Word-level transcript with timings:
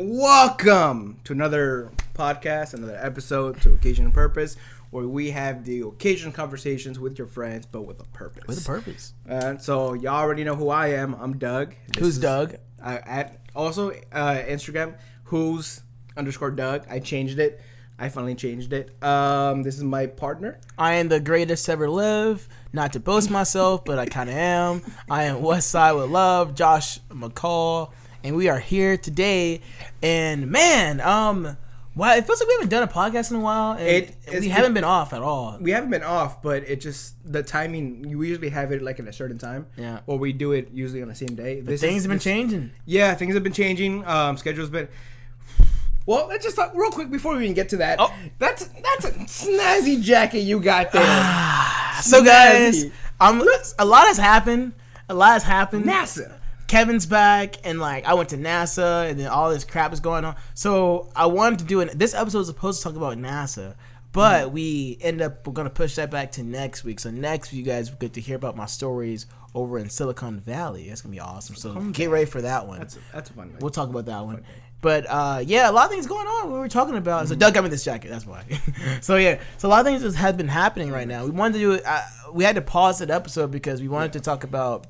Welcome 0.00 1.18
to 1.24 1.32
another 1.32 1.90
podcast, 2.14 2.72
another 2.72 2.96
episode 3.02 3.60
to 3.62 3.72
Occasion 3.72 4.04
and 4.04 4.14
Purpose, 4.14 4.56
where 4.90 5.08
we 5.08 5.32
have 5.32 5.64
the 5.64 5.80
occasion 5.80 6.30
conversations 6.30 7.00
with 7.00 7.18
your 7.18 7.26
friends, 7.26 7.66
but 7.66 7.82
with 7.82 7.98
a 8.00 8.04
purpose. 8.04 8.44
With 8.46 8.62
a 8.62 8.64
purpose. 8.64 9.12
And 9.26 9.60
so 9.60 9.94
y'all 9.94 10.14
already 10.14 10.44
know 10.44 10.54
who 10.54 10.68
I 10.68 10.88
am. 10.92 11.14
I'm 11.14 11.36
Doug. 11.36 11.74
This 11.88 11.98
Who's 12.00 12.14
is- 12.14 12.20
Doug? 12.20 12.54
I, 12.80 12.98
at 12.98 13.40
also 13.56 13.90
uh, 14.12 14.36
Instagram, 14.46 14.94
who's 15.24 15.80
underscore 16.16 16.52
Doug. 16.52 16.86
I 16.88 17.00
changed 17.00 17.40
it. 17.40 17.60
I 17.98 18.08
finally 18.08 18.36
changed 18.36 18.72
it. 18.72 19.02
Um, 19.02 19.64
this 19.64 19.76
is 19.76 19.82
my 19.82 20.06
partner. 20.06 20.60
I 20.78 20.94
am 20.94 21.08
the 21.08 21.18
greatest 21.18 21.68
ever 21.68 21.90
live. 21.90 22.48
Not 22.72 22.92
to 22.92 23.00
boast 23.00 23.30
myself, 23.30 23.84
but 23.84 23.98
I 23.98 24.06
kind 24.06 24.30
of 24.30 24.36
am. 24.36 24.82
I 25.10 25.24
am 25.24 25.42
West 25.42 25.70
Side 25.70 25.92
with 25.94 26.08
Love, 26.08 26.54
Josh 26.54 27.00
McCall, 27.10 27.90
and 28.28 28.36
we 28.36 28.48
are 28.48 28.58
here 28.58 28.96
today. 28.96 29.60
And 30.02 30.50
man, 30.50 31.00
um, 31.00 31.56
wow, 31.96 32.14
it 32.14 32.26
feels 32.26 32.38
like 32.40 32.48
we 32.48 32.54
haven't 32.54 32.68
done 32.68 32.82
a 32.82 32.86
podcast 32.88 33.30
in 33.30 33.38
a 33.38 33.40
while, 33.40 33.72
and 33.72 33.88
It- 33.88 34.14
we 34.40 34.48
haven't 34.50 34.74
been 34.74 34.84
off 34.84 35.12
at 35.12 35.22
all. 35.22 35.56
We 35.60 35.70
haven't 35.72 35.90
been 35.90 36.02
off, 36.02 36.42
but 36.42 36.62
it 36.68 36.80
just 36.80 37.14
the 37.24 37.42
timing. 37.42 38.04
You 38.08 38.22
usually 38.22 38.50
have 38.50 38.70
it 38.70 38.82
like 38.82 39.00
at 39.00 39.08
a 39.08 39.12
certain 39.12 39.38
time. 39.38 39.66
Yeah. 39.76 40.00
Or 40.06 40.18
we 40.18 40.32
do 40.32 40.52
it 40.52 40.68
usually 40.72 41.02
on 41.02 41.08
the 41.08 41.14
same 41.14 41.34
day. 41.34 41.60
This 41.60 41.80
Things 41.80 41.96
is- 41.98 42.02
have 42.04 42.10
been 42.10 42.16
this- 42.18 42.24
changing. 42.24 42.70
Yeah, 42.84 43.14
things 43.14 43.34
have 43.34 43.42
been 43.42 43.52
changing. 43.52 44.06
Um, 44.06 44.36
schedule's 44.36 44.70
been. 44.70 44.88
Well, 46.06 46.26
let's 46.28 46.44
just 46.44 46.56
talk 46.56 46.72
real 46.74 46.90
quick 46.90 47.10
before 47.10 47.36
we 47.36 47.44
even 47.44 47.54
get 47.54 47.68
to 47.70 47.76
that. 47.78 47.96
Oh. 48.00 48.12
That's 48.38 48.66
that's 48.66 49.04
a 49.06 49.10
snazzy 49.24 50.00
jacket 50.00 50.40
you 50.40 50.60
got 50.60 50.92
there. 50.92 51.02
So 52.02 52.22
guys, 52.24 52.84
Snazzy. 52.84 52.92
um, 53.20 53.42
a 53.78 53.84
lot 53.84 54.06
has 54.06 54.16
happened. 54.18 54.72
A 55.08 55.14
lot 55.14 55.32
has 55.32 55.42
happened. 55.42 55.84
NASA. 55.84 56.37
Kevin's 56.68 57.06
back, 57.06 57.56
and 57.64 57.80
like 57.80 58.04
I 58.04 58.14
went 58.14 58.28
to 58.28 58.36
NASA, 58.36 59.10
and 59.10 59.18
then 59.18 59.26
all 59.28 59.50
this 59.50 59.64
crap 59.64 59.92
is 59.92 60.00
going 60.00 60.24
on. 60.24 60.36
So 60.54 61.10
I 61.16 61.26
wanted 61.26 61.58
to 61.60 61.64
do 61.64 61.80
it. 61.80 61.98
This 61.98 62.14
episode 62.14 62.38
was 62.38 62.46
supposed 62.48 62.80
to 62.80 62.84
talk 62.88 62.96
about 62.96 63.16
NASA, 63.18 63.74
but 64.12 64.44
Mm-hmm. 64.46 64.54
we 64.54 64.98
end 65.00 65.20
up 65.22 65.46
we're 65.46 65.52
gonna 65.54 65.70
push 65.70 65.96
that 65.96 66.10
back 66.10 66.32
to 66.32 66.42
next 66.42 66.84
week. 66.84 67.00
So 67.00 67.10
next 67.10 67.50
week, 67.52 67.58
you 67.58 67.64
guys 67.64 67.90
get 67.90 68.12
to 68.14 68.20
hear 68.20 68.36
about 68.36 68.56
my 68.56 68.66
stories 68.66 69.26
over 69.54 69.78
in 69.78 69.88
Silicon 69.90 70.40
Valley. 70.40 70.88
That's 70.88 71.00
gonna 71.00 71.12
be 71.14 71.20
awesome. 71.20 71.56
So 71.56 71.74
get 71.92 72.10
ready 72.10 72.26
for 72.26 72.42
that 72.42 72.66
one. 72.66 72.78
That's 72.78 72.96
a, 72.96 73.00
that's 73.12 73.30
a 73.30 73.32
fun. 73.32 73.48
One. 73.50 73.58
We'll 73.60 73.70
talk 73.70 73.88
about 73.88 74.06
that 74.06 74.24
one. 74.24 74.44
But 74.80 75.06
uh, 75.08 75.42
yeah, 75.44 75.68
a 75.68 75.72
lot 75.72 75.86
of 75.86 75.90
things 75.90 76.06
going 76.06 76.26
on. 76.28 76.52
We 76.52 76.58
were 76.58 76.68
talking 76.68 76.96
about. 76.96 77.22
Mm-hmm. 77.24 77.28
So 77.32 77.34
Doug 77.34 77.54
got 77.54 77.64
me 77.64 77.70
this 77.70 77.82
jacket. 77.84 78.10
That's 78.10 78.26
why. 78.26 78.44
so 79.00 79.16
yeah, 79.16 79.40
so 79.56 79.68
a 79.68 79.70
lot 79.70 79.80
of 79.80 79.86
things 79.86 80.02
just 80.02 80.16
have 80.16 80.36
been 80.36 80.46
happening 80.48 80.92
right 80.92 81.08
now. 81.08 81.24
We 81.24 81.30
wanted 81.32 81.54
to 81.54 81.58
do 81.58 81.72
it. 81.72 81.82
Uh, 81.84 82.02
we 82.32 82.44
had 82.44 82.54
to 82.54 82.62
pause 82.62 83.00
that 83.00 83.10
episode 83.10 83.50
because 83.50 83.80
we 83.80 83.88
wanted 83.88 84.12
to 84.12 84.20
talk 84.20 84.44
about, 84.44 84.86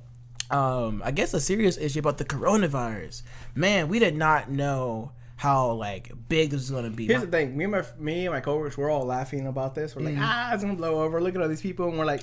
um, 0.50 1.02
I 1.04 1.10
guess, 1.10 1.34
a 1.34 1.40
serious 1.40 1.76
issue 1.76 1.98
about 2.00 2.18
the 2.18 2.24
coronavirus. 2.24 3.22
Man, 3.54 3.88
we 3.88 3.98
did 3.98 4.16
not 4.16 4.50
know 4.50 5.12
how 5.36 5.72
like 5.72 6.10
big 6.28 6.50
this 6.50 6.60
was 6.62 6.70
gonna 6.70 6.90
be. 6.90 7.06
Here's 7.06 7.20
the 7.22 7.26
thing. 7.28 7.56
Me 7.56 7.64
and 7.64 7.72
my 7.72 7.84
me 7.98 8.26
and 8.26 8.34
my 8.34 8.40
coworkers, 8.40 8.76
we're 8.76 8.90
all 8.90 9.04
laughing 9.04 9.46
about 9.46 9.74
this. 9.74 9.94
We're 9.94 10.02
like, 10.02 10.14
Mm. 10.14 10.20
ah, 10.22 10.54
it's 10.54 10.62
gonna 10.64 10.74
blow 10.76 11.02
over. 11.02 11.20
Look 11.20 11.34
at 11.36 11.40
all 11.42 11.48
these 11.48 11.60
people, 11.62 11.88
and 11.88 11.98
we're 11.98 12.04
like, 12.06 12.22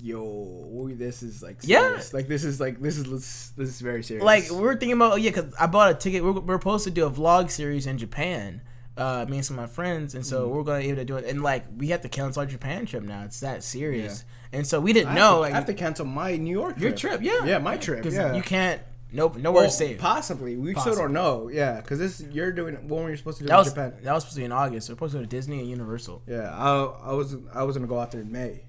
yo, 0.00 0.88
this 0.94 1.22
is 1.22 1.42
like 1.42 1.58
Yeah. 1.62 1.80
serious. 1.88 2.14
Like 2.14 2.28
this 2.28 2.44
is 2.44 2.60
like 2.60 2.80
this 2.80 2.96
is 2.98 3.52
this 3.56 3.68
is 3.68 3.80
very 3.80 4.02
serious. 4.02 4.24
like 4.24 4.50
we 4.50 4.66
are 4.68 4.76
thinking 4.76 4.92
about 4.92 5.12
oh, 5.12 5.16
yeah 5.16 5.30
because 5.30 5.52
i 5.58 5.66
bought 5.66 5.90
a 5.90 5.94
ticket 5.94 6.22
we're, 6.22 6.32
we're 6.32 6.58
supposed 6.58 6.84
to 6.84 6.90
do 6.90 7.04
a 7.04 7.10
vlog 7.10 7.50
series 7.50 7.86
in 7.86 7.98
japan 7.98 8.60
uh 8.98 9.24
me 9.28 9.36
and 9.38 9.46
some 9.46 9.58
of 9.58 9.62
my 9.62 9.72
friends 9.72 10.14
and 10.14 10.24
Mm. 10.24 10.28
so 10.28 10.48
we're 10.48 10.62
gonna 10.64 10.80
be 10.80 10.86
able 10.88 10.96
to 10.96 11.04
do 11.04 11.16
it 11.16 11.24
and 11.24 11.42
like 11.42 11.64
we 11.76 11.88
have 11.88 12.00
to 12.02 12.08
cancel 12.08 12.40
our 12.40 12.46
japan 12.46 12.84
trip 12.86 13.02
now 13.04 13.24
it's 13.24 13.40
that 13.40 13.62
serious 13.62 14.24
and 14.52 14.66
so 14.66 14.80
we 14.80 14.92
didn't 14.92 15.12
I 15.12 15.14
know 15.14 15.34
to, 15.34 15.40
like 15.40 15.52
I 15.52 15.56
have 15.56 15.66
to 15.66 15.74
cancel 15.74 16.04
my 16.06 16.36
New 16.36 16.50
York 16.52 16.78
your 16.78 16.90
trip. 16.90 17.20
trip 17.20 17.22
yeah 17.22 17.44
Yeah, 17.44 17.58
my 17.58 17.76
trip. 17.76 18.04
Yeah. 18.04 18.34
you 18.34 18.42
can't 18.42 18.80
nope 19.12 19.36
nowhere 19.36 19.62
Well, 19.62 19.70
safe 19.70 19.98
Possibly. 19.98 20.56
We 20.56 20.74
still 20.74 20.94
don't 20.94 21.12
know. 21.14 21.48
Yeah, 21.48 21.80
because 21.80 21.98
this 21.98 22.20
you're 22.30 22.52
doing 22.52 22.74
when 22.88 23.04
were 23.04 23.10
you 23.10 23.16
supposed 23.16 23.38
to 23.38 23.44
do 23.44 23.48
that 23.48 23.54
in 23.54 23.58
was 23.58 23.68
Japan? 23.68 23.94
that 24.02 24.12
was 24.12 24.22
supposed 24.24 24.34
to 24.36 24.40
be 24.40 24.44
in 24.44 24.52
august 24.52 24.88
we're 24.88 24.94
supposed 24.96 25.12
to 25.12 25.18
go 25.18 25.22
to 25.22 25.28
disney 25.28 25.60
and 25.60 25.68
universal 25.68 26.22
Yeah, 26.26 26.50
I, 26.54 26.84
I 27.10 27.12
was 27.14 27.36
I 27.54 27.62
was 27.62 27.76
gonna 27.76 27.88
go 27.88 27.98
out 28.00 28.10
there 28.10 28.20
in 28.20 28.30
May. 28.32 28.64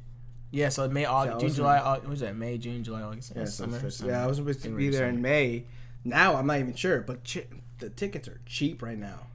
yeah 0.52 0.70
so 0.70 0.88
may 0.88 1.06
august 1.06 1.32
Yeah, 1.32 1.38
I 1.38 1.40
june 1.50 1.56
july 1.56 1.78
August, 1.80 2.04
what 2.04 2.10
was 2.12 2.20
that 2.22 2.36
may 2.36 2.58
june 2.58 2.84
july 2.84 3.02
august 3.02 3.32
Yeah, 3.36 3.42
yeah, 3.42 3.46
summer, 3.48 3.90
summer. 3.90 4.12
yeah, 4.12 4.24
I 4.24 4.28
was 4.28 4.38
supposed 4.38 4.64
to 4.64 4.70
be 4.70 4.90
there 4.90 5.08
in. 5.10 5.22
May. 5.22 5.66
Now 6.06 6.36
I'm 6.38 6.48
not 6.48 6.60
even 6.60 6.74
sure, 6.76 7.02
but 7.02 7.18
chi- 7.30 7.48
the 7.80 7.90
tickets 7.90 8.28
are 8.30 8.40
cheap 8.46 8.82
right 8.82 8.98
now. 8.98 9.28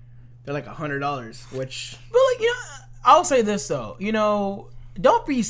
They're 0.44 0.55
like 0.55 0.66
a 0.66 0.75
hundred 0.75 1.00
dollars, 1.00 1.44
which 1.50 1.97
but 2.12 2.21
like 2.32 2.41
you 2.41 2.47
know 2.47 2.84
i'll 3.06 3.25
say 3.25 3.43
this 3.43 3.69
though 3.69 3.97
you 3.99 4.12
know 4.12 4.71
don't 4.99 5.27
be 5.27 5.44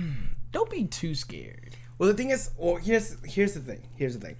don't 0.52 0.70
be 0.70 0.84
too 0.84 1.12
scared 1.12 1.74
well 2.00 2.08
the 2.08 2.14
thing 2.14 2.30
is, 2.30 2.50
well 2.56 2.76
here's 2.76 3.18
here's 3.26 3.52
the 3.52 3.60
thing. 3.60 3.86
Here's 3.94 4.16
the 4.16 4.26
thing. 4.26 4.36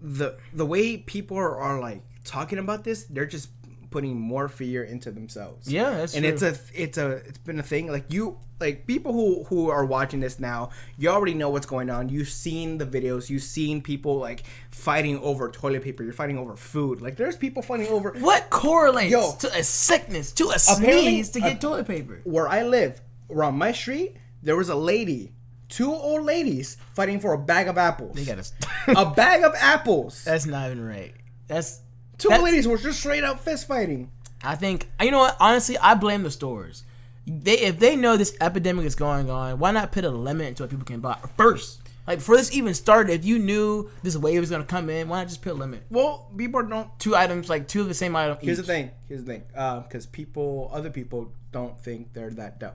The 0.00 0.38
the 0.52 0.64
way 0.64 0.96
people 0.98 1.36
are, 1.36 1.58
are 1.58 1.80
like 1.80 2.02
talking 2.22 2.60
about 2.60 2.84
this, 2.84 3.02
they're 3.06 3.26
just 3.26 3.48
putting 3.94 4.18
more 4.18 4.48
fear 4.48 4.82
into 4.82 5.12
themselves. 5.12 5.70
yeah 5.70 5.90
that's 5.98 6.14
and 6.16 6.24
true. 6.24 6.32
it's 6.32 6.42
a 6.42 6.52
it's 6.82 6.98
a 6.98 7.08
it's 7.28 7.38
been 7.48 7.60
a 7.60 7.62
thing 7.72 7.84
like 7.96 8.06
you 8.12 8.36
like 8.60 8.76
people 8.88 9.12
who 9.12 9.44
who 9.44 9.70
are 9.70 9.84
watching 9.96 10.18
this 10.18 10.40
now 10.40 10.60
you 10.98 11.08
already 11.08 11.32
know 11.40 11.48
what's 11.54 11.64
going 11.74 11.88
on 11.96 12.08
you've 12.08 12.28
seen 12.46 12.78
the 12.78 12.86
videos 12.96 13.30
you've 13.30 13.42
seen 13.58 13.80
people 13.80 14.14
like 14.28 14.42
fighting 14.72 15.16
over 15.20 15.48
toilet 15.48 15.82
paper 15.84 16.02
you're 16.02 16.12
fighting 16.24 16.36
over 16.42 16.56
food 16.56 17.00
like 17.00 17.14
there's 17.16 17.36
people 17.36 17.62
fighting 17.62 17.86
over 17.96 18.08
What 18.18 18.50
correlates 18.50 19.12
Yo. 19.12 19.32
to 19.44 19.48
a 19.56 19.62
sickness, 19.62 20.32
to 20.32 20.48
a 20.48 20.58
sneeze, 20.58 21.30
to 21.30 21.40
get 21.40 21.56
uh, 21.58 21.60
toilet 21.60 21.86
paper? 21.86 22.20
where 22.24 22.48
i 22.48 22.64
live 22.64 23.00
around 23.30 23.54
my 23.56 23.70
street 23.70 24.16
there 24.42 24.56
was 24.56 24.70
a 24.70 24.74
lady 24.92 25.32
two 25.68 25.92
old 25.92 26.24
ladies 26.24 26.76
fighting 26.94 27.20
for 27.20 27.32
a 27.32 27.38
bag 27.38 27.68
of 27.68 27.78
apples 27.78 28.16
They 28.16 28.24
gotta. 28.24 28.44
a 28.88 29.06
bag 29.22 29.44
of 29.44 29.54
apples 29.56 30.24
That's 30.24 30.46
not 30.46 30.66
even 30.70 30.84
right. 30.84 31.14
That's. 31.46 31.80
Two 32.18 32.28
that's- 32.28 32.44
ladies 32.44 32.66
were 32.68 32.78
just 32.78 32.98
straight 33.00 33.24
up 33.24 33.40
fist 33.40 33.66
fighting 33.68 34.10
I 34.46 34.56
think 34.56 34.90
you 35.00 35.10
know 35.10 35.20
what. 35.20 35.36
Honestly, 35.40 35.78
I 35.78 35.94
blame 35.94 36.22
the 36.22 36.30
stores. 36.30 36.84
They 37.26 37.58
if 37.60 37.78
they 37.78 37.96
know 37.96 38.18
this 38.18 38.36
epidemic 38.42 38.84
is 38.84 38.94
going 38.94 39.30
on, 39.30 39.58
why 39.58 39.70
not 39.70 39.90
put 39.90 40.04
a 40.04 40.10
limit 40.10 40.56
to 40.56 40.64
what 40.64 40.70
people 40.70 40.84
can 40.84 41.00
buy 41.00 41.16
first? 41.38 41.80
Like 42.06 42.18
before 42.18 42.36
this 42.36 42.52
even 42.52 42.74
started, 42.74 43.14
if 43.14 43.24
you 43.24 43.38
knew 43.38 43.88
this 44.02 44.14
wave 44.18 44.40
was 44.40 44.50
gonna 44.50 44.64
come 44.64 44.90
in, 44.90 45.08
why 45.08 45.20
not 45.20 45.28
just 45.28 45.40
put 45.40 45.52
a 45.52 45.54
limit? 45.54 45.84
well 45.88 46.28
people 46.36 46.62
don't 46.62 46.90
Two 46.98 47.16
items, 47.16 47.48
like 47.48 47.66
two 47.68 47.80
of 47.80 47.88
the 47.88 47.94
same 47.94 48.14
item. 48.14 48.36
Here's 48.42 48.58
the 48.58 48.62
thing. 48.64 48.90
Here's 49.08 49.24
the 49.24 49.32
thing. 49.32 49.42
Uh, 49.56 49.80
because 49.80 50.04
people, 50.04 50.70
other 50.74 50.90
people, 50.90 51.32
don't 51.50 51.78
think 51.80 52.12
they're 52.12 52.28
that 52.32 52.60
dumb. 52.60 52.74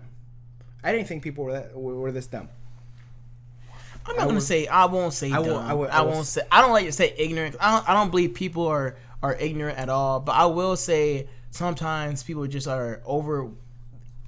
I 0.84 0.92
didn't 0.92 1.08
think 1.08 1.22
people 1.22 1.44
were 1.44 1.52
that 1.52 1.76
were, 1.78 2.12
this 2.12 2.26
dumb. 2.26 2.50
I'm 4.08 4.16
not 4.16 4.22
I 4.22 4.26
gonna 4.26 4.34
would- 4.36 4.44
say 4.44 4.66
I 4.66 4.86
won't 4.86 5.14
say 5.14 5.28
I 5.32 5.36
dumb. 5.36 5.46
will- 5.48 5.58
I 5.60 5.74
will- 5.74 5.92
I, 5.92 5.98
I 6.00 6.02
won't 6.02 6.26
say 6.26 6.42
I 6.52 6.62
don't 6.62 6.72
like 6.72 6.86
to 6.88 6.92
say 6.92 7.14
ignorant. 7.18 7.56
I 7.60 7.76
don't, 7.76 7.90
I 7.90 7.94
don't 7.94 8.10
believe 8.10 8.34
people 8.34 8.66
are 8.68 8.96
are 9.22 9.36
ignorant 9.36 9.78
at 9.78 9.90
all. 9.90 10.20
But 10.20 10.34
I 10.34 10.46
will 10.46 10.76
say 10.76 11.28
sometimes 11.52 12.24
people 12.24 12.46
just 12.48 12.68
are 12.68 13.02
over 13.06 13.50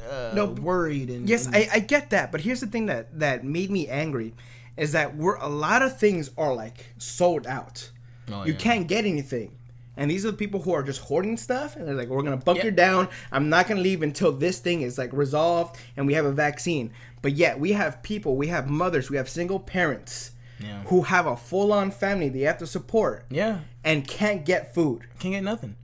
uh, 0.09 0.31
No, 0.33 0.45
worried 0.47 1.09
and 1.09 1.29
Yes, 1.29 1.45
and- 1.45 1.55
I, 1.55 1.67
I 1.73 1.79
get 1.79 2.09
that. 2.09 2.31
But 2.31 2.41
here's 2.41 2.59
the 2.59 2.67
thing 2.67 2.87
that 2.87 3.19
that 3.19 3.43
made 3.43 3.69
me 3.69 3.87
angry, 3.87 4.33
is 4.77 4.93
that 4.93 5.15
we're 5.15 5.35
a 5.35 5.47
lot 5.49 5.81
of 5.81 5.97
things 5.99 6.31
are 6.37 6.53
like 6.53 6.93
sold 6.97 7.45
out. 7.47 7.91
Oh, 8.31 8.43
you 8.45 8.53
yeah. 8.53 8.59
can't 8.59 8.87
get 8.87 9.05
anything. 9.05 9.51
And 9.97 10.09
these 10.09 10.25
are 10.25 10.31
the 10.31 10.37
people 10.37 10.61
who 10.61 10.71
are 10.73 10.81
just 10.83 11.01
hoarding 11.01 11.35
stuff, 11.37 11.75
and 11.75 11.85
they're 11.87 11.93
like, 11.93 12.07
"We're 12.07 12.23
gonna 12.23 12.37
bunker 12.37 12.67
Yeah. 12.67 12.71
down. 12.71 13.07
I'm 13.31 13.49
not 13.49 13.67
gonna 13.67 13.81
leave 13.81 14.01
until 14.01 14.31
this 14.31 14.59
thing 14.59 14.81
is 14.81 14.97
like 14.97 15.11
resolved 15.13 15.77
and 15.97 16.07
we 16.07 16.13
have 16.13 16.25
a 16.25 16.31
vaccine." 16.31 16.91
But 17.21 17.33
yet, 17.33 17.59
we 17.59 17.73
have 17.73 18.01
people, 18.01 18.35
we 18.35 18.47
have 18.47 18.67
mothers, 18.69 19.09
we 19.11 19.17
have 19.17 19.29
single 19.29 19.59
parents 19.59 20.31
Yeah. 20.63 20.83
who 20.85 21.01
have 21.03 21.25
a 21.27 21.35
full-on 21.35 21.91
family 21.91 22.29
they 22.29 22.41
have 22.41 22.57
to 22.59 22.67
support 22.67 23.25
yeah 23.29 23.59
and 23.83 24.07
can't 24.07 24.45
get 24.45 24.73
food. 24.75 25.03
can't 25.19 25.33
get 25.33 25.43
nothing. 25.43 25.75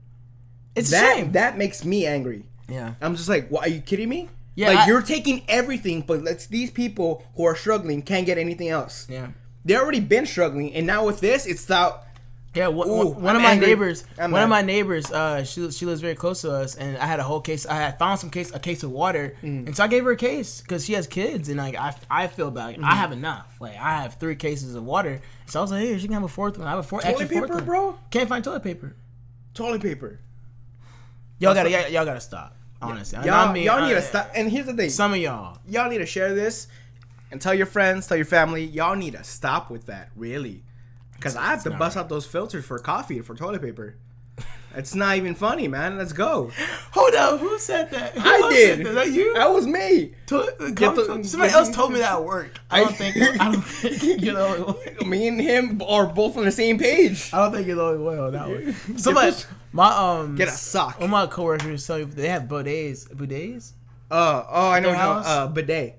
It's 0.76 0.90
that 0.90 1.16
shame. 1.16 1.32
that 1.32 1.58
makes 1.58 1.84
me 1.84 2.06
angry. 2.06 2.44
yeah. 2.68 2.94
I'm 3.00 3.16
just 3.16 3.28
like, 3.28 3.48
what? 3.48 3.66
Are 3.66 3.70
you 3.70 3.80
kidding 3.80 4.08
me? 4.08 4.28
Yeah, 4.54 4.68
like 4.68 4.78
I- 4.78 4.86
you're 4.86 5.02
taking 5.02 5.42
everything, 5.48 6.02
but 6.02 6.22
let's 6.22 6.46
these 6.46 6.70
people 6.70 7.24
who 7.36 7.44
are 7.44 7.56
struggling 7.56 8.02
can't 8.02 8.26
get 8.26 8.38
anything 8.38 8.68
else. 8.68 9.06
Yeah. 9.08 9.28
They 9.64 9.76
already 9.76 10.00
been 10.00 10.24
struggling, 10.26 10.72
and 10.74 10.86
now 10.86 11.04
with 11.04 11.20
this, 11.20 11.44
it's 11.46 11.70
out. 11.70 12.04
Yeah, 12.54 12.68
one, 12.68 12.88
Ooh, 12.88 13.08
one 13.10 13.36
of 13.36 13.42
my 13.42 13.52
angry. 13.52 13.66
neighbors, 13.68 14.04
I'm 14.18 14.30
one 14.32 14.42
of 14.42 14.48
my 14.48 14.62
neighbors, 14.62 15.12
uh, 15.12 15.44
she 15.44 15.70
she 15.70 15.84
lives 15.86 16.00
very 16.00 16.14
close 16.14 16.40
to 16.40 16.50
us, 16.50 16.74
and 16.76 16.96
I 16.96 17.06
had 17.06 17.20
a 17.20 17.22
whole 17.22 17.40
case. 17.40 17.66
I 17.66 17.74
had 17.74 17.98
found 17.98 18.18
some 18.18 18.30
case, 18.30 18.52
a 18.52 18.58
case 18.58 18.82
of 18.82 18.90
water, 18.90 19.36
Mm. 19.42 19.66
and 19.66 19.76
so 19.76 19.84
I 19.84 19.86
gave 19.86 20.02
her 20.04 20.12
a 20.12 20.16
case 20.16 20.60
because 20.62 20.84
she 20.84 20.94
has 20.94 21.06
kids, 21.06 21.50
and 21.50 21.58
like 21.58 21.76
I, 21.76 21.94
I 22.10 22.26
feel 22.26 22.50
bad. 22.50 22.74
Mm-hmm. 22.76 22.84
I 22.84 22.94
have 22.94 23.12
enough. 23.12 23.54
Like 23.60 23.76
I 23.76 24.02
have 24.02 24.14
three 24.14 24.34
cases 24.34 24.74
of 24.74 24.82
water, 24.82 25.20
so 25.46 25.60
I 25.60 25.62
was 25.62 25.70
like, 25.70 25.82
hey, 25.82 25.98
she 25.98 26.04
can 26.06 26.14
have 26.14 26.22
a 26.24 26.28
fourth 26.28 26.58
one. 26.58 26.66
I 26.66 26.70
have 26.70 26.78
a 26.80 26.82
fourth. 26.82 27.04
Toilet 27.04 27.20
extra 27.20 27.38
fourth 27.38 27.50
paper, 27.50 27.56
one. 27.58 27.64
bro. 27.66 27.98
Can't 28.10 28.28
find 28.28 28.42
toilet 28.42 28.64
paper. 28.64 28.96
Toilet 29.54 29.82
paper. 29.82 30.18
Y'all 31.40 31.54
gotta, 31.54 31.70
y'all, 31.70 31.88
y'all 31.88 32.04
gotta 32.04 32.20
stop. 32.20 32.56
Honestly, 32.80 33.18
Y'all, 33.24 33.48
I 33.48 33.52
mean, 33.52 33.64
y'all 33.64 33.80
need 33.86 33.92
uh, 33.92 33.96
to 33.96 34.02
stop. 34.02 34.30
And 34.34 34.50
here's 34.50 34.66
the 34.66 34.72
thing: 34.74 34.88
Some 34.90 35.12
of 35.12 35.18
y'all, 35.18 35.58
y'all 35.68 35.90
need 35.90 35.98
to 35.98 36.06
share 36.06 36.34
this 36.34 36.68
and 37.30 37.40
tell 37.40 37.52
your 37.54 37.66
friends, 37.66 38.06
tell 38.06 38.16
your 38.16 38.24
family. 38.26 38.64
Y'all 38.64 38.96
need 38.96 39.12
to 39.14 39.22
stop 39.24 39.68
with 39.70 39.86
that, 39.86 40.10
really, 40.16 40.62
because 41.18 41.36
I 41.36 41.46
have 41.46 41.62
to 41.64 41.70
bust 41.70 41.96
out 41.98 42.08
those 42.08 42.24
filters 42.26 42.64
for 42.64 42.78
coffee 42.78 43.20
for 43.20 43.34
toilet 43.34 43.60
paper. 43.62 43.96
It's 44.76 44.94
not 44.94 45.16
even 45.16 45.34
funny, 45.34 45.66
man. 45.66 45.96
Let's 45.96 46.12
go. 46.12 46.52
Hold 46.92 47.14
up, 47.14 47.40
who 47.40 47.58
said 47.58 47.90
that? 47.90 48.12
Who 48.12 48.20
I 48.20 48.50
did. 48.52 48.86
that? 48.86 48.92
that 48.94 49.10
you? 49.10 49.34
That 49.34 49.50
was 49.52 49.66
me. 49.66 50.12
To- 50.26 50.72
Get 50.74 50.94
the- 50.94 51.24
somebody 51.24 51.52
else 51.52 51.70
told 51.70 51.92
me 51.92 51.98
that 52.00 52.12
at 52.12 52.22
work. 52.24 52.52
I 52.70 52.80
don't 52.84 52.94
think. 52.94 53.16
I 53.16 53.50
don't 53.50 53.62
think 53.64 54.22
you 54.22 54.32
know. 54.32 54.78
Me 55.06 55.26
and 55.26 55.40
him 55.40 55.82
are 55.82 56.06
both 56.06 56.36
on 56.36 56.44
the 56.44 56.52
same 56.52 56.78
page. 56.78 57.30
I 57.32 57.38
don't 57.38 57.52
think 57.52 57.66
you're 57.66 57.76
the 57.76 57.82
only 57.82 58.04
one 58.04 58.18
on 58.20 58.32
that 58.34 58.48
one. 58.48 58.74
Somebody, 58.98 59.34
my 59.72 59.88
um, 59.88 60.36
Get 60.36 60.48
a 60.48 60.52
sock. 60.52 60.96
One 61.00 61.04
of 61.06 61.10
my 61.10 61.26
coworkers 61.26 61.84
tell 61.86 61.98
me 61.98 62.04
they 62.04 62.28
have 62.28 62.42
bidets. 62.42 63.08
Bidets. 63.12 63.72
Uh, 64.10 64.44
oh, 64.48 64.70
I 64.70 64.80
know. 64.80 64.90
You're 64.90 64.98
Uh, 64.98 65.46
bidet. 65.48 65.97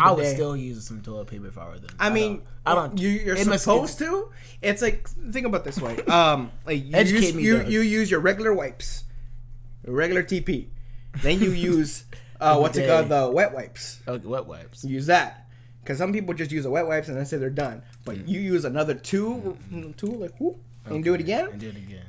I 0.00 0.10
would 0.12 0.26
still 0.26 0.56
use 0.56 0.86
some 0.86 1.00
toilet 1.02 1.26
paper 1.28 1.46
if 1.46 1.56
I 1.58 1.68
were 1.68 1.78
them. 1.78 1.90
I 1.98 2.10
mean, 2.10 2.42
I 2.64 2.74
don't. 2.74 2.98
You, 2.98 3.08
you're 3.08 3.36
it 3.36 3.60
supposed 3.60 3.98
to. 3.98 4.30
It's 4.62 4.82
like 4.82 5.08
think 5.08 5.46
about 5.46 5.64
this 5.64 5.80
way. 5.80 5.96
Um, 6.08 6.50
like 6.64 6.84
you 6.84 6.90
Educate 6.94 7.26
use, 7.26 7.34
me, 7.34 7.42
you, 7.42 7.58
Doug. 7.58 7.68
you 7.68 7.80
use 7.80 8.10
your 8.10 8.20
regular 8.20 8.52
wipes, 8.54 9.04
your 9.84 9.94
regular 9.94 10.22
TP. 10.22 10.68
Then 11.22 11.40
you 11.40 11.50
use 11.50 12.04
uh, 12.40 12.58
what's 12.58 12.76
it 12.76 12.86
called? 12.88 13.08
The 13.08 13.30
wet 13.30 13.54
wipes. 13.54 14.00
Okay, 14.06 14.26
wet 14.26 14.46
wipes. 14.46 14.84
You 14.84 14.94
use 14.94 15.06
that 15.06 15.48
because 15.82 15.98
some 15.98 16.12
people 16.12 16.34
just 16.34 16.50
use 16.52 16.64
the 16.64 16.70
wet 16.70 16.86
wipes 16.86 17.08
and 17.08 17.16
then 17.16 17.24
say 17.26 17.36
they're 17.38 17.50
done. 17.50 17.82
But 18.04 18.16
Mm. 18.18 18.28
you 18.28 18.40
use 18.40 18.64
another 18.64 18.94
two, 18.94 19.56
two 19.96 20.06
like 20.06 20.38
whoop, 20.40 20.58
and 20.84 21.02
do 21.04 21.14
it 21.14 21.20
again. 21.20 21.48
And 21.52 21.60
do 21.60 21.68
it 21.68 21.76
again. 21.76 22.04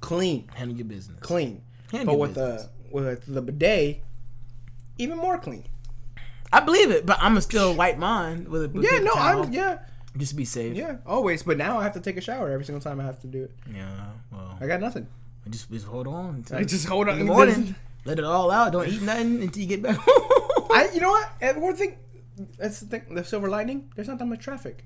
Clean, 0.00 0.48
Handle 0.54 0.76
your 0.76 0.86
business. 0.86 1.18
clean. 1.20 1.62
Handle 1.92 2.14
but 2.14 2.18
with 2.18 2.34
business. 2.34 2.62
the 2.62 2.94
with 2.94 3.26
the 3.26 3.40
bidet, 3.42 4.02
even 4.98 5.16
more 5.18 5.38
clean. 5.38 5.64
I 6.52 6.60
believe 6.60 6.90
it, 6.90 7.06
but 7.06 7.16
I'm 7.20 7.30
gonna 7.32 7.40
still 7.40 7.74
wipe 7.74 7.96
mine 7.98 8.46
with 8.50 8.64
a 8.64 8.68
with 8.68 8.84
Yeah, 8.84 8.98
no, 8.98 9.14
towel, 9.14 9.44
I'm 9.44 9.52
yeah, 9.52 9.78
just 10.16 10.30
to 10.32 10.36
be 10.36 10.44
safe. 10.44 10.76
yeah, 10.76 10.96
always. 11.06 11.42
But 11.42 11.56
now 11.56 11.78
I 11.78 11.82
have 11.84 11.94
to 11.94 12.00
take 12.00 12.16
a 12.16 12.20
shower 12.20 12.50
every 12.50 12.64
single 12.64 12.80
time 12.82 13.00
I 13.00 13.04
have 13.04 13.18
to 13.20 13.26
do 13.26 13.44
it. 13.44 13.52
Yeah. 13.74 13.88
Well, 14.30 14.58
I 14.60 14.66
got 14.66 14.80
nothing. 14.80 15.06
just 15.48 15.70
just 15.70 15.86
hold 15.86 16.06
on. 16.06 16.44
I 16.52 16.64
just 16.64 16.86
hold 16.86 17.08
on. 17.08 17.18
in 17.18 17.26
the 17.26 17.32
morning. 17.32 17.74
Let 18.04 18.18
it 18.18 18.24
all 18.24 18.50
out. 18.50 18.72
Don't 18.72 18.88
eat 18.88 19.00
nothing 19.00 19.42
until 19.42 19.62
you 19.62 19.68
get 19.68 19.82
back. 19.82 19.96
I, 20.08 20.90
you 20.92 21.00
know 21.00 21.10
what? 21.10 21.56
One 21.56 21.76
thing, 21.76 21.96
that's 22.58 22.80
the 22.80 22.86
thing. 22.86 23.14
The 23.14 23.24
silver 23.24 23.48
lining. 23.48 23.90
There's 23.94 24.08
not 24.08 24.18
that 24.18 24.26
much 24.26 24.40
traffic. 24.40 24.84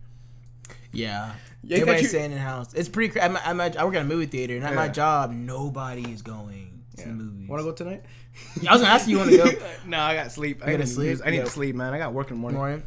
Yeah. 0.93 1.33
Yeah, 1.63 1.77
Everybody's 1.79 2.03
you- 2.03 2.09
staying 2.11 2.27
in 2.33 2.39
the 2.39 2.39
house. 2.39 2.73
It's 2.75 2.89
pretty. 2.89 3.13
Cra- 3.13 3.25
I'm, 3.25 3.37
I'm, 3.39 3.61
I 3.61 3.85
work 3.85 3.95
at 3.95 4.03
a 4.03 4.05
movie 4.05 4.27
theater, 4.27 4.55
and 4.57 4.65
at 4.65 4.75
my 4.75 4.89
job, 4.89 5.33
nobody 5.33 6.03
is 6.13 6.23
going 6.23 6.83
to 6.97 7.03
Yeah. 7.03 7.09
the 7.09 7.13
movies. 7.15 7.49
Want 7.49 7.61
to 7.61 7.65
go 7.65 7.73
tonight? 7.73 8.03
I 8.69 8.73
was 8.73 8.83
gonna 8.83 8.95
ask 8.95 9.07
you, 9.09 9.13
you 9.13 9.19
want 9.19 9.31
to 9.31 9.37
go? 9.59 9.67
no, 9.87 9.99
I 10.01 10.15
got 10.15 10.33
sleep. 10.33 10.59
I 10.63 10.67
gotta 10.67 10.79
need 10.79 10.85
to 10.85 10.91
sleep? 10.91 11.09
use- 11.11 11.23
I 11.25 11.31
need 11.31 11.37
Yeah. 11.39 11.45
to 11.45 11.51
sleep, 11.51 11.75
man. 11.77 11.93
I 11.95 11.99
got 11.99 12.13
work 12.13 12.31
in 12.31 12.37
the 12.37 12.41
morning. 12.41 12.59
Morning. 12.59 12.83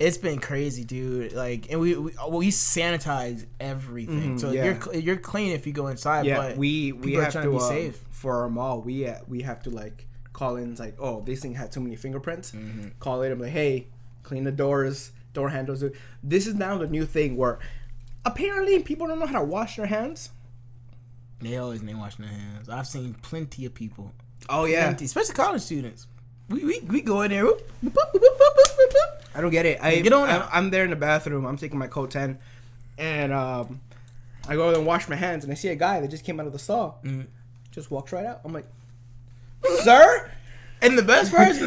It's 0.00 0.16
been 0.18 0.40
crazy, 0.40 0.82
dude. 0.84 1.32
Like, 1.32 1.70
and 1.70 1.80
we 1.80 1.94
we, 1.96 2.12
we 2.30 2.48
sanitize 2.48 3.46
everything, 3.60 4.36
Mhm, 4.36 4.40
so 4.40 4.50
yeah. 4.50 4.64
you're 4.64 4.94
you're 4.94 5.16
clean 5.16 5.52
if 5.52 5.66
you 5.66 5.72
go 5.72 5.86
inside. 5.86 6.26
Yeah, 6.26 6.36
but 6.38 6.56
we 6.56 6.92
we 6.92 7.02
people 7.02 7.20
are 7.20 7.24
have 7.24 7.32
trying 7.32 7.44
to, 7.44 7.50
to 7.52 7.56
be 7.58 7.62
um, 7.62 7.68
safe. 7.68 8.00
for 8.10 8.42
our 8.42 8.50
mall. 8.50 8.80
We 8.82 9.06
uh, 9.06 9.18
we 9.28 9.42
have 9.42 9.62
to 9.64 9.70
like 9.70 10.06
call 10.32 10.56
in 10.56 10.74
like, 10.76 10.96
oh, 10.98 11.20
this 11.20 11.40
thing 11.40 11.54
had 11.54 11.70
too 11.70 11.80
many 11.80 11.94
fingerprints. 11.94 12.50
Mm-hmm. 12.50 12.88
Call 12.98 13.22
it. 13.22 13.30
I'm 13.30 13.38
like, 13.38 13.52
hey, 13.52 13.86
clean 14.24 14.42
the 14.42 14.50
doors, 14.50 15.12
door 15.32 15.48
handles. 15.50 15.84
This 16.24 16.48
is 16.48 16.56
now 16.56 16.76
the 16.76 16.88
new 16.88 17.06
thing 17.06 17.36
where 17.36 17.60
apparently 18.24 18.82
people 18.82 19.06
don't 19.06 19.20
know 19.20 19.26
how 19.26 19.38
to 19.38 19.44
wash 19.44 19.76
their 19.76 19.86
hands. 19.86 20.30
they 21.40 21.56
always 21.56 21.82
name 21.82 22.00
washing 22.00 22.24
their 22.24 22.34
hands. 22.34 22.68
I've 22.68 22.86
seen 22.88 23.14
plenty 23.22 23.64
of 23.64 23.74
people, 23.74 24.12
Oh 24.48 24.64
yeah, 24.64 24.84
plenty, 24.84 25.04
especially 25.06 25.34
college 25.34 25.62
students. 25.62 26.06
We, 26.48 26.64
we, 26.64 26.80
we 26.80 27.00
go 27.00 27.22
in 27.22 27.30
there. 27.30 27.44
whoop, 27.46 27.62
whoop, 27.82 27.94
whoop. 28.12 29.22
I 29.34 29.40
don't 29.40 29.50
get 29.50 29.64
it. 29.66 29.78
I 29.82 30.00
Get 30.00 30.12
on 30.12 30.28
I'm. 30.28 30.42
I'm 30.52 30.70
there 30.70 30.84
in 30.84 30.90
the 30.90 30.96
bathroom. 30.96 31.44
I'm 31.46 31.56
taking 31.56 31.78
my 31.78 31.86
coat 31.88 32.10
ten, 32.10 32.38
and 32.98 33.32
um, 33.32 33.80
I 34.48 34.54
go 34.54 34.74
and 34.74 34.86
wash 34.86 35.08
my 35.08 35.16
hands, 35.16 35.44
and 35.44 35.52
I 35.52 35.56
see 35.56 35.68
a 35.68 35.74
guy 35.74 36.00
that 36.00 36.08
just 36.10 36.24
came 36.24 36.38
out 36.40 36.46
of 36.46 36.52
the 36.52 36.58
stall, 36.58 37.00
Mhm. 37.04 37.26
just 37.70 37.90
walks 37.90 38.12
right 38.12 38.26
out. 38.26 38.40
I'm 38.44 38.52
like, 38.52 38.66
sir. 39.82 40.30
And 40.82 40.98
the 40.98 41.02
best 41.02 41.32
part 41.32 41.48
is, 41.48 41.58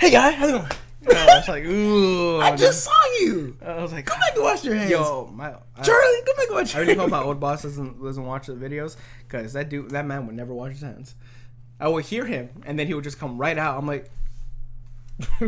hey 0.00 0.10
guy, 0.10 0.32
how's 0.32 0.50
it 0.50 0.52
going? 0.52 1.16
I 1.16 1.36
was 1.38 1.48
like, 1.48 1.64
ooh. 1.64 2.40
I 2.40 2.54
just 2.56 2.84
saw 2.84 3.04
you. 3.20 3.56
I 3.64 3.80
was 3.80 3.92
like, 3.92 4.04
Come 4.04 4.18
back 4.20 4.34
and 4.34 4.42
wash 4.42 4.64
your 4.64 4.74
hands. 4.74 4.90
yo, 4.90 5.30
my. 5.32 5.54
I, 5.76 5.82
Charlie, 5.82 6.18
come 6.26 6.36
back 6.36 6.46
and 6.48 6.54
wash 6.56 6.74
I 6.74 6.80
really 6.80 6.94
hope 6.94 7.10
my 7.10 7.22
old 7.22 7.40
boss 7.40 7.62
doesn't 7.62 8.02
doesn't 8.02 8.24
watch 8.26 8.48
the 8.48 8.54
videos 8.54 8.96
because 9.26 9.52
that 9.54 9.68
dude, 9.70 9.90
that 9.92 10.04
man 10.04 10.26
would 10.26 10.34
never 10.36 10.52
wash 10.52 10.72
his 10.72 10.82
hands. 10.82 11.14
I 11.80 11.88
would 11.88 12.04
hear 12.04 12.24
him, 12.26 12.50
and 12.66 12.78
then 12.78 12.86
he 12.86 12.94
would 12.94 13.04
just 13.04 13.18
come 13.18 13.38
right 13.38 13.56
out. 13.56 13.78
I'm 13.78 13.86
like, 13.86 14.10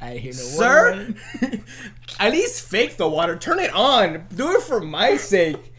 I 0.00 0.16
hear 0.16 0.32
no 0.32 0.44
water. 0.56 1.14
sir, 1.40 1.60
at 2.20 2.32
least 2.32 2.68
fake 2.68 2.96
the 2.96 3.08
water. 3.08 3.36
Turn 3.36 3.58
it 3.58 3.72
on. 3.72 4.26
Do 4.34 4.52
it 4.52 4.62
for 4.62 4.80
my 4.80 5.16
sake. 5.16 5.72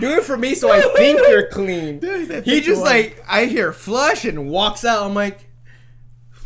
Do 0.00 0.10
it 0.12 0.24
for 0.24 0.36
me, 0.36 0.54
so 0.54 0.70
I 0.70 0.80
think 0.96 1.20
you're 1.28 1.48
clean. 1.48 1.98
Dude, 1.98 2.20
he 2.20 2.26
said 2.26 2.44
He 2.44 2.50
fake 2.52 2.64
the 2.64 2.66
just 2.70 2.82
like 2.82 3.22
I 3.28 3.46
hear 3.46 3.72
flush 3.72 4.24
and 4.24 4.48
walks 4.48 4.84
out. 4.84 5.04
I'm 5.04 5.14
like, 5.14 5.44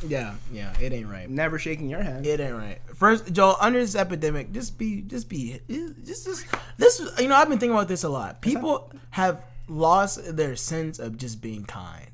Yeah, 0.06 0.34
yeah, 0.52 0.72
it 0.80 0.92
ain't 0.92 1.08
right. 1.08 1.28
never 1.30 1.58
shaking 1.58 1.88
your 1.88 2.02
hand. 2.02 2.26
It 2.26 2.40
ain't 2.40 2.54
right. 2.54 2.78
First, 2.94 3.32
Joel, 3.32 3.56
under 3.60 3.78
this 3.78 3.94
epidemic, 3.94 4.52
just 4.52 4.78
be, 4.78 5.02
just 5.02 5.28
be, 5.28 5.60
just, 5.68 6.24
just 6.24 6.46
this. 6.78 7.02
You 7.18 7.28
know, 7.28 7.36
I've 7.36 7.48
been 7.48 7.58
thinking 7.58 7.76
about 7.76 7.88
this 7.88 8.04
a 8.04 8.08
lot. 8.08 8.40
People 8.40 8.90
have 9.10 9.42
lost 9.68 10.36
their 10.36 10.56
sense 10.56 10.98
of 10.98 11.18
just 11.18 11.40
being 11.42 11.64
kind. 11.64 12.06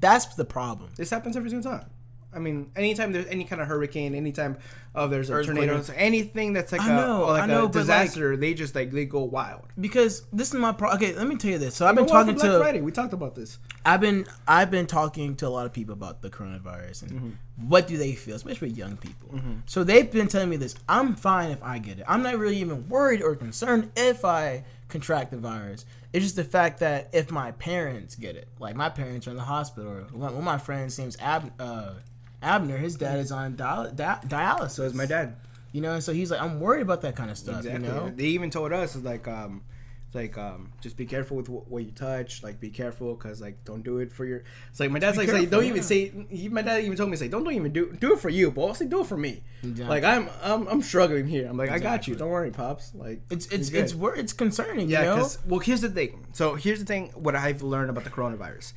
That's 0.00 0.34
the 0.34 0.44
problem. 0.44 0.90
This 0.96 1.10
happens 1.10 1.36
every 1.36 1.50
single 1.50 1.70
time. 1.70 1.86
I 2.32 2.38
mean, 2.38 2.70
anytime 2.76 3.10
there's 3.10 3.26
any 3.26 3.42
kind 3.42 3.60
of 3.60 3.66
hurricane, 3.66 4.14
anytime 4.14 4.56
oh, 4.94 5.08
there's 5.08 5.30
a 5.30 5.42
tornado, 5.42 5.52
tornadoes, 5.72 5.90
anything 5.96 6.52
that's 6.52 6.70
like 6.70 6.80
I 6.80 6.92
a 6.92 6.96
know, 6.96 7.24
or 7.24 7.30
like 7.32 7.42
I 7.42 7.46
know, 7.46 7.64
a 7.64 7.68
but, 7.68 7.74
like- 7.74 7.82
disaster, 7.82 8.36
they 8.36 8.54
just 8.54 8.72
like 8.76 8.92
they 8.92 9.04
go 9.04 9.24
wild. 9.24 9.64
Because 9.80 10.22
this 10.32 10.46
is 10.46 10.54
my 10.54 10.70
problem. 10.70 11.02
Okay, 11.02 11.12
let 11.18 11.26
me 11.26 11.34
tell 11.34 11.50
you 11.50 11.58
this. 11.58 11.74
So 11.74 11.86
I've 11.88 11.96
been 11.96 12.06
talking 12.06 12.34
for 12.34 12.40
Black 12.40 12.52
to, 12.52 12.58
Friday. 12.60 12.80
We 12.82 12.92
talked 12.92 13.12
about 13.14 13.34
this. 13.34 13.58
I've 13.84 14.00
been, 14.00 14.26
I've 14.46 14.70
been 14.70 14.86
talking 14.86 15.34
to 15.36 15.48
a 15.48 15.50
lot 15.50 15.66
of 15.66 15.72
people 15.72 15.92
about 15.92 16.22
the 16.22 16.30
coronavirus 16.30 17.02
and 17.02 17.10
Mm-hmm. 17.10 17.68
what 17.68 17.88
do 17.88 17.96
they 17.98 18.12
feel, 18.12 18.36
especially 18.36 18.68
young 18.68 18.96
people. 18.96 19.40
So 19.66 19.82
they've 19.82 20.08
been 20.08 20.28
telling 20.28 20.50
me 20.50 20.56
this. 20.56 20.76
I'm 20.88 21.16
fine 21.16 21.50
if 21.50 21.60
I 21.64 21.78
get 21.80 21.98
it. 21.98 22.04
I'm 22.06 22.22
not 22.22 22.38
really 22.38 22.58
even 22.58 22.88
worried 22.88 23.22
or 23.22 23.34
concerned 23.34 23.90
if 23.96 24.24
I 24.24 24.62
contract 24.88 25.32
the 25.32 25.36
virus. 25.38 25.84
It's 26.12 26.24
just 26.24 26.36
the 26.36 26.44
fact 26.44 26.80
that 26.80 27.10
if 27.12 27.30
my 27.30 27.52
parents 27.52 28.16
get 28.16 28.34
it, 28.36 28.48
like 28.58 28.74
my 28.74 28.88
parents 28.88 29.26
are 29.28 29.30
in 29.30 29.36
the 29.36 29.42
hospital, 29.44 29.90
or 29.90 30.00
one 30.12 30.32
one 30.32 30.34
of 30.38 30.44
my 30.44 30.58
friends 30.58 30.98
name's 30.98 31.16
Ab, 31.20 31.52
uh, 31.60 31.94
Abner, 32.42 32.78
his 32.78 32.96
dad 32.96 33.18
is 33.20 33.30
on 33.30 33.54
dial- 33.56 33.92
di- 33.92 34.20
dialysis. 34.26 34.70
So 34.72 34.82
is 34.84 34.94
my 34.94 35.06
dad. 35.06 35.36
You 35.72 35.80
know, 35.82 36.00
so 36.00 36.12
he's 36.12 36.32
like, 36.32 36.40
I'm 36.40 36.58
worried 36.58 36.82
about 36.82 37.02
that 37.02 37.14
kind 37.14 37.30
of 37.30 37.38
stuff. 37.38 37.58
Exactly. 37.58 37.86
You 37.86 37.94
know, 37.94 38.10
They 38.10 38.24
even 38.24 38.50
told 38.50 38.72
us 38.72 38.96
like 38.96 39.28
um, 39.28 39.62
it's 40.10 40.14
like 40.16 40.36
um, 40.36 40.72
just 40.80 40.96
be 40.96 41.06
careful 41.06 41.36
with 41.36 41.46
wh- 41.46 41.70
what 41.70 41.84
you 41.84 41.92
touch. 41.92 42.42
Like 42.42 42.58
be 42.58 42.68
careful 42.70 43.14
because 43.14 43.40
like 43.40 43.64
don't 43.64 43.84
do 43.84 43.98
it 43.98 44.12
for 44.12 44.24
your. 44.24 44.42
It's 44.68 44.80
like 44.80 44.90
my 44.90 44.98
dad's 44.98 45.16
like, 45.16 45.28
say, 45.28 45.34
careful, 45.34 45.50
don't 45.50 45.64
even 45.66 45.84
say. 45.84 46.12
He, 46.28 46.48
my 46.48 46.62
dad 46.62 46.82
even 46.82 46.96
told 46.96 47.10
me 47.10 47.16
say 47.16 47.28
don't 47.28 47.44
don't 47.44 47.54
even 47.54 47.72
do 47.72 47.92
do 47.92 48.14
it 48.14 48.18
for 48.18 48.28
you, 48.28 48.50
but 48.50 48.62
also 48.62 48.84
do 48.86 49.02
it 49.02 49.06
for 49.06 49.16
me. 49.16 49.44
Exactly. 49.62 49.84
Like 49.84 50.02
I'm 50.02 50.28
I'm 50.42 50.66
I'm 50.66 50.82
struggling 50.82 51.28
here. 51.28 51.46
I'm 51.48 51.56
like 51.56 51.70
I 51.70 51.78
got 51.78 52.08
you. 52.08 52.16
Don't 52.16 52.28
worry, 52.28 52.50
pops. 52.50 52.92
Like 52.92 53.22
it's 53.30 53.46
it's 53.46 53.70
it's 53.70 53.94
wor- 53.94 54.16
it's 54.16 54.32
concerning. 54.32 54.90
Yeah, 54.90 55.14
you 55.14 55.20
know, 55.20 55.28
well, 55.46 55.60
here's 55.60 55.80
the 55.80 55.88
thing. 55.90 56.26
So 56.32 56.56
here's 56.56 56.80
the 56.80 56.86
thing. 56.86 57.10
What 57.14 57.36
I've 57.36 57.62
learned 57.62 57.90
about 57.90 58.02
the 58.02 58.10
coronavirus. 58.10 58.72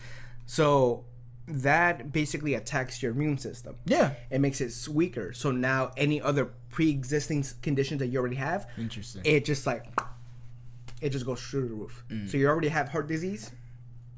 So 0.46 1.06
that 1.48 2.12
basically 2.12 2.54
attacks 2.54 3.02
your 3.02 3.12
immune 3.12 3.40
system. 3.40 3.76
yeah. 3.86 4.12
It 4.30 4.40
makes 4.40 4.62
it 4.62 4.88
weaker. 4.88 5.34
So 5.34 5.50
now 5.52 5.92
any 5.98 6.22
other 6.22 6.46
pre-existing 6.70 7.44
conditions 7.62 8.00
that 8.00 8.08
you 8.08 8.20
already 8.20 8.36
have, 8.38 8.68
Interesting. 8.78 9.24
it 9.26 9.44
just 9.46 9.66
like 9.68 9.84
it 11.04 11.10
just 11.10 11.26
goes 11.26 11.42
through 11.42 11.68
the 11.68 11.76
roof. 11.76 12.04
So 12.30 12.38
you 12.38 12.48
already 12.48 12.70
have 12.70 12.90
heart 12.90 13.08
disease. 13.08 13.52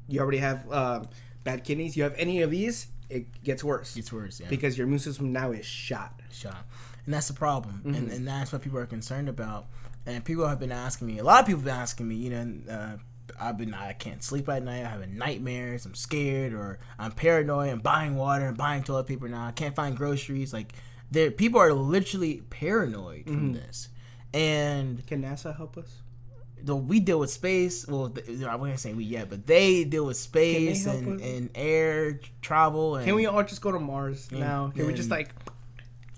You 0.08 0.20
already 0.20 0.38
have 0.38 0.70
um, 0.72 1.08
bad 1.44 1.64
kidneys. 1.64 1.96
You 1.96 2.04
have 2.04 2.14
any 2.16 2.42
of 2.42 2.50
these, 2.50 2.86
it 3.10 3.42
gets 3.42 3.62
worse 3.64 3.96
It's 3.96 4.12
worse. 4.12 4.40
Yeah. 4.40 4.48
because 4.48 4.78
your 4.78 4.86
immune 4.86 5.00
system 5.00 5.32
now 5.32 5.50
is 5.52 5.66
shot. 5.66 6.20
shot. 6.30 6.64
And 7.04 7.12
that's 7.14 7.28
the 7.28 7.34
problem. 7.34 7.76
Mm-hmm. 7.84 7.94
And, 7.94 8.10
and 8.12 8.28
that's 8.28 8.52
what 8.52 8.62
people 8.62 8.78
are 8.78 8.86
concerned 8.86 9.28
about. 9.28 9.66
And 10.06 10.24
people 10.24 10.46
have 10.46 10.60
been 10.60 10.72
asking 10.72 11.08
me, 11.08 11.18
a 11.18 11.24
lot 11.24 11.40
of 11.40 11.46
people 11.46 11.58
have 11.60 11.64
been 11.64 11.74
asking 11.74 12.06
me, 12.08 12.14
you 12.14 12.30
know, 12.30 12.72
uh, 12.72 12.96
I've 13.40 13.58
been, 13.58 13.74
I 13.74 13.92
can't 13.92 14.22
sleep 14.22 14.48
at 14.48 14.62
night. 14.62 14.80
I'm 14.84 14.90
having 14.90 15.18
nightmares. 15.18 15.84
I'm 15.86 15.94
scared 15.94 16.52
or 16.52 16.78
I'm 16.98 17.10
paranoid. 17.12 17.70
I'm 17.70 17.80
buying 17.80 18.14
water 18.14 18.46
and 18.46 18.56
buying 18.56 18.84
toilet 18.84 19.06
paper 19.08 19.28
now. 19.28 19.44
I 19.46 19.52
can't 19.52 19.74
find 19.74 19.96
groceries. 19.96 20.52
Like, 20.52 20.72
there, 21.10 21.30
people 21.32 21.60
are 21.60 21.72
literally 21.72 22.42
paranoid 22.50 23.26
Mm-hmm. 23.26 23.34
from 23.34 23.52
this. 23.54 23.88
And 24.32 25.04
Can 25.06 25.22
NASA 25.22 25.56
help 25.56 25.76
us? 25.76 26.02
The, 26.66 26.76
we 26.76 27.00
deal 27.00 27.18
with 27.18 27.30
space. 27.30 27.86
Well, 27.86 28.10
th- 28.10 28.42
I 28.42 28.56
wouldn't 28.56 28.80
say 28.80 28.92
we 28.92 29.04
yet, 29.04 29.30
but 29.30 29.46
they 29.46 29.84
deal 29.84 30.04
with 30.04 30.16
space 30.16 30.86
and, 30.86 31.20
us? 31.20 31.26
and 31.26 31.50
air 31.54 32.20
travel. 32.42 32.96
And 32.96 33.06
Can 33.06 33.14
we 33.14 33.26
all 33.26 33.42
just 33.42 33.62
go 33.62 33.72
to 33.72 33.78
Mars 33.78 34.30
now? 34.30 34.72
Can 34.74 34.86
we 34.86 34.92
just 34.92 35.10
like? 35.10 35.30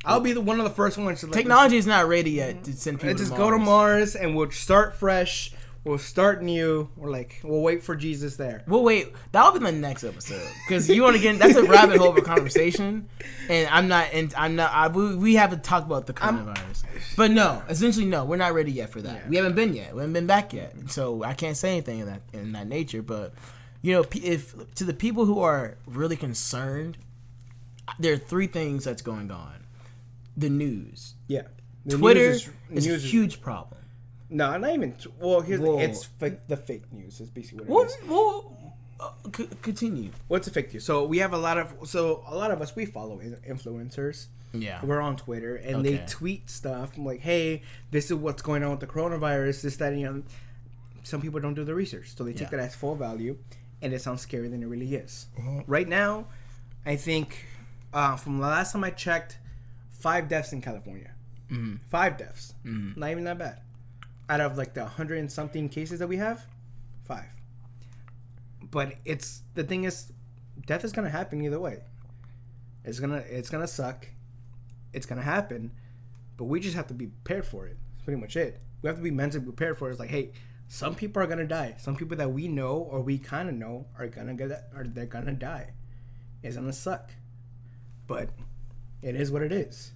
I'll 0.05 0.21
be 0.21 0.33
the 0.33 0.41
one 0.41 0.59
of 0.59 0.65
the 0.65 0.71
first 0.71 0.97
ones 0.97 1.21
to 1.21 1.27
like, 1.27 1.35
Technology 1.35 1.77
is 1.77 1.87
not 1.87 2.09
ready 2.09 2.31
yet 2.31 2.65
to 2.65 2.73
send 2.73 2.99
people. 2.99 3.11
Let's 3.11 3.21
to 3.21 3.27
just 3.29 3.37
go 3.37 3.51
to 3.51 3.59
Mars. 3.59 3.67
Mars 3.67 4.17
and 4.17 4.35
we'll 4.35 4.51
start 4.51 4.97
fresh. 4.97 5.53
We'll 5.89 5.97
start 5.97 6.43
new. 6.43 6.91
We're 6.97 7.11
like, 7.11 7.41
we'll 7.43 7.63
wait 7.63 7.83
for 7.83 7.97
Jesus 7.97 8.37
there. 8.37 8.63
We'll 8.67 8.85
wait. 8.85 9.11
That'll 9.33 9.53
be 9.53 9.61
the 9.61 9.73
next 9.73 10.05
episode 10.05 10.47
because 10.67 10.87
you 10.87 11.03
want 11.03 11.17
to 11.17 11.23
get 11.23 11.39
that's 11.39 11.57
a 11.57 11.63
rabbit 11.63 11.97
hole 11.97 12.11
of 12.11 12.19
a 12.19 12.21
conversation, 12.21 13.09
and 13.49 13.67
I'm 13.71 13.89
not. 13.89 14.09
And 14.13 14.35
I'm 14.37 14.55
not. 14.55 14.71
I, 14.71 14.89
we, 14.89 15.17
we 15.17 15.35
haven't 15.37 15.65
talked 15.65 15.87
about 15.87 16.05
the 16.07 16.13
coronavirus, 16.13 16.85
but 17.17 17.31
no, 17.31 17.63
essentially 17.71 18.05
no, 18.05 18.27
we're 18.27 18.37
not 18.37 18.53
ready 18.53 18.71
yet 18.71 18.91
for 18.91 19.01
that. 19.01 19.15
Yeah. 19.15 19.29
We 19.31 19.37
haven't 19.37 19.55
been 19.55 19.73
yet. 19.73 19.95
We 19.95 20.01
haven't 20.01 20.13
been 20.13 20.27
back 20.27 20.53
yet, 20.53 20.75
so 20.89 21.23
I 21.23 21.33
can't 21.33 21.57
say 21.57 21.71
anything 21.73 22.01
in 22.01 22.07
that 22.07 22.21
in 22.35 22.53
that 22.53 22.67
nature. 22.67 23.01
But 23.01 23.33
you 23.81 23.95
know, 23.95 24.05
if 24.13 24.75
to 24.75 24.85
the 24.85 24.93
people 24.93 25.25
who 25.25 25.41
are 25.41 25.79
really 25.87 26.17
concerned, 26.17 26.99
there 27.99 28.13
are 28.13 28.19
three 28.19 28.47
things 28.47 28.85
that's 28.85 29.01
going 29.01 29.31
on. 29.31 29.65
The 30.37 30.51
news, 30.51 31.15
Yeah. 31.29 31.45
The 31.87 31.97
Twitter 31.97 32.33
news 32.33 32.51
is, 32.73 32.87
a 32.87 32.89
news 32.91 33.11
huge 33.11 33.41
problem. 33.41 33.81
No, 34.31 34.57
not 34.59 34.75
even. 34.75 34.95
Well, 35.21 35.41
here's 35.41 35.61
Whoa. 35.61 35.79
it's 35.79 36.05
fake, 36.05 36.47
the 36.49 36.57
fake 36.57 36.93
news. 36.93 37.21
Is 37.21 37.31
basically 37.31 37.65
what 37.65 37.91
it 37.91 37.97
Well, 38.09 38.25
is. 38.27 38.55
well 38.59 38.75
uh, 39.01 39.31
c- 39.37 39.49
continue. 39.63 40.11
What's 40.29 40.47
a 40.49 40.51
fake 40.51 40.73
news? 40.73 40.85
So 40.85 41.05
we 41.07 41.19
have 41.19 41.33
a 41.33 41.39
lot 41.39 41.57
of. 41.59 41.75
So 41.89 42.23
a 42.27 42.35
lot 42.37 42.51
of 42.51 42.61
us 42.61 42.75
we 42.77 42.85
follow 42.87 43.19
influencers. 43.21 44.27
Yeah. 44.53 44.85
We're 44.85 45.01
on 45.01 45.17
Twitter 45.17 45.57
and 45.57 45.85
they 45.85 45.99
tweet 46.07 46.49
stuff 46.51 46.97
I'm 46.97 47.05
like, 47.05 47.21
"Hey, 47.21 47.63
this 47.91 48.07
is 48.07 48.15
what's 48.15 48.43
going 48.43 48.63
on 48.65 48.71
with 48.73 48.81
the 48.81 48.87
coronavirus." 48.87 49.63
This, 49.63 49.77
that, 49.77 49.93
and 49.93 50.03
the 50.05 50.09
other. 50.09 50.23
Some 51.05 51.21
people 51.23 51.41
don't 51.41 51.55
do 51.55 51.65
the 51.65 51.75
research, 51.75 52.15
so 52.17 52.25
they 52.25 52.33
take 52.33 52.51
Yeah. 52.51 52.59
that 52.59 52.61
as 52.61 52.75
full 52.75 52.95
value, 52.95 53.39
and 53.81 53.93
it 53.95 54.03
sounds 54.03 54.27
scarier 54.27 54.51
than 54.51 54.63
it 54.63 54.67
really 54.67 54.95
is. 54.95 55.27
Uh-huh. 55.39 55.63
Right 55.67 55.89
now, 55.89 56.27
I 56.85 56.97
think 56.97 57.47
uh, 57.95 58.17
from 58.17 58.39
the 58.39 58.47
last 58.47 58.73
time 58.73 58.85
I 58.85 58.91
checked, 58.91 59.39
five 59.91 60.29
deaths 60.29 60.53
in 60.53 60.61
California. 60.61 61.13
Mm-hmm. 61.51 61.77
Five 61.89 62.19
deaths. 62.19 62.53
Not 62.65 63.11
even 63.11 63.25
that 63.25 63.39
bad. 63.39 63.61
Out 64.29 64.41
of 64.41 64.59
like 64.59 64.75
the 64.75 64.85
hundred 64.85 65.19
and 65.19 65.33
something 65.33 65.69
cases 65.69 66.01
that 66.01 66.09
we 66.09 66.19
have, 66.19 66.47
five. 67.05 67.25
But 68.71 68.95
it's 69.05 69.43
the 69.55 69.65
thing 69.65 69.85
is, 69.85 70.13
death 70.67 70.85
is 70.85 70.93
gonna 70.93 71.09
happen 71.09 71.41
either 71.43 71.59
way. 71.59 71.83
It's 72.85 73.01
gonna 73.01 73.25
it's 73.29 73.49
gonna 73.49 73.67
suck. 73.67 74.09
It's 74.93 75.07
gonna 75.07 75.23
happen, 75.23 75.73
but 76.37 76.45
we 76.45 76.61
just 76.61 76.77
have 76.77 76.87
to 76.89 76.95
be 76.95 77.07
prepared 77.07 77.47
for 77.47 77.67
it. 77.67 77.77
That's 77.93 78.05
pretty 78.05 78.21
much 78.21 78.37
it. 78.37 78.61
We 78.83 78.89
have 78.89 78.97
to 78.97 79.03
be 79.03 79.11
mentally 79.11 79.45
prepared 79.45 79.79
for 79.79 79.89
it. 79.89 79.93
It's 79.93 80.01
like, 80.01 80.11
hey, 80.11 80.33
some 80.69 80.95
people 80.95 81.23
are 81.23 81.27
gonna 81.27 81.47
die. 81.47 81.75
Some 81.79 81.97
people 81.97 82.17
that 82.19 82.31
we 82.31 82.49
know 82.49 82.77
or 82.91 83.01
we 83.01 83.19
kind 83.19 83.49
of 83.49 83.55
know 83.55 83.87
are 83.99 84.07
gonna 84.07 84.35
get 84.35 84.71
or 84.75 84.85
they're 84.85 85.07
gonna 85.07 85.33
die. 85.33 85.73
It's 86.43 86.57
gonna 86.57 86.73
suck, 86.73 87.11
but 88.07 88.31
it 89.03 89.17
is 89.17 89.31
what 89.31 89.43
it 89.43 89.53
is. 89.53 89.93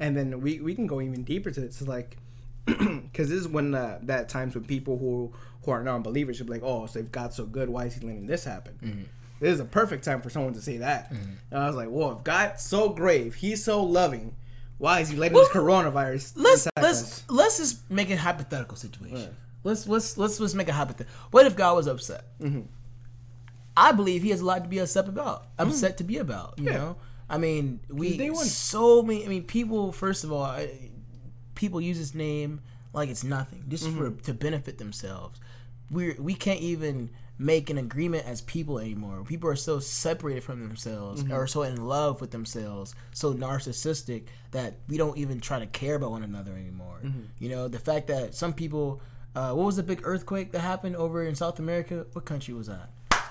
And 0.00 0.16
then 0.16 0.40
we 0.40 0.60
we 0.60 0.74
can 0.74 0.86
go 0.86 1.00
even 1.00 1.22
deeper 1.22 1.50
to 1.50 1.60
this. 1.60 1.80
It's 1.80 1.88
like 1.88 2.16
because 2.66 3.28
this 3.28 3.40
is 3.40 3.48
when 3.48 3.74
uh, 3.74 3.98
that 4.02 4.28
times 4.28 4.54
when 4.54 4.64
people 4.64 4.98
who 4.98 5.32
who 5.64 5.70
are 5.70 5.82
non-believers 5.82 6.36
should 6.36 6.46
be 6.46 6.52
like, 6.52 6.62
oh, 6.62 6.86
so 6.86 6.98
if 6.98 7.10
God's 7.10 7.36
so 7.36 7.46
good, 7.46 7.68
why 7.68 7.86
is 7.86 7.94
He 7.94 8.06
letting 8.06 8.26
this 8.26 8.44
happen? 8.44 9.08
This 9.40 9.54
is 9.54 9.60
a 9.60 9.64
perfect 9.64 10.04
time 10.04 10.22
for 10.22 10.30
someone 10.30 10.54
to 10.54 10.62
say 10.62 10.78
that. 10.78 11.10
And 11.10 11.38
I 11.52 11.66
was 11.66 11.76
like, 11.76 11.88
well, 11.90 12.12
if 12.12 12.24
God's 12.24 12.62
so 12.62 12.90
grave, 12.90 13.34
He's 13.34 13.64
so 13.64 13.82
loving, 13.82 14.36
why 14.78 15.00
is 15.00 15.08
He 15.08 15.16
letting 15.16 15.36
this 15.36 15.48
coronavirus? 15.48 16.32
Let's 16.36 16.68
let's 16.76 17.02
us? 17.02 17.24
let's 17.28 17.58
just 17.58 17.90
make 17.90 18.10
a 18.10 18.16
hypothetical 18.16 18.76
situation. 18.76 19.18
Right. 19.18 19.32
Let's 19.62 19.86
let's 19.86 20.16
let's 20.18 20.40
let's 20.40 20.54
make 20.54 20.68
a 20.68 20.72
hypothetical. 20.72 21.14
What 21.30 21.46
if 21.46 21.56
God 21.56 21.76
was 21.76 21.86
upset? 21.86 22.24
Mm-hmm. 22.40 22.62
I 23.76 23.92
believe 23.92 24.22
He 24.22 24.30
has 24.30 24.40
a 24.40 24.44
lot 24.44 24.62
to 24.62 24.68
be 24.68 24.78
upset 24.78 25.08
about. 25.08 25.46
Upset 25.58 25.98
to 25.98 26.04
be 26.04 26.18
about. 26.18 26.58
You. 26.58 26.66
Yeah. 26.66 26.76
know. 26.76 26.96
I 27.28 27.38
mean, 27.38 27.80
we 27.88 28.34
so 28.34 29.02
many. 29.02 29.24
I 29.24 29.28
mean, 29.28 29.44
people. 29.44 29.92
First 29.92 30.24
of 30.24 30.32
all, 30.32 30.58
people 31.54 31.80
use 31.80 31.96
His 31.98 32.14
name 32.14 32.60
like 32.92 33.08
it's 33.08 33.24
nothing, 33.24 33.64
just 33.68 33.84
for 33.88 34.10
Mm-hmm. 34.10 34.20
to 34.22 34.34
benefit 34.34 34.78
themselves. 34.78 35.40
We 35.90 36.14
we 36.18 36.34
can't 36.34 36.60
even 36.60 37.10
make 37.36 37.68
an 37.68 37.78
agreement 37.78 38.24
as 38.26 38.40
people 38.42 38.78
anymore. 38.78 39.24
People 39.26 39.50
are 39.50 39.56
so 39.56 39.80
separated 39.80 40.44
from 40.44 40.60
themselves, 40.60 41.22
Mm-hmm. 41.24 41.32
or 41.32 41.46
so 41.46 41.62
in 41.62 41.86
love 41.86 42.20
with 42.20 42.30
themselves, 42.30 42.94
so 43.12 43.34
narcissistic 43.34 44.24
that 44.52 44.74
we 44.88 44.96
don't 44.96 45.18
even 45.18 45.40
try 45.40 45.58
to 45.58 45.66
care 45.66 45.96
about 45.96 46.12
one 46.12 46.22
another 46.22 46.52
anymore. 46.52 47.00
Mm-hmm. 47.04 47.20
You 47.40 47.48
know, 47.50 47.68
the 47.68 47.78
fact 47.78 48.06
that 48.08 48.34
some 48.34 48.52
people. 48.52 49.00
Uh, 49.36 49.52
what 49.52 49.66
was 49.66 49.74
the 49.74 49.82
big 49.82 50.00
earthquake 50.04 50.52
that 50.52 50.60
happened 50.60 50.94
over 50.94 51.24
in 51.26 51.34
South 51.34 51.58
America? 51.58 52.06
What 52.12 52.24
country 52.24 52.54
was 52.54 52.68
that? 52.68 52.88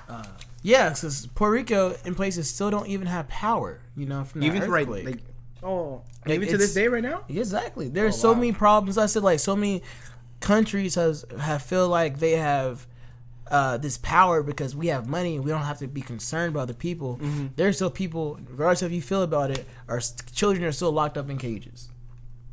Uh, 0.09 0.25
yeah, 0.61 0.89
because 0.89 1.27
Puerto 1.27 1.53
Rico 1.53 1.95
in 2.03 2.13
places 2.13 2.49
still 2.49 2.69
don't 2.69 2.87
even 2.89 3.07
have 3.07 3.29
power. 3.29 3.79
You 3.95 4.05
know, 4.07 4.25
from 4.25 4.43
even 4.43 4.69
right, 4.69 4.81
earthquake. 4.81 5.05
like, 5.05 5.19
oh, 5.63 6.01
Like, 6.25 6.35
even 6.35 6.49
to 6.49 6.57
this 6.57 6.73
day, 6.73 6.87
right 6.87 7.03
now. 7.03 7.23
Exactly. 7.29 7.89
There's 7.89 8.15
Oh, 8.15 8.19
so 8.19 8.31
wow. 8.31 8.39
many 8.39 8.51
problems. 8.51 8.97
I 8.97 9.05
said 9.07 9.23
like 9.23 9.39
so 9.39 9.55
many 9.55 9.81
countries 10.39 10.95
has 10.95 11.25
have 11.39 11.61
feel 11.61 11.87
like 11.87 12.19
they 12.19 12.33
have 12.33 12.85
uh, 13.51 13.77
this 13.77 13.97
power 13.97 14.41
because 14.41 14.75
we 14.75 14.87
have 14.87 15.07
money 15.07 15.35
and 15.35 15.43
we 15.45 15.51
don't 15.51 15.61
have 15.63 15.77
to 15.79 15.87
be 15.87 16.01
concerned 16.01 16.55
about 16.55 16.67
the 16.67 16.73
people. 16.73 17.17
Mm-hmm. 17.17 17.47
There's 17.55 17.75
still 17.75 17.89
people, 17.91 18.39
regardless 18.49 18.81
of 18.81 18.91
how 18.91 18.95
you 18.95 19.01
feel 19.01 19.21
about 19.21 19.51
it, 19.51 19.65
our 19.87 19.99
children 20.33 20.63
are 20.65 20.71
still 20.71 20.91
locked 20.91 21.17
up 21.17 21.29
in 21.29 21.37
cages. 21.37 21.89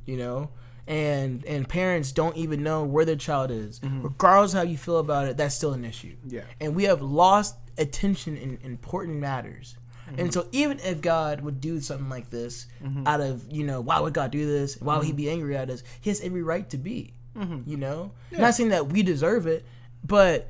You 0.07 0.17
know, 0.17 0.51
and 0.89 1.45
and 1.45 1.69
parents 1.69 2.11
don't 2.13 2.37
even 2.37 2.63
know 2.63 2.85
where 2.85 3.05
their 3.05 3.17
child 3.17 3.51
is, 3.51 3.81
regardless 3.83 4.53
of 4.53 4.59
how 4.59 4.65
you 4.65 4.77
feel 4.77 4.99
about 4.99 5.29
it. 5.29 5.37
That's 5.37 5.55
still 5.55 5.73
an 5.73 5.85
issue. 5.85 6.17
Mm-hmm. 6.17 6.35
Yeah. 6.37 6.43
and 6.61 6.75
we 6.75 6.85
have 6.85 7.01
lost 7.01 7.55
attention 7.79 8.37
in 8.37 8.59
important 8.63 9.19
matters. 9.19 9.77
Mm-hmm. 10.11 10.21
And 10.21 10.33
so 10.35 10.47
even 10.53 10.79
if 10.81 11.01
God 11.01 11.41
would 11.43 11.61
do 11.61 11.81
something 11.81 12.09
like 12.09 12.31
this 12.31 12.67
Mm-hmm. 12.83 13.07
out 13.07 13.21
of, 13.21 13.51
you 13.51 13.65
know, 13.65 13.81
why 13.81 14.01
would 14.01 14.15
God 14.15 14.31
do 14.31 14.47
this? 14.47 14.81
Why 14.81 14.97
would 14.97 15.07
he 15.07 15.13
be 15.13 15.31
angry 15.31 15.57
at 15.57 15.71
us? 15.71 15.83
He 16.01 16.11
has 16.11 16.21
every 16.21 16.43
right 16.43 16.69
to 16.71 16.79
be. 16.79 17.15
Mm-hmm. 17.37 17.71
You 17.71 17.77
know? 17.77 18.13
Not 18.33 18.55
saying 18.55 18.71
that 18.71 18.89
we 18.89 19.03
deserve 19.03 19.47
it, 19.47 19.65
but 20.05 20.49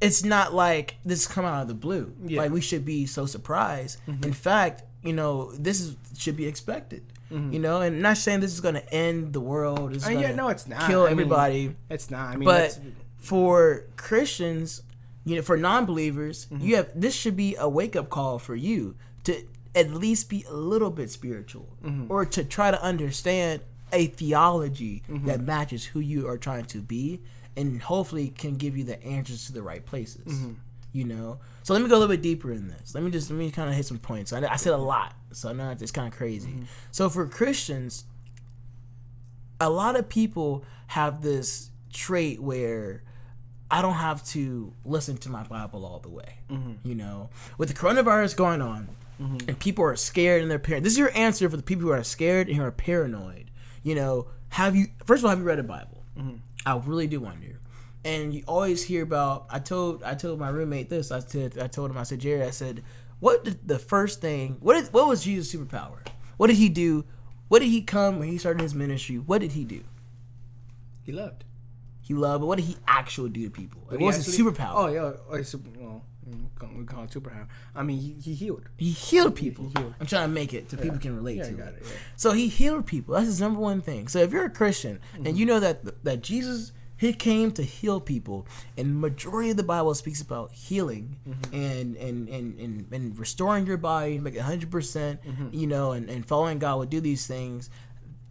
it's 0.00 0.24
not 0.24 0.54
like 0.54 0.96
this 1.04 1.26
come 1.26 1.44
out 1.44 1.62
of 1.62 1.68
the 1.68 1.74
blue. 1.74 2.12
Yeah. 2.20 2.26
Mm-hmm. 2.26 2.36
Like 2.36 2.50
we 2.52 2.60
should 2.60 2.84
be 2.84 3.06
so 3.06 3.26
surprised. 3.26 3.98
In 4.06 4.32
fact, 4.32 4.82
you 5.02 5.12
know, 5.12 5.52
this 5.52 5.80
is 5.80 5.96
should 6.16 6.36
be 6.36 6.46
expected. 6.46 7.02
You 7.28 7.58
know, 7.58 7.80
and 7.80 8.00
not 8.00 8.18
saying 8.18 8.38
this 8.38 8.52
is 8.52 8.60
gonna 8.60 8.84
end 8.92 9.32
the 9.32 9.40
world. 9.40 9.94
It's 9.94 10.06
Uh, 10.06 10.10
yeah, 10.10 10.32
no, 10.32 10.48
it's 10.48 10.68
not. 10.68 10.86
kill 10.86 11.02
I 11.02 11.06
mean, 11.06 11.12
everybody 11.12 11.74
It's 11.90 12.08
not. 12.08 12.34
I 12.34 12.36
mean, 12.36 12.44
but 12.44 12.78
for 13.18 13.82
Christians, 13.96 14.82
you 15.26 15.36
know, 15.36 15.42
for 15.42 15.56
non-believers, 15.58 16.46
Mm-hmm. 16.46 16.64
you 16.64 16.76
have 16.76 16.88
this 16.98 17.14
should 17.14 17.36
be 17.36 17.56
a 17.58 17.68
wake-up 17.68 18.08
call 18.08 18.38
for 18.38 18.54
you 18.56 18.94
to 19.24 19.32
at 19.74 19.90
least 19.90 20.30
be 20.30 20.44
a 20.48 20.54
little 20.54 20.90
bit 20.90 21.10
spiritual, 21.10 21.68
Mm-hmm. 21.84 22.10
or 22.10 22.24
to 22.24 22.42
try 22.44 22.70
to 22.70 22.82
understand 22.82 23.60
a 23.92 24.06
theology 24.06 25.02
Mm-hmm. 25.10 25.26
that 25.26 25.40
matches 25.42 25.84
who 25.84 26.00
you 26.00 26.26
are 26.28 26.38
trying 26.38 26.64
to 26.66 26.78
be, 26.80 27.20
and 27.56 27.82
hopefully 27.82 28.28
can 28.30 28.56
give 28.56 28.76
you 28.78 28.84
the 28.84 29.02
answers 29.04 29.46
to 29.46 29.52
the 29.52 29.62
right 29.62 29.84
places. 29.84 30.32
Mm-hmm. 30.32 30.52
You 30.92 31.04
know, 31.04 31.40
so 31.62 31.74
let 31.74 31.82
me 31.82 31.88
go 31.90 31.96
a 31.96 32.00
little 32.00 32.14
bit 32.16 32.22
deeper 32.22 32.50
in 32.52 32.68
this. 32.68 32.94
Let 32.94 33.04
me 33.04 33.10
just 33.10 33.28
let 33.30 33.36
me 33.38 33.50
kind 33.50 33.68
of 33.68 33.74
hit 33.74 33.84
some 33.84 33.98
points. 33.98 34.32
I, 34.32 34.40
I 34.46 34.56
said 34.56 34.72
a 34.72 34.78
lot, 34.78 35.12
so 35.32 35.50
I 35.50 35.52
know 35.52 35.70
it's 35.78 35.92
kind 35.92 36.08
of 36.10 36.16
crazy. 36.16 36.48
Mm-hmm. 36.50 36.62
So 36.90 37.10
for 37.10 37.26
Christians, 37.26 38.04
a 39.60 39.68
lot 39.68 39.96
of 39.96 40.08
people 40.08 40.64
have 40.88 41.20
this 41.22 41.70
trait 41.92 42.40
where 42.40 43.02
I 43.70 43.82
don't 43.82 43.94
have 43.94 44.24
to 44.28 44.72
listen 44.84 45.16
to 45.18 45.28
my 45.28 45.42
Bible 45.42 45.84
all 45.84 45.98
the 45.98 46.08
way. 46.08 46.38
Mm-hmm. 46.50 46.88
You 46.88 46.94
know, 46.94 47.30
with 47.58 47.68
the 47.68 47.74
coronavirus 47.74 48.36
going 48.36 48.62
on, 48.62 48.88
mm-hmm. 49.20 49.48
and 49.48 49.58
people 49.58 49.84
are 49.84 49.96
scared 49.96 50.42
and 50.42 50.50
they're 50.50 50.58
paranoid. 50.58 50.84
This 50.84 50.92
is 50.92 50.98
your 50.98 51.16
answer 51.16 51.48
for 51.48 51.56
the 51.56 51.62
people 51.62 51.84
who 51.84 51.92
are 51.92 52.04
scared 52.04 52.48
and 52.48 52.56
who 52.56 52.62
are 52.62 52.70
paranoid. 52.70 53.50
You 53.82 53.94
know, 53.94 54.28
have 54.50 54.76
you 54.76 54.86
first 55.04 55.20
of 55.20 55.26
all 55.26 55.30
have 55.30 55.38
you 55.38 55.44
read 55.44 55.58
a 55.58 55.64
Bible? 55.64 56.04
Mm-hmm. 56.18 56.36
I 56.64 56.76
really 56.76 57.06
do 57.06 57.20
wonder. 57.20 57.60
And 58.04 58.32
you 58.32 58.44
always 58.46 58.84
hear 58.84 59.02
about. 59.02 59.46
I 59.50 59.58
told 59.58 60.02
I 60.04 60.14
told 60.14 60.38
my 60.38 60.48
roommate 60.48 60.88
this. 60.88 61.10
I 61.10 61.18
said 61.20 61.58
I 61.58 61.66
told 61.66 61.90
him 61.90 61.98
I 61.98 62.04
said 62.04 62.20
Jerry. 62.20 62.42
I 62.42 62.50
said, 62.50 62.84
what 63.18 63.44
did 63.44 63.66
the 63.66 63.78
first 63.78 64.20
thing? 64.20 64.58
What 64.60 64.76
is 64.76 64.92
what 64.92 65.08
was 65.08 65.24
Jesus' 65.24 65.52
superpower? 65.52 65.98
What 66.36 66.48
did 66.48 66.56
he 66.56 66.68
do? 66.68 67.04
What 67.48 67.60
did 67.60 67.68
he 67.68 67.82
come 67.82 68.18
when 68.18 68.28
he 68.28 68.38
started 68.38 68.60
his 68.60 68.74
ministry? 68.74 69.16
What 69.16 69.40
did 69.40 69.52
he 69.52 69.64
do? 69.64 69.82
he 71.06 71.12
loved. 71.12 71.44
He 72.06 72.14
loved, 72.14 72.40
but 72.42 72.46
what 72.46 72.56
did 72.58 72.66
he 72.66 72.76
actually 72.86 73.30
do 73.30 73.44
to 73.44 73.50
people? 73.50 73.80
Like, 73.90 73.98
what 74.00 74.06
was 74.06 74.16
his 74.16 74.28
actually- 74.28 74.52
superpower? 74.52 74.72
Oh 74.74 74.86
yeah, 74.86 75.12
oh, 75.30 75.42
super, 75.42 75.68
well, 75.78 76.02
we 76.76 76.84
call- 76.84 77.04
it 77.04 77.10
superpower. 77.10 77.46
I 77.74 77.82
mean, 77.82 77.98
he, 77.98 78.12
he 78.22 78.34
healed. 78.34 78.68
He 78.76 78.90
healed 78.90 79.34
people. 79.34 79.70
healed. 79.76 79.94
I'm 80.00 80.06
trying 80.06 80.28
to 80.28 80.34
make 80.34 80.54
it 80.54 80.70
so 80.70 80.76
people 80.76 80.98
can 80.98 81.16
relate 81.16 81.38
Yeah, 81.38 81.44
to 81.44 81.50
it. 81.50 81.58
it, 81.58 81.82
yeah. 81.82 81.88
So 82.16 82.32
he 82.32 82.48
healed 82.48 82.86
people. 82.86 83.14
That's 83.14 83.26
his 83.26 83.40
number 83.40 83.60
one 83.60 83.80
thing. 83.80 84.08
So 84.08 84.20
if 84.20 84.32
you're 84.32 84.44
a 84.44 84.50
Christian 84.50 85.00
Mm-hmm. 85.14 85.26
and 85.26 85.38
you 85.38 85.46
know 85.46 85.60
that 85.60 86.04
that 86.04 86.22
Jesus 86.22 86.72
he 86.98 87.12
came 87.12 87.50
to 87.52 87.62
heal 87.62 88.00
people, 88.00 88.46
and 88.78 88.98
majority 88.98 89.50
of 89.50 89.58
the 89.58 89.62
Bible 89.62 89.94
speaks 89.94 90.22
about 90.22 90.52
healing 90.52 91.16
Mm-hmm. 91.28 91.54
and, 91.54 91.96
and, 91.96 92.28
and, 92.30 92.58
and 92.58 92.86
and 92.90 93.18
restoring 93.18 93.66
your 93.66 93.76
body, 93.76 94.18
make 94.18 94.34
it 94.34 94.38
100 94.38 94.70
percent, 94.70 95.20
Mm-hmm. 95.22 95.48
you 95.52 95.66
know, 95.66 95.92
and, 95.92 96.08
and 96.08 96.24
following 96.26 96.58
God 96.58 96.78
would 96.78 96.88
do 96.90 97.00
these 97.00 97.26
things. 97.26 97.68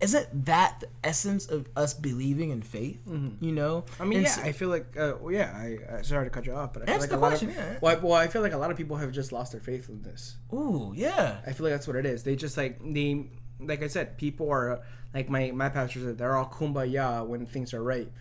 Isn't 0.05 0.45
that 0.45 0.79
the 0.81 0.87
essence 1.03 1.45
of 1.47 1.67
us 1.75 1.93
believing 1.93 2.49
in 2.51 2.61
faith? 2.61 3.01
You 3.41 3.51
know, 3.51 3.83
Mm-hmm. 3.87 4.01
I 4.01 4.05
mean, 4.05 4.17
And 4.19 4.25
yeah, 4.27 4.31
so- 4.31 4.41
I 4.43 4.51
feel 4.53 4.69
like, 4.69 4.95
uh, 4.97 5.13
well, 5.19 5.33
yeah, 5.33 5.51
I, 5.55 5.97
I 5.97 6.01
sorry 6.03 6.25
to 6.25 6.29
cut 6.29 6.45
you 6.45 6.53
off, 6.53 6.73
but 6.73 6.83
I 6.83 6.85
feel 6.85 6.99
like 7.01 7.11
a 7.11 7.17
lot 7.17 7.41
of, 7.41 7.49
yeah. 7.53 7.77
well, 7.81 7.95
I, 7.95 7.99
well, 7.99 8.13
I 8.13 8.27
feel 8.27 8.41
like 8.41 8.53
a 8.53 8.57
lot 8.57 8.71
of 8.71 8.77
people 8.77 8.97
have 8.97 9.11
just 9.11 9.31
lost 9.31 9.51
their 9.51 9.61
faith 9.61 9.89
in 9.89 10.01
this. 10.01 10.35
ooh, 10.53 10.93
yeah, 10.95 11.37
I 11.47 11.51
feel 11.53 11.65
like 11.65 11.73
that's 11.73 11.87
what 11.87 11.95
it 11.97 12.05
is. 12.05 12.23
They 12.23 12.35
just 12.35 12.55
like 12.57 12.79
they, 12.83 13.27
like 13.59 13.81
I 13.83 13.87
said, 13.87 14.17
people 14.17 14.49
are 14.51 14.81
like 15.13 15.29
my 15.29 15.51
my 15.51 15.69
pastor 15.69 15.99
said 16.01 16.17
they're 16.17 16.35
all 16.35 16.49
kumbaya 16.49 17.25
when 17.25 17.45
things 17.45 17.73
are 17.73 17.81
right, 17.83 18.11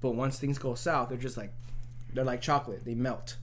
but 0.00 0.10
once 0.14 0.38
things 0.38 0.58
go 0.58 0.74
south, 0.74 1.08
they're 1.08 1.18
just 1.18 1.36
like 1.36 1.52
they're 2.12 2.24
like 2.24 2.40
chocolate, 2.40 2.84
they 2.84 2.94
melt. 2.94 3.36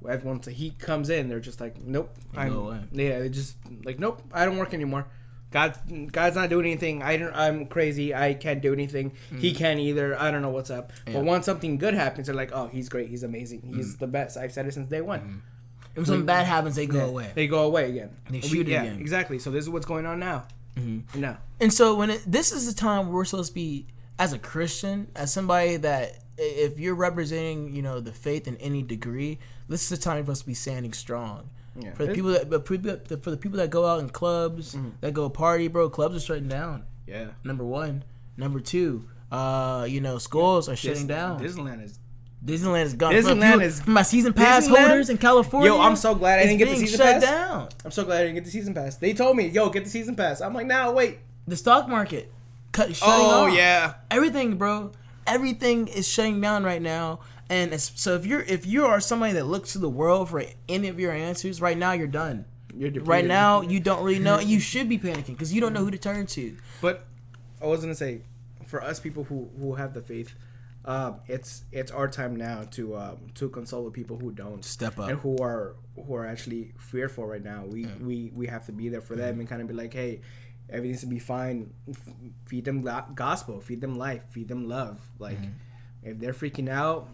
Well, 0.00 0.20
Once 0.22 0.44
the 0.44 0.52
heat 0.52 0.78
comes 0.78 1.08
in, 1.08 1.28
they're 1.28 1.40
just 1.40 1.60
like, 1.62 1.80
nope, 1.80 2.10
I'm, 2.36 2.52
go 2.52 2.66
away. 2.68 2.80
yeah, 2.92 3.20
they 3.20 3.30
just 3.30 3.56
like, 3.84 3.98
nope, 3.98 4.20
I 4.32 4.44
don't 4.44 4.58
work 4.58 4.74
anymore. 4.74 5.06
God, 5.54 5.78
God's 6.10 6.34
not 6.34 6.50
doing 6.50 6.66
anything. 6.66 7.00
I 7.00 7.16
don't. 7.16 7.32
I'm 7.32 7.66
crazy. 7.66 8.12
I 8.12 8.34
can't 8.34 8.60
do 8.60 8.72
anything. 8.72 9.12
He 9.38 9.52
mm. 9.52 9.56
can't 9.56 9.78
either. 9.78 10.20
I 10.20 10.32
don't 10.32 10.42
know 10.42 10.50
what's 10.50 10.68
up. 10.68 10.92
Yeah. 11.06 11.12
But 11.12 11.24
once 11.26 11.46
something 11.46 11.78
good 11.78 11.94
happens, 11.94 12.26
they're 12.26 12.34
like, 12.34 12.50
"Oh, 12.52 12.66
he's 12.66 12.88
great. 12.88 13.08
He's 13.08 13.22
amazing. 13.22 13.62
He's 13.72 13.94
mm. 13.94 14.00
the 14.00 14.08
best." 14.08 14.36
I've 14.36 14.50
said 14.50 14.66
it 14.66 14.74
since 14.74 14.90
day 14.90 15.00
one. 15.00 15.20
Mm. 15.20 16.00
If 16.00 16.06
something 16.08 16.26
bad 16.26 16.46
happens, 16.48 16.74
they 16.74 16.86
go 16.86 16.98
Yeah. 16.98 17.04
away. 17.04 17.30
They 17.36 17.46
go 17.46 17.62
away 17.62 17.88
again. 17.88 18.10
They 18.28 18.40
We- 18.40 18.48
shoot 18.48 18.66
yeah, 18.66 18.82
again. 18.82 18.98
exactly. 18.98 19.38
So 19.38 19.52
this 19.52 19.62
is 19.62 19.70
what's 19.70 19.86
going 19.86 20.06
on 20.06 20.18
now. 20.18 20.48
Mm-hmm. 20.76 21.20
No. 21.20 21.36
And 21.60 21.72
so 21.72 21.94
when 21.94 22.10
it, 22.10 22.24
this 22.26 22.50
is 22.50 22.66
the 22.66 22.74
time 22.74 23.06
where 23.06 23.14
we're 23.14 23.24
supposed 23.24 23.50
to 23.50 23.54
be 23.54 23.86
as 24.18 24.32
a 24.32 24.40
Christian, 24.40 25.06
as 25.14 25.32
somebody 25.32 25.76
that 25.76 26.18
if 26.36 26.80
you're 26.80 26.96
representing, 26.96 27.76
you 27.76 27.82
know, 27.82 28.00
the 28.00 28.12
faith 28.12 28.48
in 28.48 28.56
any 28.56 28.82
degree, 28.82 29.38
this 29.68 29.84
is 29.84 29.88
the 29.90 29.96
time 29.96 30.16
you're 30.16 30.24
supposed 30.24 30.40
to 30.42 30.46
be 30.48 30.54
standing 30.54 30.92
strong. 30.92 31.50
Yeah. 31.78 31.92
For 31.94 32.06
the 32.06 32.14
people 32.14 32.30
that, 32.30 32.48
but 32.48 32.66
for 32.66 32.76
the 32.76 33.18
for 33.22 33.30
the 33.30 33.36
people 33.36 33.58
that 33.58 33.70
go 33.70 33.84
out 33.86 34.00
in 34.00 34.08
clubs, 34.08 34.74
Mm-hmm. 34.74 34.90
that 35.00 35.12
go 35.14 35.28
party, 35.28 35.68
bro, 35.68 35.88
clubs 35.90 36.16
are 36.16 36.20
shutting 36.20 36.48
down. 36.48 36.84
Yeah. 37.06 37.28
Number 37.42 37.64
one, 37.64 38.04
number 38.36 38.60
two, 38.60 39.08
uh, 39.32 39.86
you 39.88 40.00
know, 40.00 40.18
schools 40.18 40.68
are 40.68 40.76
shutting 40.76 41.06
Dis- 41.06 41.16
down. 41.16 41.40
Disneyland 41.40 41.84
is. 41.84 41.98
Disneyland 42.44 42.84
is 42.84 42.92
gone. 42.94 43.12
Disneyland 43.14 43.42
people- 43.52 43.60
is- 43.62 43.86
my 43.86 44.02
season 44.02 44.32
pass 44.34 44.68
Disneyland- 44.68 44.86
holders 44.86 45.10
in 45.10 45.18
California. 45.18 45.70
Yo, 45.72 45.80
I'm 45.80 45.96
so 45.96 46.14
glad 46.14 46.40
I 46.40 46.42
didn't 46.42 46.58
get 46.58 46.68
the 46.68 46.76
season 46.76 46.98
shut 46.98 47.14
pass. 47.14 47.22
down. 47.22 47.68
I'm 47.84 47.90
so 47.90 48.04
glad 48.04 48.18
I 48.20 48.22
didn't 48.24 48.34
get 48.36 48.44
the 48.44 48.50
season 48.50 48.74
pass. 48.74 48.96
They 48.96 49.14
told 49.14 49.36
me, 49.36 49.48
"Yo, 49.48 49.70
get 49.70 49.82
the 49.84 49.90
season 49.90 50.14
pass." 50.14 50.40
I'm 50.42 50.52
like, 50.54 50.66
"Now 50.66 50.92
wait." 50.92 51.18
The 51.48 51.56
stock 51.56 51.88
market 51.88 52.30
cut 52.72 52.94
shutting 52.94 53.14
Oh 53.14 53.46
off. 53.48 53.54
yeah. 53.56 53.94
everything, 54.10 54.56
bro. 54.56 54.92
Everything 55.26 55.88
is 55.88 56.06
shutting 56.06 56.40
down 56.40 56.64
right 56.64 56.82
now. 56.82 57.20
And 57.50 57.78
so 57.80 58.14
if 58.14 58.24
you're 58.26 58.40
if 58.42 58.64
you 58.66 58.86
are 58.86 59.00
somebody 59.00 59.34
that 59.34 59.44
looks 59.44 59.72
to 59.74 59.78
the 59.78 59.88
world 59.90 60.30
for 60.30 60.42
any 60.68 60.88
of 60.88 60.98
your 60.98 61.12
answers, 61.12 61.60
right 61.60 61.76
now 61.76 61.92
you're 61.92 62.06
done. 62.06 62.44
You're. 62.76 62.90
Right 63.02 63.24
now 63.26 63.60
you 63.72 63.80
don't 63.80 64.02
really 64.02 64.18
know. 64.18 64.38
You 64.40 64.60
should 64.60 64.88
be 64.88 64.98
panicking 64.98 65.26
because 65.28 65.52
you 65.52 65.60
don't 65.60 65.72
know 65.72 65.84
who 65.84 65.90
to 65.90 65.98
turn 65.98 66.26
to. 66.28 66.56
But 66.80 67.06
I 67.62 67.66
was 67.66 67.80
gonna 67.80 67.94
say, 67.94 68.22
for 68.66 68.82
us 68.82 68.98
people 68.98 69.24
who 69.24 69.50
who 69.60 69.74
have 69.74 69.92
the 69.94 70.00
faith, 70.02 70.34
um, 70.86 71.16
it's 71.26 71.64
it's 71.70 71.90
our 71.92 72.08
time 72.08 72.34
now 72.36 72.64
to 72.72 72.96
um, 72.96 73.18
to 73.34 73.48
consult 73.50 73.84
with 73.84 73.92
people 73.94 74.18
who 74.18 74.32
don't 74.32 74.64
Step 74.64 74.98
up. 74.98 75.08
and 75.10 75.18
who 75.18 75.36
are 75.38 75.76
who 75.96 76.14
are 76.14 76.26
actually 76.26 76.72
fearful 76.78 77.26
right 77.26 77.44
now. 77.44 77.64
We 77.66 77.86
we 78.00 78.32
we 78.34 78.46
have 78.46 78.64
to 78.66 78.72
be 78.72 78.88
there 78.88 79.00
for 79.02 79.14
Mm-hmm. 79.14 79.22
them 79.22 79.40
and 79.40 79.48
kind 79.48 79.60
of 79.62 79.68
be 79.68 79.74
like, 79.74 79.92
hey, 79.92 80.22
everything's 80.70 81.04
gonna 81.04 81.14
be 81.14 81.20
fine. 81.20 81.72
F- 81.88 82.08
feed 82.46 82.64
them 82.64 82.80
go- 82.82 83.04
gospel, 83.14 83.60
feed 83.60 83.80
them 83.82 83.98
life, 83.98 84.24
feed 84.30 84.48
them 84.48 84.66
love. 84.68 84.98
Like 85.18 85.38
Mm-hmm. 85.38 85.50
if 86.10 86.18
they're 86.18 86.32
freaking 86.34 86.68
out, 86.68 87.08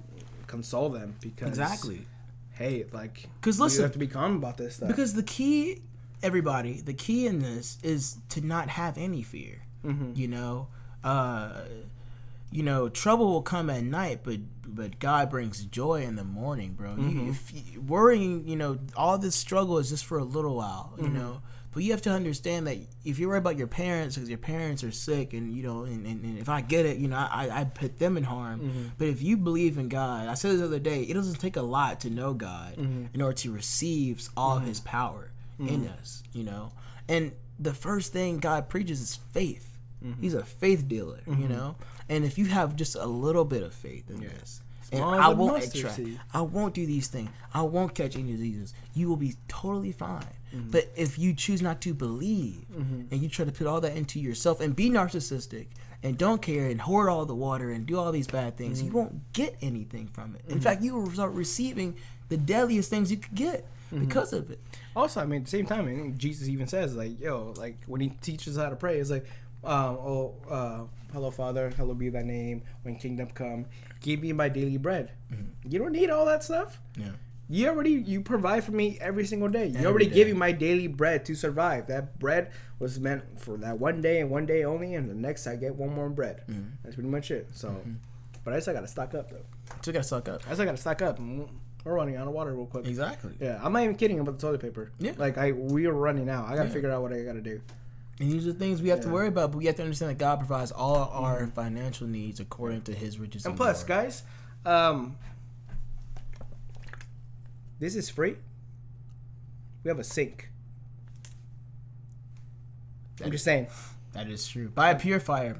console 0.51 0.89
them 0.91 1.17
because 1.21 1.49
Exactly. 1.49 2.07
Hey, 2.53 2.85
like, 2.93 3.29
because 3.41 3.59
listen- 3.61 3.79
you 3.79 3.83
have 3.85 3.93
to 3.93 3.99
be 3.99 4.07
calm 4.07 4.37
about 4.37 4.57
this 4.59 4.77
stuff. 4.77 4.89
Because 4.89 5.15
the 5.15 5.23
key, 5.23 5.81
everybody, 6.23 6.81
the 6.81 6.93
key 6.93 7.27
in 7.27 7.39
this 7.39 7.79
is 7.83 8.19
to 8.31 8.41
not 8.47 8.69
have 8.69 8.99
any 8.99 9.23
fear. 9.23 9.63
Mm-hmm. 9.85 10.13
You 10.15 10.29
know, 10.29 10.69
uh, 11.03 11.63
you 12.53 12.63
know, 12.63 12.89
trouble 12.89 13.29
will 13.33 13.43
come 13.43 13.71
at 13.71 13.83
night, 13.85 14.21
but 14.25 14.41
but 14.67 14.99
God 14.99 15.31
brings 15.31 15.65
joy 15.65 16.03
in 16.03 16.17
the 16.17 16.25
morning, 16.25 16.73
bro. 16.75 16.91
Mm-hmm. 16.91 17.25
You, 17.27 17.31
if 17.31 17.53
you, 17.75 17.81
worrying, 17.81 18.47
you 18.47 18.57
know, 18.57 18.79
all 18.97 19.17
this 19.19 19.35
struggle 19.37 19.79
is 19.79 19.89
just 19.91 20.05
for 20.05 20.19
a 20.19 20.25
little 20.25 20.55
while, 20.57 20.93
you 20.99 21.05
Mm-hmm. 21.05 21.15
know. 21.17 21.43
But 21.73 21.85
you 21.85 21.93
have 21.93 22.03
to 22.03 22.11
understand 22.11 22.67
that 22.67 22.79
if 23.05 23.19
you're 23.19 23.29
worried 23.29 23.39
about 23.39 23.57
your 23.57 23.69
parents 23.69 24.17
because 24.17 24.29
your 24.29 24.39
parents 24.39 24.83
are 24.83 24.91
sick, 24.91 25.33
and 25.35 25.55
you 25.57 25.63
know, 25.63 25.85
and, 25.85 26.05
and, 26.05 26.25
and 26.25 26.39
if 26.39 26.49
I 26.49 26.61
get 26.63 26.85
it, 26.85 26.99
you 26.99 27.07
know, 27.09 27.17
I, 27.17 27.49
I 27.61 27.65
put 27.65 27.99
them 27.99 28.17
in 28.17 28.25
harm. 28.25 28.61
Mm-hmm. 28.61 28.85
But 28.99 29.09
if 29.09 29.23
you 29.23 29.37
believe 29.37 29.79
in 29.79 29.89
God, 29.89 30.27
I 30.29 30.35
said 30.35 30.51
this 30.53 30.61
the 30.61 30.67
other 30.67 30.79
day, 30.81 31.03
it 31.03 31.15
doesn't 31.15 31.39
take 31.39 31.57
a 31.57 31.63
lot 31.63 32.01
to 32.01 32.11
know 32.11 32.35
God 32.35 32.77
Mm-hmm. 32.77 33.07
in 33.15 33.23
order 33.23 33.37
to 33.37 33.53
receive 33.53 34.29
all 34.37 34.57
of 34.57 34.65
His 34.65 34.81
power 34.81 35.31
in 35.61 35.87
us, 35.89 36.23
you 36.33 36.43
know. 36.43 36.73
And 37.09 37.33
the 37.59 37.75
first 37.75 38.13
thing 38.13 38.39
God 38.39 38.69
preaches 38.69 39.01
is 39.01 39.17
faith. 39.33 39.71
Mm-hmm. 40.05 40.23
He's 40.23 40.35
a 40.35 40.45
faith 40.45 40.89
dealer, 40.89 41.21
you 41.27 41.47
know. 41.49 41.77
And 42.09 42.25
if 42.25 42.39
you 42.39 42.47
have 42.47 42.75
just 42.75 42.97
a 42.97 43.05
little 43.07 43.45
bit 43.45 43.63
of 43.63 43.75
faith 43.75 44.09
in 44.11 44.21
this, 44.21 44.61
and 44.93 45.05
I 45.05 45.19
as 45.19 45.21
I 45.21 45.31
a 45.31 45.35
won't 45.35 45.63
attract. 45.65 46.01
I 46.35 46.41
won't 46.41 46.75
do 46.75 46.85
these 46.87 47.07
things. 47.09 47.31
I 47.55 47.63
won't 47.63 47.95
catch 47.95 48.17
any 48.17 48.33
diseases. 48.33 48.75
You 48.95 49.09
will 49.09 49.17
be 49.17 49.35
totally 49.47 49.93
fine. 49.93 50.25
Mm-hmm. 50.55 50.71
But 50.71 50.91
if 50.97 51.19
you 51.19 51.33
choose 51.35 51.63
not 51.63 51.81
to 51.83 51.95
believe 51.95 52.65
and 53.11 53.23
you 53.23 53.29
try 53.29 53.45
to 53.45 53.53
put 53.53 53.67
all 53.67 53.81
that 53.83 53.97
into 53.97 54.19
yourself 54.19 54.61
and 54.61 54.75
be 54.75 54.91
narcissistic 54.91 55.67
and 56.03 56.17
don't 56.19 56.41
care 56.43 56.67
and 56.69 56.81
hoard 56.81 57.09
all 57.09 57.25
the 57.27 57.35
water 57.35 57.71
and 57.71 57.87
do 57.87 57.99
all 57.99 58.11
these 58.11 58.27
bad 58.27 58.57
things, 58.57 58.79
Mm-hmm. 58.79 58.89
you 58.89 58.93
won't 58.95 59.33
get 59.33 59.57
anything 59.63 60.09
from 60.09 60.35
it. 60.35 60.43
In 60.49 60.61
fact, 60.61 60.83
you 60.83 60.95
will 60.97 61.11
start 61.11 61.33
receiving 61.33 61.95
the 62.29 62.37
deadliest 62.37 62.91
things 62.91 63.11
you 63.11 63.17
could 63.19 63.35
get 63.35 63.65
Mm-hmm. 63.93 64.05
because 64.07 64.33
of 64.33 64.53
it. 64.53 64.61
Also, 64.95 65.21
I 65.21 65.25
mean, 65.27 65.39
at 65.41 65.45
the 65.47 65.51
same 65.51 65.67
time, 65.67 65.87
I 65.89 65.95
think 65.95 66.17
Jesus 66.17 66.49
even 66.49 66.69
says, 66.69 66.95
like, 66.95 67.21
yo, 67.21 67.55
like, 67.57 67.77
when 67.89 68.01
he 68.01 68.11
teaches 68.21 68.57
how 68.57 68.69
to 68.71 68.77
pray, 68.77 68.99
it's 69.01 69.11
like, 69.11 69.27
um, 69.65 69.97
oh, 69.97 70.35
uh, 70.49 70.81
hello, 71.13 71.33
Father, 71.33 71.71
hello 71.77 71.93
be 71.93 72.09
thy 72.09 72.23
name, 72.23 72.63
when 72.83 72.95
kingdom 72.95 73.31
come, 73.35 73.67
give 74.01 74.21
me 74.21 74.33
my 74.33 74.49
daily 74.49 74.77
bread. 74.77 75.11
You 75.69 75.81
don't 75.81 75.91
need 75.91 76.09
all 76.09 76.25
that 76.27 76.45
stuff. 76.45 76.81
Yeah. 76.97 77.09
You 77.53 77.69
already, 77.69 77.91
you 77.91 78.21
provide 78.21 78.63
for 78.63 78.71
me 78.71 78.97
every 79.01 79.27
single 79.27 79.49
day. 79.49 79.67
You 79.67 79.75
Every 79.75 79.87
already 79.87 80.07
day. 80.07 80.15
give 80.15 80.29
me 80.29 80.35
my 80.35 80.53
daily 80.53 80.87
bread 80.87 81.25
to 81.25 81.35
survive. 81.35 81.89
That 81.89 82.17
bread 82.21 82.53
was 82.79 83.01
meant 83.01 83.41
for 83.41 83.57
that 83.57 83.81
one 83.81 84.01
day 84.01 84.21
and 84.21 84.31
one 84.31 84.47
day 84.47 84.63
only, 84.65 84.95
and 84.95 85.11
the 85.11 85.15
next 85.15 85.49
I 85.49 85.57
get 85.57 85.75
one 85.75 85.93
more 85.93 86.09
bread. 86.09 86.45
Mm-hmm. 86.49 86.63
That's 86.85 86.95
pretty 86.95 87.11
much 87.11 87.33
it. 87.33 87.49
So, 87.51 87.71
mm-hmm. 87.71 87.95
but 88.45 88.55
I 88.55 88.61
still 88.61 88.75
gotta 88.75 88.87
stock 88.87 89.15
up, 89.15 89.31
though. 89.31 89.45
So 89.83 89.91
you 89.91 89.93
gotta 89.95 90.05
stock 90.05 90.29
up. 90.29 90.43
I 90.49 90.55
still 90.55 90.65
gotta 90.65 90.77
stock 90.77 91.03
up. 91.03 91.19
Mm-hmm. 91.19 91.43
We're 91.83 91.95
running 91.95 92.15
out 92.17 92.29
of 92.29 92.35
water 92.35 92.55
real 92.55 92.67
quick. 92.67 92.87
Exactly. 92.87 93.33
Yeah, 93.41 93.59
I'm 93.63 93.73
not 93.73 93.83
even 93.83 93.97
kidding 93.97 94.21
about 94.21 94.39
the 94.39 94.47
toilet 94.47 94.61
paper. 94.61 94.93
Yeah. 95.01 95.13
Like 95.17 95.37
I, 95.37 95.51
we 95.51 95.87
are 95.87 95.93
running 95.93 96.29
out. 96.29 96.47
I 96.47 96.55
gotta 96.55 96.69
Yeah. 96.69 96.75
figure 96.75 96.93
out 96.93 97.03
what 97.03 97.13
I 97.13 97.23
gotta 97.23 97.41
do. 97.41 97.61
And 98.21 98.31
these 98.31 98.47
are 98.47 98.53
things 98.53 98.81
we 98.83 98.91
have 98.91 99.01
to 99.01 99.09
worry 99.09 99.29
about, 99.29 99.51
but 99.51 99.59
we 99.59 99.67
have 99.67 99.77
to 99.77 99.83
understand 99.83 100.11
that 100.11 100.19
God 100.19 100.39
provides 100.39 100.71
all 100.71 101.11
our 101.13 101.47
financial 101.49 102.07
needs 102.07 102.39
according 102.39 102.83
to 102.83 102.93
His 102.93 103.19
riches. 103.19 103.45
And 103.45 103.53
and 103.53 103.59
plus, 103.59 103.83
guys, 103.83 104.23
um, 104.67 105.17
this 107.81 107.97
is 107.97 108.09
free. 108.09 108.37
We 109.83 109.89
have 109.89 109.99
a 109.99 110.05
sink. 110.05 110.51
I'm 113.25 113.31
just 113.31 113.45
saying. 113.45 113.67
that 114.13 114.29
is 114.29 114.47
true. 114.47 114.69
Buy 114.69 114.91
a 114.91 114.99
purifier. 114.99 115.57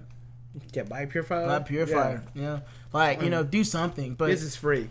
Yeah, 0.73 0.83
buy 0.85 1.03
a 1.03 1.07
purifier. 1.07 1.47
Buy 1.47 1.57
a 1.57 1.61
purifier. 1.61 2.23
Yeah. 2.35 2.61
Like 2.93 3.23
you 3.23 3.31
know, 3.31 3.43
do 3.45 3.63
something. 3.65 4.15
But 4.15 4.29
This 4.29 4.43
is 4.43 4.57
free. 4.57 4.89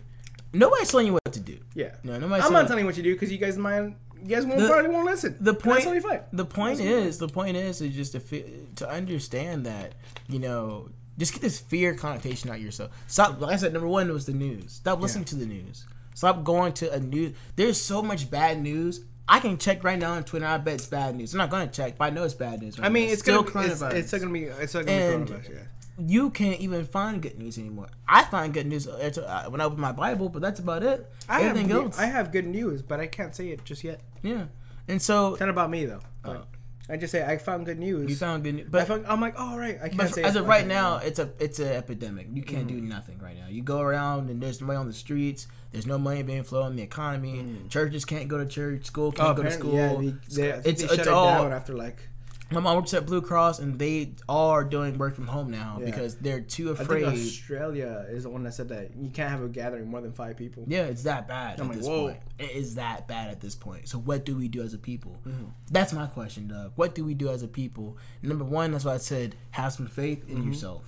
nobody's 0.53 0.89
telling 0.89 1.07
you 1.07 1.13
what 1.13 1.33
to 1.33 1.39
do. 1.39 1.57
Yeah. 1.73 1.95
No, 2.03 2.17
nobody's 2.19 2.45
I'm 2.45 2.53
not 2.53 2.67
telling 2.67 2.81
you 2.83 2.85
what 2.85 2.97
you 2.97 3.03
do 3.03 3.13
because 3.13 3.31
you 3.31 3.37
guys 3.37 3.57
might. 3.57 3.79
You 4.21 4.35
guys 4.35 4.45
won't 4.45 4.59
The- 4.59 4.67
probably 4.67 4.91
won't 4.91 5.05
listen. 5.05 5.37
the 5.39 5.53
point 5.53 5.85
the 6.33 6.45
point 6.45 6.79
is 6.81 7.17
the 7.19 7.27
point 7.29 7.55
is 7.55 7.79
is 7.81 7.95
just 7.95 8.11
to 8.11 8.19
fi- 8.19 8.45
to 8.75 8.89
understand 8.89 9.65
that 9.65 9.93
you 10.27 10.39
know 10.39 10.89
just 11.17 11.31
get 11.31 11.41
this 11.41 11.57
fear 11.59 11.93
connotation 11.93 12.49
out 12.49 12.57
of 12.57 12.61
yourself 12.61 12.91
stop 13.07 13.39
like 13.39 13.53
i 13.53 13.55
said 13.55 13.71
number 13.71 13.87
one 13.87 14.11
was 14.11 14.25
the 14.25 14.33
news 14.33 14.73
stop 14.73 14.99
listening 14.99 15.23
to 15.23 15.35
the 15.35 15.45
news 15.45 15.85
stop 16.19 16.43
going 16.43 16.73
to 16.73 16.91
a 16.93 16.99
news 16.99 17.33
there's 17.55 17.79
so 17.79 18.01
much 18.01 18.29
bad 18.29 18.61
news 18.61 19.01
i 19.27 19.39
can 19.39 19.57
check 19.57 19.83
right 19.83 19.97
now 19.99 20.11
on 20.13 20.23
twitter 20.23 20.45
i 20.45 20.57
bet 20.57 20.73
it's 20.75 20.87
bad 20.87 21.15
news 21.15 21.33
i'm 21.33 21.37
not 21.37 21.49
gonna 21.49 21.67
check 21.67 21.97
but 21.97 22.05
i 22.05 22.09
know 22.09 22.23
it's 22.23 22.33
bad 22.33 22.61
news 22.61 22.77
right 22.77 22.85
I 22.85 22.89
mean, 22.89 23.07
now. 23.07 23.13
it's 23.13 23.21
still 23.21 23.43
gonna. 23.43 23.67
Be, 23.67 23.71
it's, 23.71 23.81
coronavirus. 23.81 23.93
it's 23.93 24.07
still 24.09 24.19
gonna 24.19 24.33
be. 24.33 24.43
It's 24.43 24.71
still 24.71 24.83
gonna 24.83 24.97
And- 24.97 25.25
be 25.27 25.31
coronavirus. 25.33 25.49
Yeah. 25.49 26.05
you 26.15 26.29
can't 26.29 26.59
even 26.59 26.85
find 26.85 27.21
good 27.21 27.37
news 27.39 27.57
anymore 27.57 27.87
i 28.07 28.23
find 28.25 28.53
good 28.53 28.67
news 28.67 28.87
uh, 28.87 29.45
when 29.49 29.61
i 29.61 29.63
open 29.63 29.79
my 29.79 29.91
bible 29.93 30.27
but 30.29 30.41
that's 30.41 30.59
about 30.59 30.83
it 30.83 31.09
I 31.29 31.41
have, 31.41 31.71
else 31.71 31.97
I 31.99 32.05
have 32.05 32.31
good 32.31 32.47
news, 32.47 32.81
but 32.81 32.99
I 32.99 33.07
can't 33.07 33.33
say 33.35 33.49
it 33.49 33.63
just 33.63 33.83
yet. 33.83 33.99
yeah 34.21 34.45
and 34.89 35.01
so 35.01 35.31
It's 35.33 35.39
not 35.39 35.49
about 35.49 35.69
me 35.69 35.85
though. 35.85 36.01
But 36.23 36.47
I 36.89 36.97
just 36.97 37.11
say 37.11 37.23
I 37.23 37.37
found 37.37 37.65
good 37.65 37.79
news. 37.79 38.05
Oh. 38.05 38.09
you 38.09 38.15
found 38.15 38.43
good 38.43 38.55
news 38.55 38.67
I 38.67 38.69
but 38.69 38.87
found, 38.87 39.05
I'm 39.07 39.21
like, 39.21 39.39
all 39.39 39.57
right. 39.57 39.77
I 39.81 39.89
can't 39.89 40.13
say 40.13 40.23
as 40.23 40.35
of 40.35 40.47
right 40.47 40.65
now, 40.65 40.97
it's 40.97 41.19
a 41.19 41.29
it's 41.39 41.59
an 41.59 41.67
epidemic. 41.67 42.27
You 42.33 42.41
can't 42.41 42.67
do 42.67 42.79
mm. 42.79 42.83
nothing 42.83 43.19
right 43.19 43.37
now. 43.37 43.47
You 43.47 43.61
go 43.61 43.79
around 43.79 44.29
and 44.29 44.41
there's 44.41 44.59
nobody 44.59 44.77
on 44.77 44.87
the 44.87 44.93
streets. 44.93 45.47
There's 45.71 45.85
no 45.85 45.99
money 45.99 46.23
being 46.23 46.43
flowing 46.43 46.71
in 46.71 46.75
the 46.77 46.83
economy. 46.83 47.35
Mm. 47.35 47.69
Churches 47.69 48.05
can't 48.05 48.27
go 48.27 48.39
to 48.39 48.45
church. 48.45 48.85
School 48.85 49.07
oh, 49.07 49.11
can't 49.11 49.29
Oh, 49.29 49.33
go 49.35 49.43
to 49.43 49.51
school. 49.51 49.75
yeah, 49.75 49.93
they, 49.93 50.13
they, 50.35 50.49
It's- 50.49 50.63
they 50.63 50.69
it's 50.71 50.81
shut 50.81 50.99
it 50.99 51.07
all- 51.07 51.43
down 51.43 51.53
after 51.53 51.73
like. 51.73 52.09
My 52.51 52.59
mom 52.59 52.77
works 52.77 52.93
at 52.95 53.05
Blue 53.05 53.21
Cross, 53.21 53.59
and 53.59 53.77
they 53.77 54.13
are 54.27 54.63
doing 54.63 54.97
work 54.97 55.13
from 55.13 55.27
home 55.27 55.51
now 55.51 55.77
Yeah. 55.79 55.85
because 55.85 56.15
they're 56.15 56.41
too 56.41 56.71
afraid. 56.71 57.03
I 57.05 57.11
think. 57.11 57.27
Australia 57.27 58.05
is 58.09 58.23
the 58.23 58.29
one 58.29 58.41
that 58.43 58.53
said 58.55 58.69
that 58.69 58.95
you 58.97 59.09
can't 59.11 59.29
have 59.29 59.43
a 59.43 59.47
gathering 59.49 59.87
more 59.87 60.01
than 60.01 60.13
five 60.13 60.35
people. 60.35 60.63
Yeah, 60.67 60.85
it's 60.85 61.03
that 61.03 61.27
bad 61.27 61.59
I'm 61.59 61.65
at 61.65 61.69
like, 61.69 61.77
this 61.77 61.87
whoa. 61.87 62.07
point. 62.07 62.19
It 62.39 62.51
is 62.51 62.75
that 62.75 63.07
bad 63.07 63.29
at 63.29 63.39
this 63.39 63.53
point. 63.53 63.87
So 63.87 63.99
what 63.99 64.25
do 64.25 64.35
we 64.35 64.47
do 64.47 64.61
as 64.63 64.73
a 64.73 64.79
people? 64.79 65.19
Mm-hmm. 65.27 65.45
That's 65.71 65.93
my 65.93 66.07
question, 66.07 66.47
Doug. 66.47 66.71
What 66.75 66.95
do 66.95 67.05
we 67.05 67.13
do 67.13 67.29
as 67.29 67.43
a 67.43 67.47
people? 67.47 67.97
Number 68.23 68.45
one, 68.45 68.71
that's 68.71 68.85
why 68.85 68.95
I 68.95 68.97
said 68.97 69.35
have 69.51 69.73
some 69.73 69.85
faith 69.87 70.27
in 70.27 70.43
yourself. 70.43 70.83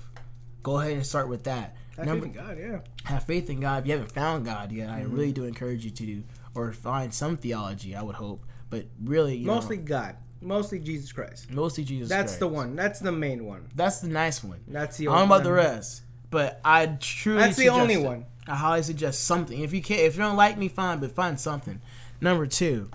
Go 0.63 0.79
ahead 0.79 0.93
and 0.93 1.05
start 1.05 1.27
with 1.27 1.43
that. 1.43 1.75
Mm-hmm. 1.75 2.01
I 2.01 2.05
Number 2.05 2.23
think 2.25 2.35
God, 2.37 2.57
yeah. 2.57 2.79
have 3.03 3.23
faith 3.25 3.49
in 3.51 3.59
God. 3.59 3.83
If 3.83 3.85
you 3.87 3.91
haven't 3.93 4.11
found 4.11 4.45
God 4.45 4.71
yet, 4.71 4.89
I 4.89 5.01
Mm-hmm. 5.01 5.13
really 5.15 5.31
do 5.31 5.43
encourage 5.43 5.85
you 5.85 5.91
to 5.91 6.05
do 6.05 6.23
or 6.55 6.71
find 6.71 7.13
some 7.13 7.37
theology. 7.37 7.95
I 7.95 8.01
would 8.01 8.15
hope, 8.15 8.45
but 8.71 8.85
really, 9.03 9.35
you 9.37 9.45
Mostly 9.47 9.77
know, 9.77 9.83
God. 9.83 10.15
Mostly 10.41 10.79
Jesus 10.79 11.11
Christ. 11.11 11.51
mostly 11.51 11.83
Jesus. 11.83 12.09
That's 12.09 12.31
Christ. 12.31 12.39
the 12.39 12.47
one. 12.47 12.75
That's 12.75 12.99
the 12.99 13.11
main 13.11 13.45
one. 13.45 13.69
That's 13.75 13.99
the 13.99 14.07
nice 14.07 14.43
one. 14.43 14.59
That's 14.67 14.97
the. 14.97 15.07
I 15.07 15.11
don't 15.11 15.29
know 15.29 15.35
about 15.35 15.43
the 15.43 15.53
rest, 15.53 16.01
but 16.29 16.59
I 16.65 16.87
truly. 16.99 17.39
That's 17.39 17.57
the 17.57 17.69
only 17.69 17.95
it. 17.95 18.03
one. 18.03 18.25
I 18.47 18.55
highly 18.55 18.83
suggest 18.83 19.23
something. 19.25 19.59
If 19.59 19.71
you 19.73 19.81
can't, 19.81 20.01
if 20.01 20.15
you 20.15 20.23
don't 20.23 20.35
like 20.35 20.57
me, 20.57 20.67
fine, 20.67 20.99
but 20.99 21.11
find 21.11 21.39
something. 21.39 21.79
Number 22.19 22.47
two. 22.47 22.89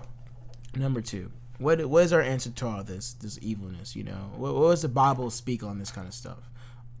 Number 0.75 1.01
two. 1.01 1.31
What 1.57 1.83
what 1.85 2.03
is 2.03 2.13
our 2.13 2.21
answer 2.21 2.51
to 2.51 2.67
all 2.67 2.83
this 2.83 3.13
this 3.13 3.39
evilness? 3.41 3.95
You 3.95 4.03
know, 4.03 4.31
what, 4.35 4.55
what 4.55 4.71
does 4.71 4.81
the 4.83 4.89
Bible 4.89 5.29
speak 5.29 5.63
on 5.63 5.79
this 5.79 5.89
kind 5.89 6.07
of 6.07 6.13
stuff? 6.13 6.49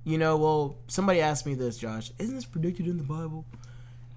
You 0.03 0.17
know, 0.17 0.37
well, 0.37 0.77
somebody 0.87 1.19
asked 1.19 1.45
me 1.45 1.53
this, 1.53 1.77
Josh. 1.77 2.11
Isn't 2.17 2.35
this 2.35 2.45
predicted 2.45 2.87
in 2.87 2.97
the 2.97 3.03
Bible? 3.03 3.45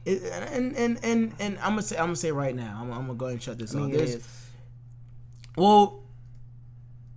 It, 0.07 0.23
and 0.53 0.75
and 0.77 0.99
and 1.03 1.35
and 1.39 1.59
I'm 1.59 1.71
gonna 1.71 1.83
say 1.83 1.97
I'm 1.97 2.07
gonna 2.07 2.17
say 2.17 2.33
right 2.33 2.55
now. 2.55 2.79
I'm, 2.81 2.91
I'm 2.93 3.07
gonna 3.07 3.15
go 3.15 3.27
ahead 3.27 3.35
and 3.35 3.43
shut 3.43 3.59
this 3.59 3.75
I 3.75 3.81
off. 3.81 3.87
mean, 3.87 3.97
is. 3.97 4.27
well, 5.57 6.01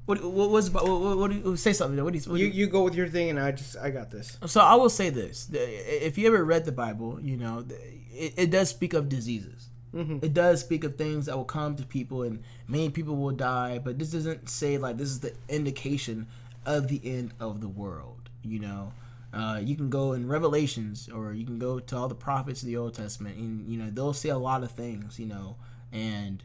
what 0.05 0.23
what 0.23 0.49
was 0.49 0.69
what, 0.71 0.87
what, 0.87 1.17
what, 1.17 1.31
do 1.31 1.37
you- 1.37 1.55
say 1.55 1.73
something? 1.73 2.03
What 2.03 2.13
do 2.13 2.19
you, 2.19 2.25
what 2.31 2.37
do 2.37 2.43
You 2.43 2.47
you- 2.49 2.53
you 2.65 2.67
go 2.67 2.83
with 2.83 2.95
your 2.95 3.07
thing, 3.07 3.29
and 3.29 3.39
I 3.39 3.51
just 3.51 3.77
I 3.77 3.89
got 3.89 4.11
this. 4.11 4.37
so 4.45 4.59
I 4.61 4.75
will 4.75 4.89
say 4.89 5.09
this: 5.09 5.49
if 5.53 6.17
you 6.17 6.27
ever 6.27 6.43
read 6.43 6.65
the 6.65 6.71
Bible, 6.71 7.19
you 7.21 7.37
know 7.37 7.65
it, 8.13 8.33
it 8.37 8.51
does 8.51 8.69
speak 8.69 8.93
of 8.93 9.09
diseases. 9.09 9.69
Mm-hmm. 9.93 10.19
It 10.25 10.33
does 10.33 10.59
speak 10.61 10.83
of 10.83 10.95
things 10.97 11.27
that 11.27 11.37
will 11.37 11.45
come 11.45 11.75
to 11.75 11.83
people, 11.85 12.23
and 12.23 12.41
many 12.67 12.89
people 12.89 13.15
will 13.15 13.31
die. 13.31 13.79
But 13.79 13.99
this 13.99 14.09
doesn't 14.11 14.49
say 14.49 14.77
like 14.77 14.97
this 14.97 15.09
is 15.09 15.19
the 15.19 15.33
indication 15.49 16.27
of 16.65 16.87
the 16.87 16.99
end 17.03 17.33
of 17.39 17.61
the 17.61 17.67
world. 17.67 18.29
You 18.43 18.59
know, 18.59 18.91
uh, 19.33 19.59
you 19.63 19.75
can 19.75 19.89
go 19.89 20.13
in 20.13 20.27
Revelations, 20.27 21.07
or 21.13 21.31
you 21.33 21.45
can 21.45 21.59
go 21.59 21.79
to 21.79 21.95
all 21.95 22.07
the 22.07 22.15
prophets 22.15 22.61
of 22.61 22.67
the 22.67 22.75
Old 22.77 22.95
Testament, 22.95 23.37
and 23.37 23.67
you 23.69 23.77
know 23.77 23.89
they'll 23.91 24.13
say 24.13 24.29
a 24.29 24.37
lot 24.37 24.63
of 24.63 24.71
things. 24.71 25.19
You 25.19 25.27
know, 25.27 25.55
and 25.91 26.43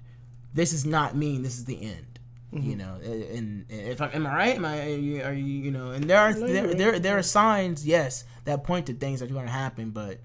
this 0.55 0.73
is 0.75 0.85
not 0.85 1.17
mean 1.17 1.43
this 1.43 1.57
is 1.57 1.65
the 1.65 1.83
end. 1.83 2.18
You 2.51 2.61
mm-hmm. 2.61 2.79
know, 2.79 2.95
and, 3.05 3.67
and 3.71 3.89
if 3.91 4.01
I 4.01 4.07
am 4.09 4.27
I 4.27 4.35
right? 4.35 4.57
Am 4.57 4.65
I 4.65 4.81
are 4.81 4.89
you, 4.89 5.23
are 5.23 5.35
you 5.35 5.45
you 5.45 5.71
know? 5.71 5.91
And 5.91 6.05
there 6.05 6.19
are 6.19 6.33
No, 6.33 6.47
there, 6.47 6.67
right. 6.67 6.79
there 6.79 6.99
there 6.99 7.19
are 7.19 7.23
signs, 7.23 7.87
yes, 7.87 8.25
that 8.45 8.65
point 8.65 8.87
to 8.87 8.95
things 8.95 9.21
that 9.21 9.31
are 9.31 9.35
going 9.35 9.45
to 9.45 9.53
happen, 9.53 9.91
but 9.91 10.21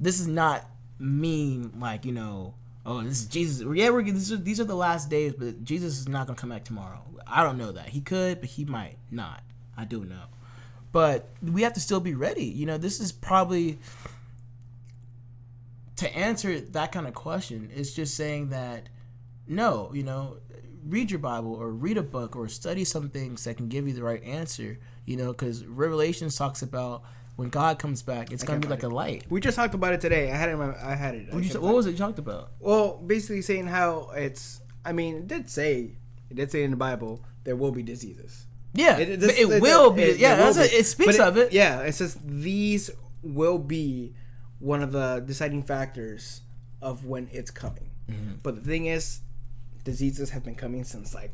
this 0.00 0.18
is 0.18 0.26
not 0.26 0.64
mean 0.98 1.72
like 1.78 2.06
you 2.06 2.12
know. 2.12 2.54
Oh, 2.86 3.02
this 3.02 3.20
is 3.20 3.26
Jesus. 3.26 3.66
Yeah, 3.74 3.90
we're 3.90 4.02
these 4.04 4.32
are, 4.32 4.36
these 4.36 4.58
are 4.58 4.64
the 4.64 4.76
last 4.76 5.10
days, 5.10 5.34
but 5.34 5.64
Jesus 5.64 5.98
is 5.98 6.08
not 6.08 6.26
gonna 6.26 6.38
come 6.38 6.50
back 6.50 6.64
tomorrow. 6.64 7.02
I 7.26 7.42
don't 7.42 7.58
know 7.58 7.72
that 7.72 7.90
he 7.90 8.00
could, 8.00 8.40
but 8.40 8.48
he 8.48 8.64
might 8.64 8.96
not. 9.10 9.42
I 9.76 9.84
do 9.84 10.02
know, 10.04 10.24
but 10.92 11.28
we 11.42 11.60
have 11.62 11.74
to 11.74 11.80
still 11.80 12.00
be 12.00 12.14
ready. 12.14 12.46
You 12.46 12.64
know, 12.64 12.78
this 12.78 13.00
is 13.00 13.12
probably 13.12 13.78
to 15.96 16.16
answer 16.16 16.58
that 16.60 16.92
kind 16.92 17.06
of 17.06 17.12
question. 17.12 17.70
It's 17.74 17.92
just 17.92 18.14
saying 18.14 18.48
that 18.50 18.88
no, 19.48 19.90
you 19.94 20.02
know, 20.02 20.38
read 20.86 21.10
your 21.10 21.18
Bible 21.20 21.54
or 21.54 21.70
read 21.70 21.96
a 21.98 22.02
book 22.02 22.36
or 22.36 22.48
study 22.48 22.84
some 22.84 23.08
things 23.08 23.44
that 23.44 23.56
can 23.56 23.68
give 23.68 23.86
you 23.86 23.94
the 23.94 24.02
right 24.02 24.22
answer. 24.22 24.78
You 25.04 25.16
know, 25.16 25.28
because 25.32 25.64
Revelations 25.64 26.36
talks 26.36 26.62
about 26.62 27.02
when 27.36 27.48
God 27.48 27.78
comes 27.78 28.02
back, 28.02 28.32
it's 28.32 28.42
gonna 28.42 28.60
be 28.60 28.68
like 28.68 28.80
find 28.80 28.92
a 28.92 28.96
light. 28.96 29.24
We 29.28 29.40
just 29.40 29.56
talked 29.56 29.74
about 29.74 29.92
it 29.92 30.00
today. 30.00 30.30
I 30.32 30.36
had 30.36 30.48
it. 30.48 30.52
In 30.52 30.58
my, 30.58 30.74
I 30.82 30.94
had 30.94 31.14
it. 31.14 31.28
I 31.32 31.36
What, 31.58 31.74
was 31.74 31.86
it 31.86 31.92
you 31.92 31.96
talked 31.98 32.18
about? 32.18 32.50
Well, 32.60 32.96
basically 33.06 33.42
saying 33.42 33.66
how 33.66 34.10
it's. 34.16 34.60
I 34.84 34.92
mean, 34.92 35.16
it 35.16 35.26
did 35.28 35.50
say 35.50 35.96
it 36.30 36.34
did 36.36 36.50
say 36.50 36.62
in 36.62 36.70
the 36.70 36.76
Bible 36.76 37.22
there 37.44 37.56
will 37.56 37.72
be 37.72 37.82
diseases. 37.82 38.46
Yeah, 38.74 38.98
It, 38.98 39.20
but 39.20 39.30
it, 39.38 39.62
will 39.62 39.90
be. 39.90 40.02
it- 40.02 40.18
yeah, 40.18 40.36
will 40.36 40.52
that's 40.52 40.58
be. 40.58 40.64
it, 40.76 40.80
it 40.80 40.86
speaks 40.86 41.18
of 41.18 41.36
it. 41.38 41.52
Yeah, 41.52 41.80
it 41.80 41.92
says 41.92 42.18
these 42.22 42.90
will 43.22 43.58
be 43.58 44.14
one 44.58 44.82
of 44.82 44.92
the 44.92 45.22
deciding 45.24 45.62
factors 45.62 46.42
of 46.82 47.06
when 47.06 47.28
it's 47.32 47.50
coming. 47.50 47.90
Mm-hmm. 48.10 48.34
But 48.42 48.56
the 48.56 48.60
thing 48.60 48.86
is, 48.86 49.20
diseases 49.86 50.28
have 50.30 50.44
been 50.44 50.54
coming 50.56 50.84
since 50.84 51.14
like. 51.14 51.32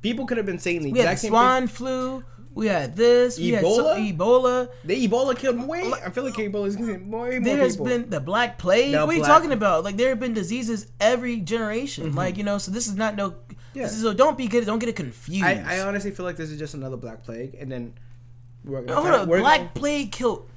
People 0.00 0.26
could 0.26 0.36
have 0.36 0.46
been 0.46 0.60
saying 0.60 0.82
the 0.82 0.92
We 0.92 1.00
had 1.00 1.06
exact 1.06 1.20
same 1.20 1.30
swine 1.32 1.66
flu. 1.66 2.24
We 2.54 2.66
had 2.68 2.96
this. 2.96 3.36
We 3.38 3.50
had 3.50 3.64
so, 3.64 3.84
Ebola? 3.84 4.16
Ebola. 4.16 4.68
The 4.84 5.08
Ebola 5.08 5.36
killed 5.36 5.66
way. 5.68 5.92
I 6.04 6.10
feel 6.10 6.24
like 6.24 6.34
Ebola 6.34 6.66
is 6.68 6.76
killing 6.76 7.10
way 7.10 7.38
more 7.38 7.40
There 7.40 7.56
has 7.58 7.74
people. 7.74 7.86
been 7.86 8.10
the 8.10 8.20
Black 8.20 8.58
Plague. 8.58 8.92
The 8.92 9.04
what 9.04 9.14
are 9.14 9.18
you 9.18 9.24
talking 9.24 9.52
about? 9.52 9.84
Like 9.84 9.96
there 9.96 10.08
have 10.10 10.20
been 10.20 10.34
diseases 10.34 10.86
every 11.00 11.40
generation. 11.40 12.06
Mm-hmm. 12.08 12.16
Like 12.16 12.36
you 12.38 12.44
know, 12.44 12.58
so 12.58 12.70
this 12.70 12.86
is 12.86 12.94
not 12.94 13.16
no. 13.16 13.34
Yeah. 13.74 13.82
This 13.82 13.92
is 13.96 14.02
so 14.02 14.14
don't 14.14 14.38
be 14.38 14.46
good. 14.46 14.64
Don't 14.64 14.78
get 14.78 14.88
it 14.88 14.96
confused. 14.96 15.44
I, 15.44 15.64
I 15.76 15.80
honestly 15.80 16.10
feel 16.12 16.24
like 16.24 16.36
this 16.36 16.50
is 16.50 16.58
just 16.58 16.74
another 16.74 16.96
Black 16.96 17.22
Plague, 17.22 17.56
and 17.60 17.70
then 17.70 17.92
we're 18.64 18.82
gonna. 18.82 19.00
hold 19.00 19.14
up, 19.14 19.28
Black 19.28 19.58
gonna- 19.58 19.70
Plague 19.74 20.12
killed. 20.12 20.48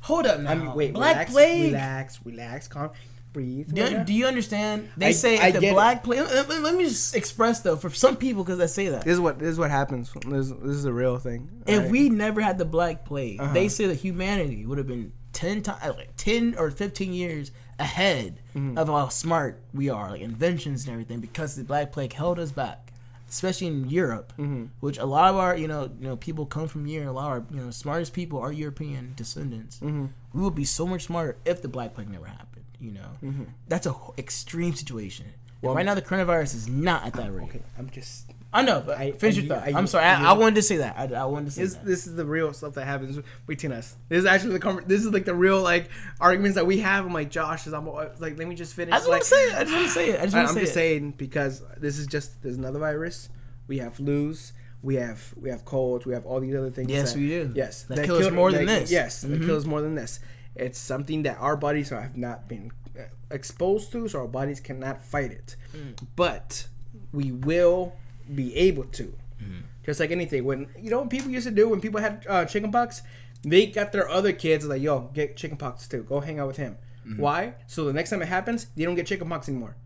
Hold 0.00 0.26
up 0.26 0.40
now. 0.40 0.50
I 0.50 0.54
mean, 0.54 0.72
wait, 0.74 0.94
Black 0.94 1.14
relax, 1.14 1.32
Plague. 1.32 1.72
relax, 1.72 2.20
relax, 2.24 2.68
calm, 2.68 2.90
breathe. 3.32 3.72
Do, 3.74 3.82
Rhoda. 3.82 4.04
do 4.04 4.12
you 4.12 4.26
understand? 4.26 4.88
They 4.96 5.08
I- 5.08 5.12
say 5.12 5.38
I 5.38 5.48
if 5.48 5.60
the. 5.60 5.72
Black 5.72 6.04
Plague. 6.04 6.20
Let, 6.20 6.48
let- 6.48 6.60
let 6.62 6.74
me 6.74 6.84
just 6.84 7.14
express 7.14 7.60
though, 7.60 7.76
for 7.76 7.90
some 7.90 8.16
people, 8.16 8.44
because 8.44 8.60
I 8.60 8.66
say 8.66 8.88
that. 8.88 9.04
This 9.04 9.14
is 9.14 9.20
what 9.20 9.38
this 9.38 9.48
is 9.50 9.58
what 9.58 9.70
happens. 9.70 10.12
This, 10.26 10.48
this 10.50 10.76
is 10.76 10.84
a 10.84 10.92
real 10.92 11.18
thing. 11.18 11.48
if 11.66 11.74
alright? 11.76 11.90
we 11.90 12.08
never 12.08 12.40
had 12.40 12.58
the 12.58 12.64
Black 12.64 13.04
Plague, 13.04 13.40
Uh-huh. 13.40 13.52
they 13.52 13.68
say 13.68 13.86
that 13.86 13.96
humanity 13.96 14.66
would 14.66 14.78
have 14.78 14.86
been 14.86 15.12
ten 15.32 15.62
times, 15.62 15.96
like 15.96 16.10
ten 16.16 16.54
or 16.58 16.70
fifteen 16.70 17.12
years 17.12 17.50
ahead 17.78 18.40
Mm-hmm. 18.54 18.76
of 18.78 18.88
how 18.88 19.08
smart 19.08 19.62
we 19.72 19.88
are, 19.88 20.10
like 20.10 20.20
inventions 20.22 20.84
and 20.84 20.92
everything, 20.92 21.20
because 21.20 21.54
the 21.54 21.62
Black 21.64 21.92
Plague 21.92 22.12
held 22.12 22.38
us 22.40 22.50
back, 22.50 22.92
especially 23.28 23.68
in 23.68 23.88
Europe, 23.88 24.32
Mm-hmm. 24.38 24.64
which 24.80 24.98
a 24.98 25.04
lot 25.06 25.30
of 25.30 25.36
our, 25.36 25.56
you 25.56 25.68
know, 25.68 25.84
you 26.00 26.08
know, 26.08 26.16
people 26.16 26.46
come 26.46 26.66
from 26.66 26.86
Europe. 26.88 27.10
A 27.10 27.12
lot 27.12 27.26
of 27.26 27.30
our, 27.32 27.44
you 27.56 27.60
know, 27.64 27.70
smartest 27.70 28.12
people 28.12 28.40
are 28.40 28.52
European 28.52 29.12
descendants. 29.16 29.78
Mm-hmm. 29.78 30.06
We 30.34 30.42
would 30.42 30.56
be 30.56 30.64
so 30.64 30.84
much 30.86 31.04
smarter 31.04 31.36
if 31.44 31.62
the 31.62 31.68
Black 31.68 31.94
Plague 31.94 32.10
never 32.10 32.26
happened. 32.26 32.48
You 32.80 32.92
know, 32.92 33.32
that's 33.68 33.86
a 33.86 33.90
h- 33.90 33.96
extreme 34.18 34.74
situation. 34.74 35.26
Mm-hmm. 35.26 35.66
Well, 35.66 35.74
right 35.74 35.84
now, 35.84 35.94
the 35.94 36.00
coronavirus 36.02 36.54
is 36.54 36.68
not 36.68 37.04
at 37.04 37.12
that 37.14 37.30
rate. 37.34 37.44
okay, 37.50 37.62
I'm 37.78 37.90
just. 37.90 38.30
I 38.52 38.62
know, 38.62 38.82
but 38.84 38.98
I- 38.98 39.12
finish 39.12 39.36
I- 39.36 39.40
your 39.42 39.54
thought. 39.54 39.68
I- 39.68 39.78
I'm 39.78 39.86
sorry. 39.86 40.04
I- 40.06 40.22
I, 40.24 40.30
I 40.30 40.32
wanted 40.32 40.54
to 40.56 40.62
say 40.62 40.78
that. 40.78 40.96
I, 40.98 41.14
I 41.14 41.24
wanted 41.26 41.44
to 41.46 41.50
say 41.52 41.62
This, 41.62 41.74
that. 41.74 41.84
this 41.84 42.06
is 42.06 42.16
the 42.16 42.24
real 42.24 42.52
stuff 42.54 42.74
that 42.74 42.84
happens 42.86 43.18
between 43.46 43.70
us. 43.72 43.94
This 44.08 44.20
is 44.20 44.24
actually 44.26 44.54
the 44.54 44.60
conver- 44.60 44.86
this 44.88 45.02
is 45.04 45.10
like 45.12 45.24
the 45.26 45.34
real 45.34 45.60
like 45.62 45.90
arguments 46.20 46.54
that 46.56 46.66
we 46.66 46.78
have. 46.78 47.04
I'm 47.06 47.12
like 47.12 47.30
Josh 47.30 47.66
is 47.66 47.74
I'm 47.74 47.86
like 47.86 48.18
let 48.20 48.38
me 48.48 48.54
just 48.56 48.74
finish. 48.74 48.92
I 48.94 48.96
just 48.98 49.08
like, 49.08 49.16
want 49.20 49.22
to 49.24 49.28
say 49.28 49.44
it. 49.50 49.54
I 49.54 49.60
just 49.64 49.72
want 49.74 49.86
to 49.86 49.92
say 49.92 50.08
it. 50.10 50.20
I 50.20 50.24
just 50.24 50.34
I, 50.34 50.38
want 50.38 50.48
am 50.48 50.54
to 50.54 50.60
say 50.60 50.60
just 50.62 50.72
it. 50.72 50.74
saying 50.74 51.10
because 51.18 51.62
this 51.76 51.98
is 51.98 52.06
just 52.06 52.42
there's 52.42 52.56
another 52.56 52.78
virus. 52.80 53.28
We 53.68 53.78
have 53.78 53.96
flus. 53.98 54.52
We 54.82 54.94
have 54.96 55.22
we 55.36 55.50
have 55.50 55.64
colds. 55.66 56.06
We 56.06 56.14
have 56.14 56.24
all 56.26 56.40
these 56.40 56.54
other 56.56 56.70
things. 56.70 56.90
Yes, 56.90 57.12
that, 57.12 57.18
we 57.20 57.28
do. 57.28 57.52
Yes, 57.54 57.82
That 57.84 58.04
kills 58.06 58.24
us 58.26 58.32
more 58.32 58.50
than 58.50 58.64
that- 58.64 58.80
this. 58.80 58.90
Yes, 58.90 59.20
that 59.20 59.30
Mhm. 59.42 59.44
kills 59.46 59.66
more 59.66 59.82
than 59.82 59.94
this. 59.94 60.18
It's 60.60 60.78
something 60.78 61.22
that 61.24 61.38
our 61.40 61.56
bodies 61.56 61.88
have 61.90 62.16
not 62.16 62.48
been 62.48 62.70
uh, 62.98 63.04
exposed 63.30 63.90
to, 63.92 64.08
so 64.08 64.20
our 64.20 64.28
bodies 64.28 64.60
cannot 64.60 65.02
fight 65.02 65.30
it. 65.32 65.56
Mm. 65.74 65.96
But 66.16 66.68
we 67.12 67.32
will 67.32 67.94
be 68.34 68.54
able 68.56 68.84
to. 68.84 69.04
Mm-hmm. 69.42 69.60
Just 69.86 69.98
like 70.00 70.10
anything, 70.10 70.44
when 70.44 70.68
you 70.78 70.90
know 70.90 71.00
what 71.00 71.10
people 71.10 71.30
used 71.30 71.46
to 71.48 71.54
do 71.54 71.68
when 71.68 71.80
people 71.80 72.00
had 72.00 72.26
uh, 72.28 72.44
chickenpox, 72.44 73.02
they 73.42 73.66
got 73.66 73.90
their 73.92 74.08
other 74.08 74.32
kids 74.32 74.66
like, 74.66 74.82
"Yo, 74.82 75.10
get 75.14 75.36
chickenpox 75.36 75.88
too. 75.88 76.02
Go 76.04 76.20
hang 76.20 76.38
out 76.38 76.46
with 76.46 76.58
him." 76.58 76.76
Mm-hmm. 77.06 77.22
Why? 77.22 77.54
So 77.66 77.84
the 77.86 77.92
next 77.94 78.10
time 78.10 78.20
it 78.22 78.28
happens, 78.28 78.66
they 78.76 78.84
don't 78.84 78.94
get 78.94 79.06
chickenpox 79.06 79.48
anymore. 79.48 79.76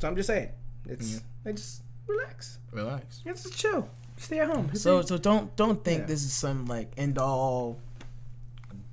So 0.00 0.08
I'm 0.08 0.16
just 0.16 0.26
saying, 0.26 0.50
it's 0.88 1.20
they 1.44 1.52
just 1.52 1.82
relax. 2.06 2.58
Relax. 2.72 3.20
It's 3.24 3.42
just 3.44 3.56
chill. 3.58 3.88
Stay 4.16 4.40
at 4.40 4.48
home. 4.48 4.74
So 4.74 5.02
so 5.02 5.18
don't 5.18 5.54
don't 5.56 5.84
think 5.84 6.00
Yeah. 6.00 6.06
this 6.06 6.24
is 6.24 6.32
some 6.32 6.64
like 6.66 6.92
end 6.96 7.18
all 7.18 7.78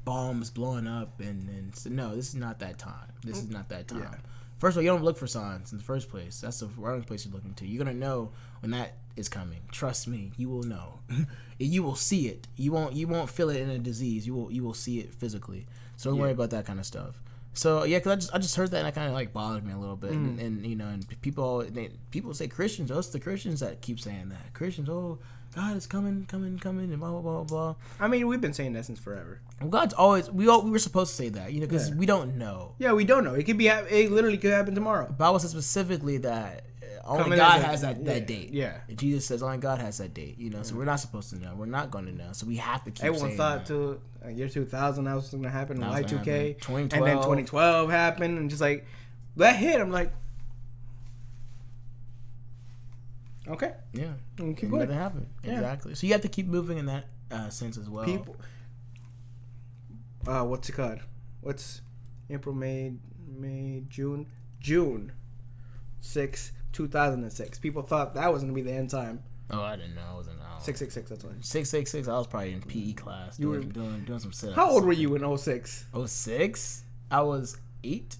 bombs 0.05 0.49
blowing 0.49 0.87
up 0.87 1.19
and 1.19 1.49
and 1.49 1.75
so, 1.75 1.89
no, 1.89 2.15
this 2.15 2.29
is 2.29 2.35
not 2.35 2.59
that 2.59 2.77
time. 2.77 3.11
This 3.23 3.37
is 3.37 3.49
not 3.49 3.69
that 3.69 3.87
time. 3.87 4.01
Yeah. 4.01 4.15
First 4.57 4.75
of 4.75 4.77
all, 4.77 4.83
you 4.83 4.89
don't 4.89 5.03
look 5.03 5.17
for 5.17 5.27
signs 5.27 5.71
in 5.71 5.77
the 5.77 5.83
first 5.83 6.09
place. 6.09 6.41
That's 6.41 6.59
the 6.59 6.67
wrong 6.77 7.03
place 7.03 7.25
you're 7.25 7.33
looking 7.33 7.53
to. 7.55 7.67
You're 7.67 7.83
gonna 7.83 7.97
know 7.97 8.31
when 8.61 8.71
that 8.71 8.95
is 9.15 9.29
coming. 9.29 9.61
Trust 9.71 10.07
me, 10.07 10.31
you 10.37 10.49
will 10.49 10.63
know. 10.63 10.99
you 11.59 11.83
will 11.83 11.95
see 11.95 12.27
it. 12.27 12.47
You 12.55 12.71
won't 12.71 12.93
you 12.93 13.07
won't 13.07 13.29
feel 13.29 13.49
it 13.49 13.59
in 13.59 13.69
a 13.69 13.79
disease. 13.79 14.25
You 14.25 14.33
will 14.35 14.51
you 14.51 14.63
will 14.63 14.73
see 14.73 14.99
it 14.99 15.13
physically. 15.13 15.67
So 15.97 16.11
don't 16.11 16.19
worry 16.19 16.31
about 16.31 16.49
that 16.51 16.65
kind 16.65 16.79
of 16.79 16.85
stuff. 16.85 17.21
So 17.53 17.83
yeah, 17.83 17.99
cause 17.99 18.11
I 18.11 18.15
just 18.15 18.35
I 18.35 18.37
just 18.39 18.55
heard 18.55 18.71
that 18.71 18.79
and 18.79 18.87
it 18.87 18.95
kind 18.95 19.07
of 19.07 19.13
like 19.13 19.31
bothered 19.31 19.63
me 19.63 19.73
a 19.73 19.77
little 19.77 19.95
bit. 19.95 20.11
Mm. 20.11 20.15
And, 20.15 20.39
and 20.39 20.65
you 20.65 20.75
know, 20.75 20.87
and 20.87 21.05
people 21.21 21.59
they, 21.63 21.91
people 22.11 22.33
say 22.33 22.47
Christians. 22.47 22.91
Oh, 22.91 22.99
it's 22.99 23.09
the 23.09 23.19
Christians 23.19 23.59
that 23.59 23.81
keep 23.81 23.99
saying 23.99 24.29
that. 24.29 24.53
Christians, 24.53 24.89
oh, 24.89 25.19
God 25.55 25.77
is 25.77 25.85
coming, 25.87 26.25
coming, 26.27 26.57
coming, 26.59 26.89
and 26.91 26.99
blah 26.99 27.11
blah 27.11 27.21
blah 27.21 27.43
blah. 27.43 27.75
I 27.99 28.07
mean, 28.07 28.27
we've 28.27 28.41
been 28.41 28.53
saying 28.53 28.73
that 28.73 28.85
since 28.85 28.99
forever. 28.99 29.39
Well, 29.61 29.69
God's 29.69 29.93
always 29.93 30.29
we 30.31 30.47
all 30.47 30.61
we 30.63 30.71
were 30.71 30.79
supposed 30.79 31.11
to 31.11 31.15
say 31.15 31.29
that, 31.29 31.53
you 31.53 31.59
know, 31.61 31.67
because 31.67 31.89
Yeah. 31.89 31.95
we 31.95 32.05
don't 32.05 32.37
know. 32.37 32.73
Yeah, 32.79 32.93
we 32.93 33.05
don't 33.05 33.23
know. 33.23 33.33
It 33.35 33.43
could 33.43 33.57
be. 33.57 33.67
It 33.67 34.11
literally 34.11 34.37
could 34.37 34.51
happen 34.51 34.73
tomorrow. 34.75 35.07
The 35.07 35.13
Bible 35.13 35.39
says 35.39 35.51
specifically 35.51 36.17
that 36.19 36.65
only 37.05 37.23
Coming 37.23 37.37
God 37.39 37.59
a- 37.59 37.63
has 37.65 37.81
that, 37.81 38.03
that 38.05 38.27
date. 38.27 38.51
yeah. 38.53 38.77
And 38.87 38.97
Jesus 38.97 39.25
says 39.25 39.43
only 39.43 39.57
God 39.57 39.79
has 39.79 39.97
that 39.97 40.13
date. 40.13 40.37
You 40.39 40.49
know, 40.49 40.63
so 40.63 40.75
we're 40.75 40.85
not 40.85 41.01
supposed 41.01 41.29
to 41.31 41.35
know. 41.37 41.53
We're 41.55 41.65
not 41.65 41.91
going 41.91 42.05
to 42.05 42.13
know. 42.13 42.29
So 42.31 42.47
we 42.47 42.55
have 42.57 42.83
to 42.85 42.91
keep. 42.91 43.03
Everyone 43.03 43.29
saying 43.29 43.37
thought 43.37 43.65
that. 43.65 43.73
to 43.73 43.99
uh, 44.25 44.29
year 44.29 44.47
2000 44.47 45.03
that 45.03 45.13
was 45.15 45.29
going 45.29 45.43
to 45.43 45.49
happen. 45.49 45.79
Y2K, 45.79 45.83
gonna 45.83 45.91
happen. 45.91 46.81
and 46.83 46.91
then 46.91 47.17
2012. 47.17 47.21
2012 47.23 47.89
happened, 47.91 48.37
and 48.39 48.49
just 48.49 48.61
like 48.61 48.85
that 49.35 49.55
hit, 49.57 49.81
I'm 49.81 49.91
like, 49.91 50.13
okay, 53.47 53.73
Yeah. 53.93 54.13
and 54.39 54.55
keep 54.55 54.63
And 54.63 54.71
going. 54.71 54.81
nothing 54.83 54.97
happened. 54.97 55.27
Yeah. 55.43 55.53
Exactly. 55.53 55.95
So 55.95 56.07
you 56.07 56.13
have 56.13 56.21
to 56.21 56.27
keep 56.29 56.47
moving 56.47 56.77
in 56.77 56.85
that 56.87 57.05
uh, 57.31 57.49
sense 57.49 57.77
as 57.77 57.89
well. 57.89 58.05
People, 58.05 58.35
uh, 60.27 60.43
what's 60.43 60.69
it 60.69 60.73
called? 60.73 60.99
What's 61.41 61.81
April, 62.29 62.55
May, 62.55 62.93
May, 63.27 63.83
June, 63.89 64.27
June, 64.59 65.11
six, 65.99 66.51
2006. 66.71 67.59
People 67.59 67.81
thought 67.83 68.13
that 68.15 68.31
was 68.31 68.41
going 68.43 68.53
to 68.53 68.55
be 68.55 68.61
the 68.67 68.75
end 68.75 68.89
time. 68.89 69.21
Oh, 69.51 69.61
I 69.61 69.75
didn't 69.75 69.95
know. 69.95 70.01
I 70.09 70.15
wasn't. 70.15 70.37
Was- 70.39 70.63
Six, 70.63 70.79
six, 70.79 70.93
six. 70.93 71.09
That's 71.09 71.23
why. 71.25 71.31
Six 71.41 71.69
six 71.69 71.91
six. 71.91 72.07
I 72.07 72.17
was 72.17 72.25
probably 72.27 72.53
in 72.53 72.61
PE 72.61 72.93
class. 72.93 73.37
You 73.37 73.47
doing, 73.53 73.67
were- 73.67 73.73
doing 73.73 74.05
doing 74.05 74.19
some 74.19 74.31
sit-ups. 74.31 74.55
How 74.55 74.69
old 74.71 74.85
were 74.85 74.93
you 74.93 75.13
in 75.15 75.37
06? 75.37 75.85
Oh 75.93 76.05
six. 76.05 76.85
I 77.11 77.21
was 77.21 77.57
eight. 77.83 78.15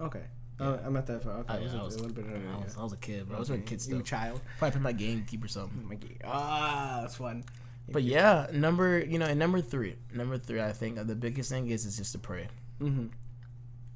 Okay. 0.00 0.24
Oh, 0.62 0.78
I'm 0.84 0.92
not 0.92 1.06
that 1.06 1.22
far. 1.22 1.38
Okay, 1.38 1.54
I, 1.54 1.56
I 1.58 1.60
was, 1.62 1.74
I 1.74 1.78
a 1.80 1.84
was, 1.84 1.96
little 2.00 2.12
bit. 2.14 2.24
I 2.26 2.64
was, 2.64 2.76
I 2.78 2.82
was 2.82 2.92
a 2.92 2.96
kid, 2.96 3.26
bro. 3.28 3.36
I 3.36 3.40
was 3.40 3.50
a 3.50 3.58
kid 3.58 3.72
You 3.72 3.78
still. 3.78 3.98
a 3.98 4.02
child. 4.02 4.40
Probably 4.58 4.80
play 4.80 4.92
my 4.92 4.92
GameCube 4.98 5.44
or 5.44 5.48
something. 5.48 5.88
My 5.88 5.94
game. 5.96 6.18
Ah, 6.24 6.98
that's 7.02 7.16
fun. 7.16 7.44
But 7.90 8.04
yeah, 8.04 8.46
number 8.52 9.00
you 9.00 9.18
know, 9.18 9.26
and 9.26 9.38
number 9.38 9.60
three, 9.60 9.96
number 10.14 10.38
three, 10.38 10.60
I 10.62 10.72
think 10.72 10.98
uh, 10.98 11.02
the 11.04 11.16
biggest 11.16 11.50
thing 11.50 11.68
is 11.68 11.84
is 11.84 11.96
just 11.96 12.12
to 12.12 12.18
pray, 12.18 12.48
Mm-hmm. 12.80 13.06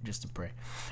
just 0.04 0.22
to 0.22 0.28
pray. 0.28 0.50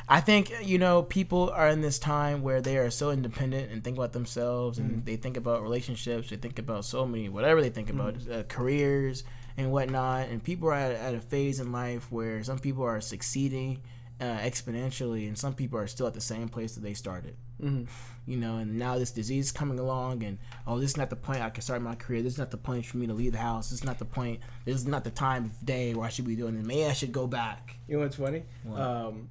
I 0.09 0.21
think 0.21 0.53
you 0.63 0.79
know 0.79 1.03
people 1.03 1.51
are 1.51 1.69
in 1.69 1.81
this 1.81 1.99
time 1.99 2.43
where 2.43 2.61
they 2.61 2.79
are 2.79 2.91
so 2.91 3.11
independent 3.11 3.71
and 3.73 3.83
think 3.83 3.97
about 3.97 4.13
themselves, 4.13 4.79
and 4.79 5.05
they 5.05 5.17
think 5.17 5.37
about 5.37 5.63
relationships, 5.63 6.31
they 6.31 6.37
think 6.37 6.59
about 6.59 6.85
so 6.85 7.05
many 7.05 7.29
whatever 7.29 7.61
they 7.61 7.71
think 7.71 7.91
about 7.91 8.15
uh, 8.31 8.45
careers 8.45 9.25
and 9.57 9.71
whatnot, 9.73 10.29
and 10.29 10.43
people 10.43 10.69
are 10.69 10.75
at, 10.75 10.93
at 10.93 11.15
a 11.15 11.21
phase 11.21 11.59
in 11.61 11.73
life 11.73 12.11
where 12.13 12.43
some 12.45 12.59
people 12.61 12.85
are 12.85 13.01
succeeding 13.01 13.81
uh, 14.21 14.39
exponentially, 14.39 15.27
and 15.27 15.37
some 15.37 15.55
people 15.55 15.79
are 15.79 15.87
still 15.87 16.07
at 16.07 16.15
the 16.15 16.21
same 16.21 16.49
place 16.49 16.75
that 16.75 16.83
they 16.83 16.95
started. 16.95 17.37
Mm-hmm. 17.63 17.85
you 18.27 18.37
know, 18.37 18.57
and 18.57 18.79
now 18.79 18.99
this 18.99 19.13
disease 19.13 19.47
is 19.47 19.53
coming 19.53 19.79
along, 19.79 20.25
and 20.25 20.39
oh, 20.67 20.79
this 20.79 20.91
is 20.91 20.97
not 20.97 21.09
the 21.09 21.17
point 21.17 21.41
I 21.41 21.51
can 21.51 21.63
start 21.63 21.81
my 21.83 21.95
career. 21.95 22.21
This 22.21 22.35
is 22.35 22.39
not 22.39 22.51
the 22.51 22.57
point 22.57 22.85
for 22.85 22.97
me 22.97 23.07
to 23.07 23.15
leave 23.15 23.33
the 23.33 23.39
house. 23.39 23.71
This 23.71 23.81
is 23.81 23.85
not 23.85 23.99
the 23.99 24.05
point. 24.05 24.41
This 24.65 24.77
is 24.77 24.87
not 24.87 25.05
the 25.05 25.11
time 25.11 25.47
of 25.47 25.67
day 25.67 25.95
where 25.95 26.07
I 26.07 26.09
should 26.09 26.27
be 26.27 26.37
doing 26.37 26.57
this. 26.57 26.67
Maybe 26.67 26.85
I 26.85 26.93
should 26.93 27.13
go 27.13 27.27
back. 27.27 27.77
You 27.89 27.97
know 27.97 28.03
what's 28.03 28.17
funny? 28.17 28.43
What? 28.65 28.81
Um, 28.81 29.29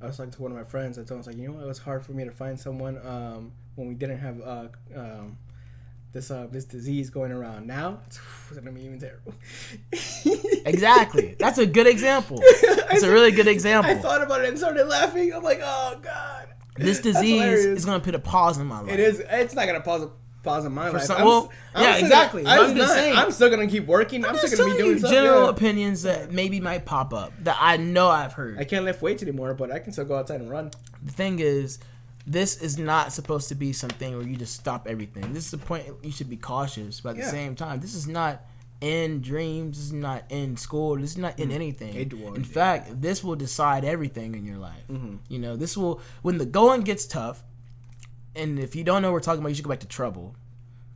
I 0.00 0.06
was 0.06 0.16
talking 0.16 0.32
to 0.32 0.42
one 0.42 0.50
of 0.50 0.58
my 0.58 0.64
friends. 0.64 0.98
I 0.98 1.02
told 1.02 1.10
him, 1.10 1.16
I 1.16 1.18
was 1.18 1.26
like, 1.28 1.36
you 1.36 1.48
know 1.48 1.54
what? 1.54 1.62
It 1.62 1.68
was 1.68 1.78
hard 1.78 2.04
for 2.04 2.12
me 2.12 2.24
to 2.24 2.32
find 2.32 2.58
someone 2.58 2.98
um, 3.06 3.52
when 3.76 3.88
we 3.88 3.94
didn't 3.94 4.18
have 4.18 4.40
uh, 4.40 4.68
um, 4.96 5.38
this 6.12 6.30
uh, 6.30 6.46
this 6.50 6.64
disease 6.64 7.10
going 7.10 7.32
around. 7.32 7.66
Now 7.66 8.00
it's, 8.06 8.20
it's 8.50 8.58
gonna 8.58 8.72
be 8.72 8.82
even 8.82 8.98
terrible. 9.00 9.34
Exactly. 10.64 11.36
That's 11.38 11.58
a 11.58 11.66
good 11.66 11.86
example. 11.86 12.42
It's 12.94 13.02
a 13.04 13.10
really 13.10 13.30
good 13.30 13.48
example. 13.48 13.90
I 13.90 13.94
thought 13.94 14.20
about 14.22 14.42
it 14.42 14.50
and 14.50 14.58
started 14.58 14.84
laughing. 14.84 15.32
I'm 15.32 15.42
like, 15.42 15.60
oh 15.62 15.98
god. 16.02 16.48
this 16.76 17.00
disease 17.00 17.64
is 17.64 17.86
going 17.86 17.98
to 17.98 18.04
put 18.04 18.14
a 18.14 18.18
pause 18.18 18.58
in 18.58 18.66
my 18.66 18.80
life. 18.80 18.92
It 18.92 19.00
is. 19.00 19.22
It's 19.30 19.54
not 19.54 19.66
gonna 19.66 19.80
pause. 19.80 20.08
Pause 20.42 20.66
in 20.66 20.72
my 20.72 20.90
life. 20.90 21.02
some- 21.02 21.18
I'm, 21.18 21.24
well, 21.24 21.50
I'm 21.74 21.84
yeah, 21.84 21.96
exactly. 21.96 22.42
Gonna, 22.42 22.60
I'm, 22.60 22.70
I'm 22.70 22.76
just 22.76 22.88
not- 22.88 22.96
saying. 22.98 23.16
I'm 23.16 23.30
still 23.30 23.48
gonna 23.48 23.66
keep 23.66 23.86
working. 23.86 24.26
I'm, 24.26 24.34
Just 24.34 24.48
still 24.48 24.66
gonna 24.66 24.76
be 24.76 24.82
doing 24.82 24.92
you 24.94 24.98
stuff. 24.98 25.10
general 25.12 25.44
yeah. 25.44 25.50
opinions 25.50 26.02
that 26.02 26.32
maybe 26.32 26.60
might 26.60 26.84
pop 26.84 27.14
up 27.14 27.32
that 27.44 27.56
I 27.60 27.76
know 27.78 28.08
I've 28.08 28.34
heard. 28.34 28.58
I 28.58 28.64
can't 28.64 28.84
lift 28.84 29.00
weights 29.00 29.22
anymore, 29.22 29.54
but 29.54 29.70
I 29.70 29.78
can 29.78 29.92
still 29.92 30.04
go 30.04 30.16
outside 30.16 30.40
and 30.40 30.50
run. 30.50 30.70
the 31.02 31.12
thing 31.12 31.38
is, 31.38 31.78
this 32.26 32.56
is 32.56 32.78
not 32.78 33.12
supposed 33.12 33.48
to 33.48 33.54
be 33.54 33.72
something 33.72 34.16
where 34.16 34.26
you 34.26 34.36
just 34.36 34.54
stop 34.54 34.86
everything. 34.86 35.32
This 35.32 35.46
is 35.46 35.50
the 35.50 35.58
point 35.58 35.86
you 36.02 36.12
should 36.12 36.30
be 36.30 36.36
cautious, 36.36 37.00
but 37.00 37.10
at 37.10 37.16
Yeah. 37.16 37.24
the 37.26 37.30
same 37.30 37.54
time, 37.56 37.80
this 37.80 37.94
is 37.94 38.06
not 38.06 38.44
in 38.80 39.20
dreams. 39.20 39.76
This 39.76 39.86
is 39.86 39.92
not 39.92 40.24
in 40.28 40.56
school. 40.56 40.96
This 40.96 41.12
is 41.12 41.18
not 41.18 41.38
in 41.38 41.50
anything. 41.52 41.94
Mm. 41.94 42.00
It 42.00 42.14
will, 42.14 42.34
in 42.34 42.42
yeah. 42.42 42.48
fact, 42.48 43.00
this 43.00 43.22
will 43.22 43.36
decide 43.36 43.84
everything 43.84 44.34
in 44.34 44.44
your 44.44 44.58
life. 44.58 44.86
Mm-hmm. 44.90 45.16
You 45.28 45.38
know, 45.38 45.56
this 45.56 45.76
will 45.76 46.00
when 46.22 46.38
the 46.38 46.46
going 46.46 46.82
gets 46.82 47.06
tough. 47.06 47.44
And 48.34 48.58
if 48.58 48.74
you 48.74 48.82
don't 48.82 49.02
know 49.02 49.08
what 49.08 49.14
we're 49.14 49.20
talking 49.20 49.40
about, 49.40 49.50
you 49.50 49.56
should 49.56 49.64
go 49.64 49.70
back 49.70 49.80
to 49.80 49.86
Trouble. 49.86 50.34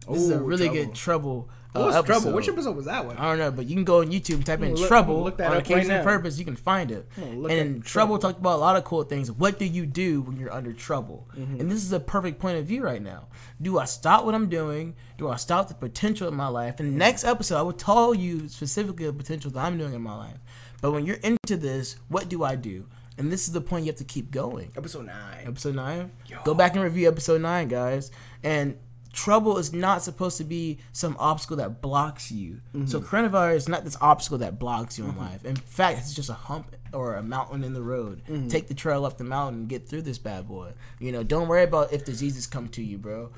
This 0.09 0.23
is 0.23 0.31
a 0.31 0.39
really 0.41 0.67
Trouble. 0.69 0.85
good 0.85 0.95
Trouble. 0.95 1.51
Uh, 1.77 1.81
What 1.81 1.87
was 1.87 1.97
episode. 1.97 2.13
trouble? 2.21 2.37
Which 2.37 2.49
episode 2.49 2.77
was 2.77 2.85
that 2.87 3.05
one? 3.07 3.17
I 3.17 3.23
don't 3.29 3.39
know, 3.39 3.51
but 3.51 3.67
you 3.67 3.75
can 3.75 3.85
go 3.85 4.01
on 4.01 4.09
YouTube 4.11 4.45
type 4.45 4.61
in 4.63 4.75
look- 4.75 4.89
trouble 4.89 5.23
look 5.23 5.37
that 5.39 5.49
on 5.49 5.53
right 5.55 5.61
occasion 5.63 5.91
and 5.91 6.05
purpose. 6.05 6.39
You 6.39 6.45
can 6.45 6.57
find 6.57 6.91
it. 6.91 7.09
And 7.17 7.85
trouble 7.85 8.19
talked 8.19 8.39
about 8.39 8.57
a 8.57 8.61
lot 8.61 8.77
of 8.77 8.85
cool 8.85 9.03
things. 9.05 9.31
What 9.31 9.59
do 9.59 9.65
you 9.65 9.87
do 9.87 10.23
when 10.23 10.37
you're 10.37 10.53
under 10.53 10.73
trouble? 10.73 11.29
Mm-hmm. 11.37 11.61
And 11.61 11.71
this 11.71 11.85
is 11.85 11.93
a 11.93 12.01
perfect 12.01 12.39
point 12.39 12.59
of 12.59 12.67
view 12.67 12.83
right 12.83 13.03
now. 13.03 13.29
Do 13.61 13.79
I 13.79 13.85
stop 13.85 14.25
what 14.25 14.35
I'm 14.35 14.49
doing? 14.49 14.95
Do 15.19 15.29
I 15.29 15.37
stop 15.37 15.69
the 15.69 15.75
potential 15.75 16.29
in 16.29 16.35
my 16.35 16.49
life? 16.49 16.81
In 16.81 16.91
the 16.93 16.97
next 16.99 17.25
episode, 17.25 17.57
I 17.59 17.63
will 17.63 17.73
tell 17.73 18.15
you 18.15 18.49
specifically 18.49 19.07
the 19.07 19.13
potential 19.13 19.51
that 19.53 19.65
I'm 19.65 19.79
doing 19.79 19.95
in 19.95 20.03
my 20.03 20.17
life. 20.17 20.39
But 20.83 20.93
when 20.93 21.07
you're 21.07 21.17
into 21.17 21.57
this, 21.57 21.97
what 22.09 22.29
do 22.29 22.45
I 22.45 22.55
do? 22.55 22.87
And 23.19 23.33
this 23.33 23.47
is 23.49 23.55
the 23.55 23.63
point 23.63 23.87
you 23.87 23.91
have 23.93 23.97
to 23.99 24.05
keep 24.05 24.31
going 24.31 24.73
Episode 24.77 25.07
nine. 25.07 25.47
episode 25.47 25.75
nine. 25.75 26.11
Yo. 26.27 26.37
Go 26.45 26.53
back 26.53 26.75
and 26.75 26.85
review 26.85 27.09
episode 27.09 27.41
nine, 27.41 27.67
guys. 27.67 28.11
And 28.45 28.77
trouble 29.17 29.57
is 29.57 29.73
not 29.73 30.03
supposed 30.03 30.37
to 30.37 30.45
be 30.45 30.79
some 30.93 31.17
obstacle 31.19 31.57
that 31.57 31.81
blocks 31.81 32.31
you. 32.31 32.61
So 32.87 33.01
Mm-hmm. 33.01 33.07
coronavirus 33.17 33.55
is 33.57 33.69
not 33.69 33.83
this 33.85 33.97
obstacle 34.01 34.39
that 34.39 34.59
blocks 34.59 34.99
you 34.99 35.05
in 35.07 35.17
life. 35.17 35.45
In 35.45 35.57
fact, 35.57 35.99
it's 36.01 36.15
just 36.15 36.29
a 36.29 36.35
hump 36.35 36.77
or 36.93 37.15
a 37.17 37.23
mountain 37.23 37.65
in 37.65 37.73
the 37.73 37.83
road. 37.83 38.23
Mm-hmm. 38.29 38.49
Take 38.49 38.69
the 38.69 38.75
trail 38.75 39.05
up 39.07 39.17
the 39.17 39.25
mountain 39.25 39.61
and 39.63 39.69
get 39.69 39.89
through 39.89 40.03
this 40.03 40.19
bad 40.19 40.47
boy. 40.47 40.73
You 41.01 41.13
know, 41.13 41.23
don't 41.23 41.49
worry 41.49 41.65
about 41.65 41.93
if 41.95 42.05
diseases 42.05 42.47
come 42.47 42.69
to 42.69 42.83
you, 42.83 42.99
bro. 42.99 43.31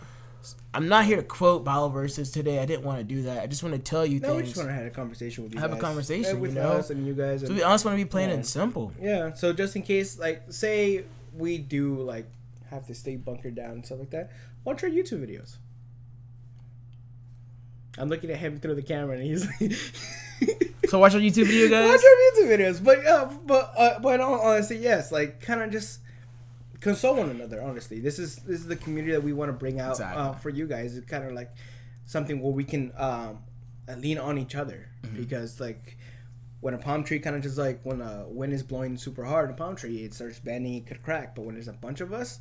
I'm 0.74 0.88
not 0.88 1.04
here 1.04 1.16
to 1.16 1.22
quote 1.22 1.64
Bible 1.64 1.88
verses 1.90 2.30
today. 2.30 2.58
I 2.60 2.66
didn't 2.66 2.84
want 2.84 2.98
to 2.98 3.04
do 3.04 3.22
that. 3.22 3.42
I 3.42 3.46
just 3.46 3.62
want 3.62 3.74
to 3.74 3.80
tell 3.80 4.04
you 4.06 4.20
No, 4.20 4.30
we 4.34 4.42
things. 4.42 4.48
just 4.54 4.56
want 4.58 4.70
to 4.70 4.74
have 4.74 4.86
a 4.86 4.90
conversation 4.90 5.44
with 5.44 5.54
you. 5.54 5.60
Have 5.60 5.72
a 5.72 5.76
conversation, 5.76 6.36
Uh, 6.36 6.40
with 6.40 6.54
you 6.54 6.60
know? 6.60 6.72
us 6.72 6.90
and 6.90 7.06
you 7.06 7.14
guys. 7.14 7.40
to 7.40 7.46
And, 7.46 7.56
be 7.56 7.62
honest, 7.62 7.84
want 7.84 7.98
to 7.98 8.04
be 8.04 8.08
plain 8.08 8.28
Yeah. 8.28 8.34
and 8.36 8.46
simple. 8.46 8.92
yeah. 9.00 9.32
So 9.34 9.52
just 9.52 9.74
in 9.76 9.82
case, 9.82 10.18
like, 10.18 10.42
say 10.50 11.04
we 11.36 11.58
do 11.58 12.00
like 12.00 12.26
have 12.70 12.86
to 12.86 12.94
stay 12.94 13.16
bunkered 13.16 13.54
down 13.56 13.70
and 13.72 13.86
stuff 13.86 13.98
like 13.98 14.10
that, 14.10 14.30
watch 14.64 14.82
our 14.84 14.90
YouTube 14.90 15.26
videos. 15.26 15.56
I'm 17.98 18.08
looking 18.08 18.30
at 18.30 18.36
him 18.38 18.58
through 18.60 18.74
the 18.76 18.82
camera, 18.82 19.16
and 19.16 19.24
he's 19.24 19.46
like. 19.60 19.72
So 20.88 20.98
watch 20.98 21.14
our 21.14 21.20
YouTube 21.20 21.46
video, 21.46 21.68
guys. 21.68 21.88
Watch 21.88 22.00
our 22.00 22.44
YouTube 22.44 22.58
videos, 22.58 22.82
but 22.82 23.04
uh, 23.04 23.28
but 23.44 23.72
uh, 23.76 23.98
but 24.00 24.20
honesty, 24.20 24.76
yes, 24.76 25.12
like 25.12 25.40
kind 25.40 25.60
of 25.60 25.70
just 25.70 26.00
console 26.80 27.16
one 27.16 27.28
another. 27.30 27.60
Honestly, 27.60 28.00
this 28.00 28.18
is 28.18 28.36
this 28.36 28.60
is 28.60 28.66
the 28.66 28.76
community 28.76 29.12
that 29.12 29.22
we 29.22 29.32
want 29.32 29.48
to 29.50 29.52
bring 29.52 29.80
out 29.80 29.90
Exactly. 29.92 30.22
uh, 30.22 30.32
for 30.34 30.48
you 30.50 30.66
guys. 30.66 30.96
It's 30.96 31.06
kind 31.10 31.24
of 31.24 31.32
like 31.32 31.50
something 32.06 32.40
where 32.40 32.52
we 32.52 32.64
can 32.64 32.92
um, 32.96 33.40
uh, 33.88 33.94
lean 33.96 34.16
on 34.18 34.38
each 34.38 34.54
other 34.54 34.88
Mm-hmm. 35.02 35.16
because 35.16 35.60
like 35.60 35.96
when 36.60 36.74
a 36.74 36.78
palm 36.78 37.04
tree 37.04 37.18
kind 37.20 37.36
of 37.36 37.42
just 37.42 37.58
like 37.58 37.80
when 37.84 38.00
a 38.00 38.24
wind 38.28 38.52
is 38.52 38.62
blowing 38.62 38.96
super 38.96 39.24
hard, 39.24 39.50
a 39.50 39.54
palm 39.54 39.76
tree 39.76 39.98
it 40.04 40.14
starts 40.14 40.38
bending, 40.40 40.74
it 40.74 40.86
could 40.86 41.02
crack. 41.02 41.34
But 41.34 41.42
when 41.44 41.54
there's 41.54 41.68
a 41.68 41.72
bunch 41.72 42.00
of 42.00 42.12
us, 42.12 42.40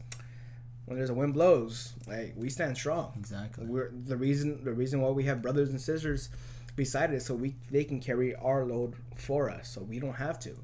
when 0.88 0.98
there's 0.98 1.10
a 1.10 1.14
wind 1.14 1.34
blows, 1.34 1.94
like 2.08 2.34
we 2.38 2.50
stand 2.50 2.78
strong. 2.78 3.12
Exactly. 3.20 3.66
We're 3.66 3.92
the 3.92 4.16
reason 4.18 4.64
the 4.64 4.74
reason 4.74 5.02
why 5.02 5.10
we 5.10 5.24
have 5.26 5.42
brothers 5.42 5.70
and 5.70 5.80
sisters 5.80 6.30
beside 6.78 7.14
us 7.14 7.26
so 7.26 7.36
we 7.36 7.56
they 7.70 7.84
can 7.84 8.00
carry 8.00 8.34
our 8.36 8.66
load 8.66 8.96
for 9.16 9.50
us 9.50 9.68
so 9.70 9.82
we 9.82 10.00
don't 10.00 10.16
have 10.16 10.40
to. 10.40 10.56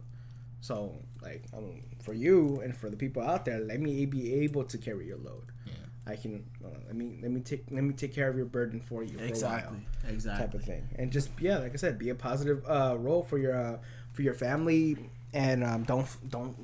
So 0.61 0.95
like 1.21 1.43
um, 1.55 1.81
for 2.01 2.13
you 2.13 2.61
and 2.63 2.75
for 2.75 2.89
the 2.89 2.95
people 2.95 3.21
out 3.21 3.43
there, 3.43 3.59
let 3.59 3.81
me 3.81 4.05
be 4.05 4.33
able 4.33 4.63
to 4.63 4.77
carry 4.77 5.07
your 5.07 5.17
load. 5.17 5.51
Yeah. 5.65 5.73
I 6.07 6.15
can 6.15 6.45
uh, 6.63 6.69
let 6.87 6.95
me 6.95 7.19
let 7.21 7.31
me 7.31 7.41
take 7.41 7.65
let 7.69 7.83
me 7.83 7.93
take 7.93 8.15
care 8.15 8.29
of 8.29 8.37
your 8.37 8.45
burden 8.45 8.79
for 8.79 9.03
you 9.03 9.17
for 9.17 9.25
a 9.25 9.27
Exactly. 9.27 9.77
while 10.03 10.13
Exactly. 10.13 10.45
type 10.45 10.53
of 10.53 10.63
thing 10.63 10.87
and 10.97 11.11
just 11.11 11.29
yeah 11.39 11.57
like 11.59 11.73
I 11.73 11.75
said 11.75 11.99
be 11.99 12.09
a 12.09 12.15
positive 12.15 12.63
uh, 12.65 12.95
role 12.97 13.23
for 13.23 13.37
your 13.37 13.55
uh, 13.55 13.77
for 14.13 14.21
your 14.21 14.33
family 14.33 14.97
and 15.33 15.63
um, 15.63 15.83
don't 15.83 16.07
don't 16.29 16.55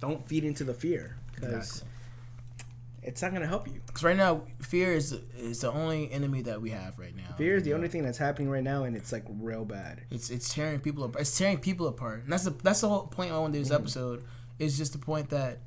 don't 0.00 0.26
feed 0.28 0.44
into 0.44 0.64
the 0.64 0.74
fear 0.74 1.16
because 1.34 1.52
Exactly. 1.52 1.88
It's 3.02 3.20
not 3.22 3.32
gonna 3.32 3.46
help 3.46 3.66
you. 3.68 3.80
Because 3.86 4.02
right 4.04 4.16
now, 4.16 4.42
fear 4.60 4.92
is 4.92 5.12
is 5.36 5.60
the 5.62 5.72
only 5.72 6.10
enemy 6.12 6.42
that 6.42 6.60
we 6.62 6.70
have 6.70 6.98
right 6.98 7.14
now. 7.16 7.34
Fear 7.36 7.56
is 7.56 7.62
the 7.64 7.70
know? 7.70 7.76
only 7.76 7.88
thing 7.88 8.02
that's 8.04 8.18
happening 8.18 8.48
right 8.48 8.62
now 8.62 8.84
and 8.84 8.94
it's 8.96 9.10
like 9.12 9.24
real 9.40 9.64
bad. 9.64 10.02
It's 10.10 10.30
it's 10.30 10.52
tearing 10.54 10.80
people 10.80 11.04
apart. 11.04 11.22
It's 11.22 11.36
tearing 11.36 11.58
people 11.58 11.86
apart. 11.88 12.22
And 12.24 12.32
that's 12.32 12.44
the 12.44 12.50
that's 12.50 12.80
the 12.80 12.88
whole 12.88 13.06
point 13.06 13.32
I 13.32 13.38
want 13.38 13.52
to 13.54 13.58
do 13.58 13.64
this 13.64 13.72
Mm-hmm. 13.72 13.82
episode. 13.82 14.24
Is 14.58 14.76
just 14.78 14.92
the 14.92 14.98
point 14.98 15.30
that 15.30 15.58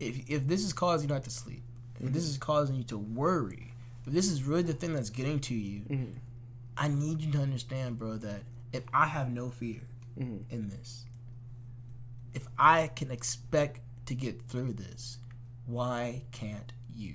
if 0.00 0.28
if 0.28 0.46
this 0.46 0.64
is 0.64 0.72
causing 0.72 1.08
you 1.08 1.14
not 1.14 1.24
to 1.24 1.30
sleep, 1.30 1.62
if 1.96 2.02
Mm-hmm. 2.06 2.12
this 2.14 2.24
is 2.24 2.38
causing 2.38 2.76
you 2.76 2.84
to 2.84 2.98
worry, 2.98 3.72
if 4.06 4.12
this 4.12 4.30
is 4.30 4.42
really 4.44 4.62
the 4.62 4.72
thing 4.72 4.92
that's 4.92 5.10
getting 5.10 5.38
to 5.40 5.54
you, 5.54 5.80
Mhm. 5.82 6.14
I 6.76 6.88
need 6.88 7.20
you 7.20 7.30
to 7.32 7.38
understand, 7.40 7.98
bro, 7.98 8.16
that 8.16 8.42
if 8.72 8.82
I 8.94 9.06
have 9.06 9.30
no 9.30 9.50
fear 9.50 9.82
Mhm. 10.18 10.44
in 10.50 10.68
this, 10.68 11.04
if 12.34 12.46
I 12.58 12.88
can 12.88 13.10
expect 13.10 13.80
to 14.06 14.14
get 14.14 14.42
through 14.48 14.72
this, 14.74 15.18
why 15.66 16.24
can't 16.32 16.72
you? 16.94 17.14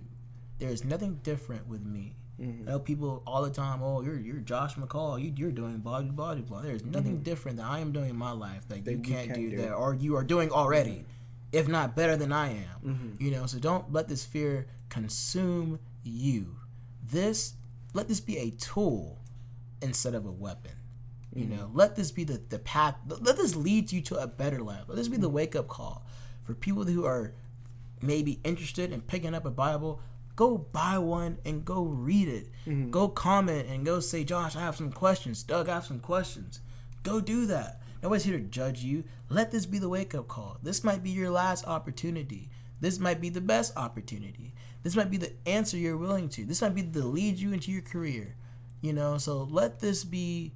There 0.59 0.69
is 0.69 0.83
nothing 0.83 1.19
different 1.23 1.67
with 1.67 1.83
me. 1.85 2.15
Mhm. 2.39 2.61
I 2.67 2.71
know 2.71 2.79
people 2.79 3.23
all 3.25 3.41
the 3.43 3.49
time, 3.49 3.81
oh, 3.81 4.01
you're 4.01 4.19
you're 4.19 4.37
Josh 4.37 4.75
McCall, 4.75 5.21
you, 5.21 5.33
you're 5.35 5.51
doing 5.51 5.77
blah 5.77 6.01
blah 6.01 6.35
blah 6.35 6.43
blah. 6.43 6.61
There's 6.61 6.83
nothing 6.85 7.21
different 7.23 7.57
that 7.57 7.65
I 7.65 7.79
am 7.79 7.91
doing 7.91 8.09
in 8.11 8.15
my 8.17 8.31
life 8.31 8.67
that, 8.69 8.83
Mm-hmm. 8.83 8.85
That 8.85 8.91
you 8.91 8.97
you 8.97 9.03
can't, 9.03 9.27
can't 9.27 9.39
do, 9.39 9.49
do. 9.51 9.57
that, 9.57 9.73
or 9.73 9.93
you 9.95 10.15
are 10.15 10.23
doing 10.23 10.51
already, 10.51 11.05
if 11.51 11.67
not 11.67 11.95
better 11.95 12.15
than 12.15 12.31
I 12.31 12.49
am. 12.51 12.79
Mhm. 12.85 13.21
You 13.21 13.31
know, 13.31 13.45
so 13.47 13.59
don't 13.59 13.91
let 13.91 14.07
this 14.07 14.23
fear 14.25 14.67
consume 14.89 15.79
you. 16.03 16.57
This 17.03 17.53
let 17.93 18.07
this 18.07 18.19
be 18.19 18.37
a 18.37 18.51
tool 18.51 19.19
instead 19.81 20.13
of 20.15 20.25
a 20.25 20.31
weapon. 20.31 20.71
You 21.35 21.45
Mm-hmm. 21.45 21.55
know, 21.55 21.71
let 21.73 21.95
this 21.95 22.11
be 22.11 22.23
the, 22.23 22.41
the 22.49 22.59
path. 22.59 22.95
Let 23.07 23.37
this 23.37 23.55
lead 23.55 23.91
you 23.91 24.01
to 24.01 24.17
a 24.17 24.27
better 24.27 24.59
life. 24.59 24.83
Let 24.87 24.95
this 24.97 25.07
be 25.07 25.15
Mm-hmm. 25.15 25.21
the 25.23 25.29
wake 25.29 25.55
up 25.55 25.67
call 25.67 26.05
for 26.43 26.53
people 26.53 26.83
who 26.83 27.05
are 27.05 27.33
maybe 28.01 28.39
interested 28.43 28.91
in 28.91 29.01
picking 29.01 29.33
up 29.33 29.45
a 29.45 29.51
Bible. 29.51 30.01
Go 30.35 30.57
buy 30.57 30.97
one 30.99 31.39
and 31.45 31.65
go 31.65 31.83
read 31.83 32.27
it. 32.27 32.49
Mm-hmm. 32.65 32.91
Go 32.91 33.07
comment 33.07 33.67
and 33.69 33.85
go 33.85 33.99
say, 33.99 34.23
Josh, 34.23 34.55
I 34.55 34.59
have 34.61 34.75
some 34.75 34.91
questions. 34.91 35.41
Doug, 35.43 35.67
I 35.67 35.75
have 35.75 35.85
some 35.85 35.99
questions. 35.99 36.61
Go 37.03 37.19
do 37.19 37.45
that. 37.47 37.81
Nobody's 38.03 38.25
here 38.25 38.37
to 38.37 38.43
judge 38.43 38.83
you. 38.83 39.03
Let 39.29 39.51
this 39.51 39.65
be 39.65 39.79
the 39.79 39.89
wake 39.89 40.13
up 40.13 40.27
call. 40.27 40.57
This 40.61 40.83
might 40.83 41.01
be 41.01 41.09
your 41.09 41.31
last 41.31 41.65
opportunity. 41.65 42.49
This 42.79 42.99
might 42.99 43.19
be 43.19 43.29
the 43.29 43.41
best 43.41 43.75
opportunity. 43.75 44.53
This 44.83 44.95
might 44.95 45.09
be 45.09 45.17
the 45.17 45.33
answer 45.47 45.77
you're 45.77 45.97
willing 45.97 46.29
to. 46.29 46.45
This 46.45 46.61
might 46.61 46.75
be 46.75 46.83
the 46.83 47.05
lead 47.05 47.37
you 47.37 47.51
into 47.51 47.71
your 47.71 47.81
career. 47.81 48.35
You 48.81 48.93
know, 48.93 49.17
so 49.17 49.47
let 49.49 49.79
this 49.79 50.03
be 50.03 50.53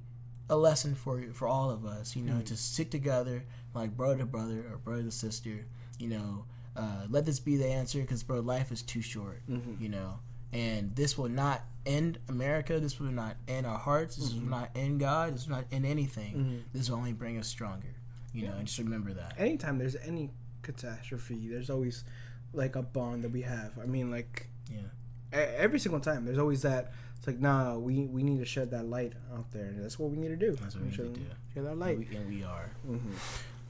a 0.48 0.56
lesson 0.56 0.94
for 0.94 1.18
you, 1.20 1.32
for 1.32 1.48
all 1.48 1.70
of 1.70 1.84
us. 1.84 2.14
You 2.14 2.22
know, 2.22 2.40
to 2.42 2.56
stick 2.56 2.90
together 2.90 3.44
like 3.74 3.96
brother 3.96 4.18
to 4.18 4.26
brother 4.26 4.64
or 4.70 4.78
brother 4.78 5.02
to 5.02 5.10
sister, 5.10 5.66
you 5.98 6.08
know, 6.08 6.44
uh, 6.76 7.06
let 7.10 7.24
this 7.26 7.40
be 7.40 7.56
the 7.56 7.66
answer 7.66 8.00
because 8.00 8.22
bro, 8.22 8.40
life 8.40 8.72
is 8.72 8.82
too 8.82 9.02
short. 9.02 9.42
Mm-hmm. 9.50 9.82
You 9.82 9.88
know, 9.90 10.18
and 10.52 10.94
this 10.96 11.16
will 11.18 11.28
not 11.28 11.62
end 11.86 12.18
America. 12.28 12.78
This 12.80 12.98
will 13.00 13.10
not 13.12 13.36
end 13.48 13.66
our 13.66 13.78
hearts. 13.78 14.16
This 14.16 14.30
Mm-hmm. 14.32 14.44
will 14.50 14.58
not 14.58 14.70
end 14.74 15.00
God. 15.00 15.34
This 15.34 15.46
will 15.48 15.56
not 15.56 15.64
end 15.72 15.84
anything. 15.86 16.64
This 16.72 16.88
will 16.90 16.98
only 16.98 17.12
bring 17.12 17.38
us 17.38 17.48
stronger. 17.48 17.94
You 18.34 18.46
know, 18.46 18.54
and 18.54 18.66
just 18.66 18.78
remember 18.78 19.12
that. 19.12 19.34
Anytime 19.38 19.78
there's 19.78 19.96
any 19.96 20.30
catastrophe, 20.62 21.48
there's 21.50 21.68
always 21.70 22.04
like 22.54 22.76
a 22.76 22.82
bond 22.82 23.24
that 23.24 23.30
we 23.30 23.42
have. 23.42 23.72
I 23.82 23.86
mean, 23.86 24.10
like 24.10 24.46
Yeah. 24.70 24.78
every 25.32 25.78
single 25.78 26.00
time, 26.00 26.24
there's 26.24 26.38
always 26.38 26.62
that. 26.62 26.92
It's 27.18 27.26
like, 27.26 27.38
nah, 27.40 27.76
we 27.76 28.06
we 28.06 28.22
need 28.22 28.38
to 28.38 28.44
shed 28.44 28.70
that 28.72 28.86
light 28.86 29.12
out 29.34 29.50
there. 29.52 29.66
And 29.66 29.84
that's 29.84 29.98
what 29.98 30.10
we 30.10 30.16
need 30.16 30.28
to 30.28 30.36
do. 30.36 30.52
That's 30.56 30.74
what 30.74 30.84
we 30.84 30.90
need 30.90 30.96
to 30.96 31.08
do. 31.08 31.20
Share 31.54 31.62
that 31.64 31.70
And 31.72 31.80
light. 31.80 31.98
we, 31.98 32.16
and 32.16 32.28
we 32.28 32.42
are. 32.42 32.70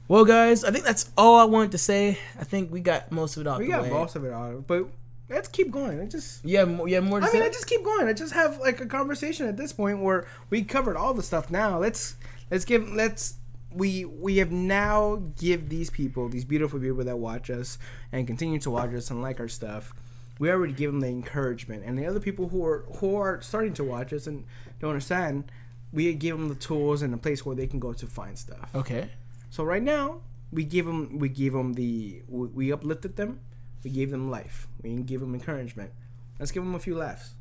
Well, 0.07 0.25
guys, 0.25 0.63
I 0.63 0.71
think 0.71 0.83
that's 0.85 1.09
all 1.17 1.39
I 1.39 1.45
wanted 1.45 1.71
to 1.71 1.77
say. 1.77 2.17
I 2.39 2.43
think 2.43 2.71
we 2.71 2.81
got 2.81 3.11
most 3.11 3.37
of 3.37 3.45
it 3.45 3.49
out 3.49 3.59
We 3.59 3.65
the 3.65 3.71
got 3.71 3.83
way. 3.83 3.89
most 3.89 4.15
of 4.15 4.25
it 4.25 4.33
out, 4.33 4.67
but 4.67 4.87
let's 5.29 5.47
keep 5.47 5.71
going. 5.71 5.99
I 6.01 6.05
just. 6.05 6.43
Yeah, 6.43 6.65
more, 6.65 6.87
yeah, 6.87 6.99
more 6.99 7.19
to 7.21 7.27
I 7.27 7.31
mean, 7.31 7.41
I 7.41 7.47
just 7.49 7.67
keep 7.67 7.83
going. 7.83 8.07
I 8.07 8.13
just 8.13 8.33
have 8.33 8.59
like 8.59 8.81
a 8.81 8.85
conversation 8.85 9.47
at 9.47 9.57
this 9.57 9.71
point 9.73 9.99
where 10.01 10.27
we 10.49 10.63
covered 10.63 10.97
all 10.97 11.13
the 11.13 11.23
stuff. 11.23 11.49
Now 11.49 11.79
let's 11.79 12.15
let's 12.51 12.65
give 12.65 12.87
let's 12.91 13.35
we 13.73 14.05
we 14.05 14.37
have 14.37 14.51
now 14.51 15.21
give 15.39 15.69
these 15.69 15.89
people 15.89 16.29
these 16.29 16.45
beautiful 16.45 16.79
people 16.79 17.03
that 17.05 17.17
watch 17.17 17.49
us 17.49 17.77
and 18.11 18.27
continue 18.27 18.59
to 18.59 18.69
watch 18.69 18.93
us 18.93 19.09
and 19.09 19.21
like 19.21 19.39
our 19.39 19.47
stuff. 19.47 19.93
We 20.39 20.51
already 20.51 20.73
give 20.73 20.91
them 20.91 20.99
the 20.99 21.07
encouragement, 21.07 21.83
and 21.85 21.97
the 21.97 22.05
other 22.07 22.19
people 22.19 22.49
who 22.49 22.65
are 22.65 22.83
who 22.97 23.15
are 23.15 23.41
starting 23.41 23.73
to 23.75 23.83
watch 23.83 24.11
us 24.11 24.27
and 24.27 24.43
don't 24.79 24.89
understand, 24.91 25.45
we 25.93 26.13
give 26.13 26.37
them 26.37 26.49
the 26.49 26.55
tools 26.55 27.01
and 27.01 27.13
a 27.13 27.17
place 27.17 27.45
where 27.45 27.55
they 27.55 27.67
can 27.67 27.79
go 27.79 27.93
to 27.93 28.05
find 28.05 28.37
stuff. 28.37 28.69
okay. 28.75 29.09
So 29.53 29.63
right 29.63 29.83
now, 29.83 30.21
we 30.51 30.63
give 30.63 30.87
them 30.87 31.19
we 31.19 31.29
give 31.29 31.53
them 31.53 31.73
the 31.73 32.23
we, 32.27 32.71
uplifted 32.73 33.15
them, 33.15 33.39
we 33.83 33.91
gave 33.91 34.09
them 34.09 34.31
life, 34.31 34.67
we 34.81 34.95
give 35.03 35.21
them 35.21 35.35
encouragement. 35.35 35.91
Let's 36.39 36.51
give 36.51 36.63
them 36.63 36.73
a 36.73 36.79
few 36.79 36.95
laughs. 36.95 37.35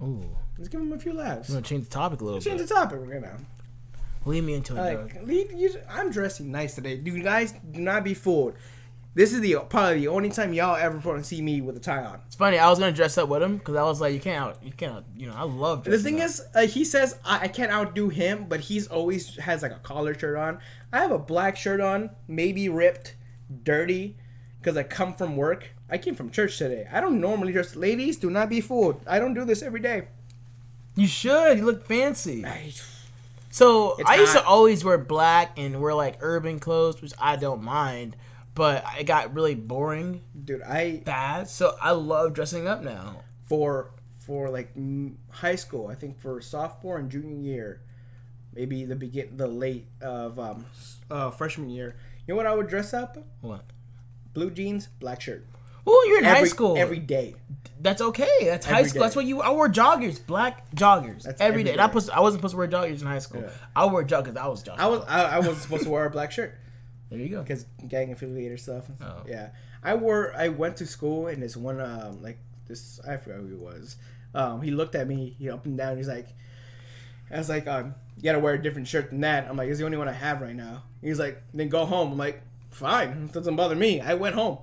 Ooh, 0.00 0.22
Let's 0.56 0.68
give 0.68 0.78
them 0.78 0.92
a 0.92 0.98
few 1.00 1.12
laughs. 1.12 1.48
I'm 1.48 1.56
gonna 1.56 1.66
change 1.66 1.86
the 1.86 1.90
topic 1.90 2.20
a 2.20 2.24
little 2.24 2.40
Change 2.40 2.58
bit. 2.58 2.68
the 2.68 2.74
topic 2.76 3.00
right 3.02 3.20
now. 3.20 3.36
Lead 4.26 4.44
me 4.44 4.54
into 4.54 4.76
it. 4.76 4.94
Like, 4.94 5.26
lead, 5.26 5.50
you, 5.56 5.74
I'm 5.88 6.12
dressing 6.12 6.52
nice 6.52 6.76
today. 6.76 6.96
Do 6.96 7.10
you 7.10 7.20
guys 7.20 7.52
do 7.72 7.80
not 7.80 8.04
be 8.04 8.14
fooled. 8.14 8.54
This 9.12 9.32
is 9.32 9.40
the 9.40 9.56
probably 9.68 10.00
the 10.00 10.08
only 10.08 10.30
time 10.30 10.52
y'all 10.52 10.76
ever 10.76 10.96
want 10.98 11.18
to 11.20 11.24
see 11.24 11.42
me 11.42 11.60
with 11.60 11.76
a 11.76 11.80
tie 11.80 12.04
on. 12.04 12.20
It's 12.26 12.36
funny. 12.36 12.58
I 12.58 12.70
was 12.70 12.78
gonna 12.78 12.92
dress 12.92 13.18
up 13.18 13.28
with 13.28 13.42
him 13.42 13.56
because 13.56 13.74
I 13.74 13.82
was 13.82 14.00
like, 14.00 14.14
you 14.14 14.20
can't, 14.20 14.40
out, 14.40 14.62
you 14.62 14.72
can't, 14.72 15.04
you 15.16 15.26
know, 15.26 15.34
I 15.34 15.42
love. 15.42 15.82
The 15.82 15.98
thing 15.98 16.20
up. 16.20 16.26
is, 16.26 16.42
uh, 16.54 16.66
he 16.66 16.84
says 16.84 17.18
I, 17.24 17.40
I 17.40 17.48
can't 17.48 17.72
outdo 17.72 18.08
him, 18.08 18.46
but 18.48 18.60
he's 18.60 18.86
always 18.86 19.36
has 19.36 19.62
like 19.62 19.72
a 19.72 19.80
collar 19.80 20.16
shirt 20.16 20.36
on. 20.36 20.60
I 20.92 21.00
have 21.00 21.10
a 21.10 21.18
black 21.18 21.56
shirt 21.56 21.80
on, 21.80 22.10
maybe 22.28 22.68
ripped, 22.68 23.16
dirty, 23.64 24.16
because 24.60 24.76
I 24.76 24.84
come 24.84 25.14
from 25.14 25.36
work. 25.36 25.70
I 25.88 25.98
came 25.98 26.14
from 26.14 26.30
church 26.30 26.56
today. 26.56 26.86
I 26.92 27.00
don't 27.00 27.20
normally 27.20 27.52
dress. 27.52 27.74
Ladies, 27.74 28.16
do 28.16 28.30
not 28.30 28.48
be 28.48 28.60
fooled. 28.60 29.00
I 29.08 29.18
don't 29.18 29.34
do 29.34 29.44
this 29.44 29.60
every 29.60 29.80
day. 29.80 30.06
you 30.94 31.08
should. 31.08 31.58
You 31.58 31.64
look 31.64 31.84
fancy. 31.84 32.44
I, 32.44 32.72
So 33.50 33.96
It's 33.98 34.08
I 34.08 34.16
used 34.16 34.34
to 34.34 34.44
always 34.44 34.84
wear 34.84 34.98
black 34.98 35.58
and 35.58 35.80
wear 35.80 35.94
like 35.94 36.18
urban 36.20 36.60
clothes, 36.60 37.02
which 37.02 37.12
I 37.18 37.34
don't 37.34 37.64
mind. 37.64 38.14
But 38.54 38.84
it 38.98 39.04
got 39.04 39.32
really 39.34 39.54
boring 39.54 40.22
dude, 40.44 40.62
I 40.62 41.02
fast. 41.04 41.56
So 41.56 41.74
I 41.80 41.92
love 41.92 42.34
dressing 42.34 42.66
up 42.66 42.82
now. 42.82 43.22
for 43.44 43.92
for 44.18 44.50
like 44.50 44.72
high 45.30 45.54
school. 45.56 45.88
I 45.88 45.94
think 45.94 46.20
for 46.20 46.40
sophomore 46.40 46.98
and 46.98 47.10
junior 47.10 47.36
year, 47.36 47.80
maybe 48.54 48.84
the 48.84 48.96
begin 48.96 49.36
the 49.36 49.46
late 49.46 49.86
of 50.00 50.38
um 50.38 50.66
uh, 51.10 51.30
freshman 51.30 51.70
year. 51.70 51.96
You 52.26 52.34
know 52.34 52.36
what 52.36 52.46
I 52.46 52.54
would 52.54 52.68
dress 52.68 52.92
up? 52.92 53.18
What? 53.40 53.64
Blue 54.34 54.50
jeans, 54.50 54.88
black 55.00 55.20
shirt. 55.20 55.46
Oh, 55.86 56.04
you're 56.08 56.18
in 56.18 56.24
Every, 56.24 56.40
high 56.40 56.44
school. 56.46 56.76
every 56.76 56.98
day. 56.98 57.34
That's 57.80 58.02
okay. 58.02 58.28
That's 58.42 58.66
high 58.66 58.82
school. 58.82 59.00
day. 59.00 59.04
That's 59.06 59.16
what 59.16 59.24
you. 59.24 59.40
I 59.40 59.50
wore 59.50 59.68
joggers, 59.68 60.24
black 60.24 60.70
joggers, 60.72 61.22
That's 61.22 61.40
every 61.40 61.62
every 61.62 61.64
day. 61.64 61.72
And 61.72 61.80
I, 61.80 61.86
day. 61.86 61.92
put, 61.94 62.10
I 62.10 62.20
wasn't 62.20 62.40
supposed 62.40 62.52
to 62.52 62.58
wear 62.58 62.68
joggers 62.68 63.00
in 63.00 63.06
high 63.06 63.18
school. 63.18 63.40
Yeah. 63.42 63.50
I 63.74 63.86
wore 63.86 64.04
joggers. 64.04 64.36
I 64.36 64.46
was 64.46 64.62
jogging. 64.62 64.80
I 64.80 64.86
was 64.86 65.04
I, 65.08 65.22
I 65.22 65.38
wasn't 65.38 65.58
supposed 65.58 65.84
to 65.84 65.90
wear 65.90 66.04
a 66.04 66.10
black 66.10 66.30
shirt 66.30 66.54
there 67.10 67.18
you 67.18 67.28
go. 67.28 67.42
because 67.42 67.66
gang 67.88 68.12
affiliated 68.12 68.60
stuff. 68.60 68.84
Oh. 69.02 69.22
Yeah, 69.28 69.50
I 69.82 69.94
wore. 69.94 70.34
I 70.36 70.48
went 70.48 70.76
to 70.78 70.86
school 70.86 71.26
and 71.26 71.42
this 71.42 71.56
one 71.56 71.80
um 71.80 72.22
like 72.22 72.38
this 72.68 73.00
I 73.06 73.16
forgot 73.16 73.40
who 73.40 73.48
he 73.48 73.54
was. 73.54 73.96
Um, 74.34 74.62
he 74.62 74.70
looked 74.70 74.94
at 74.94 75.08
me, 75.08 75.34
he 75.38 75.50
up 75.50 75.66
and 75.66 75.76
down. 75.76 75.96
He's 75.96 76.06
like, 76.08 76.28
I 77.32 77.38
was 77.38 77.48
like, 77.48 77.66
um, 77.66 77.94
you 78.16 78.22
gotta 78.22 78.38
wear 78.38 78.54
a 78.54 78.62
different 78.62 78.86
shirt 78.86 79.10
than 79.10 79.20
that. 79.22 79.48
I'm 79.48 79.56
like, 79.56 79.68
it's 79.68 79.78
the 79.80 79.84
only 79.84 79.96
one 79.98 80.08
I 80.08 80.12
have 80.12 80.40
right 80.40 80.54
now. 80.54 80.84
He's 81.02 81.18
like, 81.18 81.42
then 81.52 81.68
go 81.68 81.84
home. 81.84 82.12
I'm 82.12 82.18
like, 82.18 82.42
fine, 82.70 83.24
it 83.24 83.32
doesn't 83.32 83.56
bother 83.56 83.74
me. 83.74 84.00
I 84.00 84.14
went 84.14 84.34
home. 84.36 84.58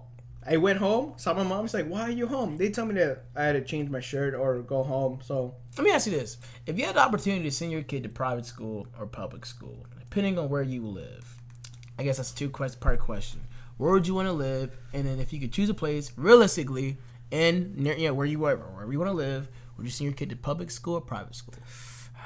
I 0.49 0.55
went 0.55 0.79
home, 0.79 1.13
saw 1.17 1.33
my 1.33 1.43
mom. 1.43 1.65
She's 1.65 1.73
like, 1.73 1.89
why 1.89 2.03
are 2.03 2.09
you 2.09 2.27
home? 2.27 2.55
They 2.55 2.69
told 2.69 2.87
me 2.87 2.93
that 2.95 3.25
I 3.35 3.43
had 3.43 3.51
to 3.53 3.61
change 3.61 3.89
my 3.89 3.99
shirt 3.99 4.33
or 4.33 4.59
go 4.61 4.81
home. 4.83 5.19
So 5.21 5.55
Let 5.77 5.83
me 5.83 5.91
ask 5.91 6.07
you 6.07 6.13
this: 6.13 6.37
If 6.65 6.77
you 6.79 6.85
had 6.85 6.95
the 6.95 7.01
opportunity 7.01 7.43
to 7.43 7.51
send 7.51 7.73
your 7.73 7.83
kid 7.83 8.03
to 8.03 8.09
private 8.09 8.45
school 8.45 8.87
or 8.97 9.05
public 9.07 9.45
school, 9.45 9.85
depending 9.99 10.39
on 10.39 10.47
where 10.47 10.63
you 10.63 10.87
live, 10.87 11.36
I 11.97 12.03
guess 12.03 12.17
that's 12.17 12.31
two 12.31 12.49
quest 12.49 12.79
part 12.79 12.99
question. 12.99 13.41
Where 13.77 13.91
would 13.91 14.07
you 14.07 14.15
want 14.15 14.27
to 14.27 14.33
live? 14.33 14.75
And 14.93 15.05
then 15.05 15.19
if 15.19 15.31
you 15.33 15.39
could 15.39 15.51
choose 15.53 15.69
a 15.69 15.73
place, 15.73 16.11
realistically, 16.15 16.97
in 17.31 17.73
near 17.75 17.95
yeah, 17.95 18.11
where 18.11 18.25
you 18.25 18.43
are, 18.45 18.55
wherever 18.55 18.91
you 18.91 18.99
want 18.99 19.11
to 19.11 19.15
live, 19.15 19.47
would 19.77 19.85
you 19.85 19.91
send 19.91 20.05
your 20.05 20.13
kid 20.15 20.29
to 20.29 20.35
public 20.35 20.71
school 20.71 20.95
or 20.95 21.01
private 21.01 21.35
school? 21.35 21.53
I 22.17 22.19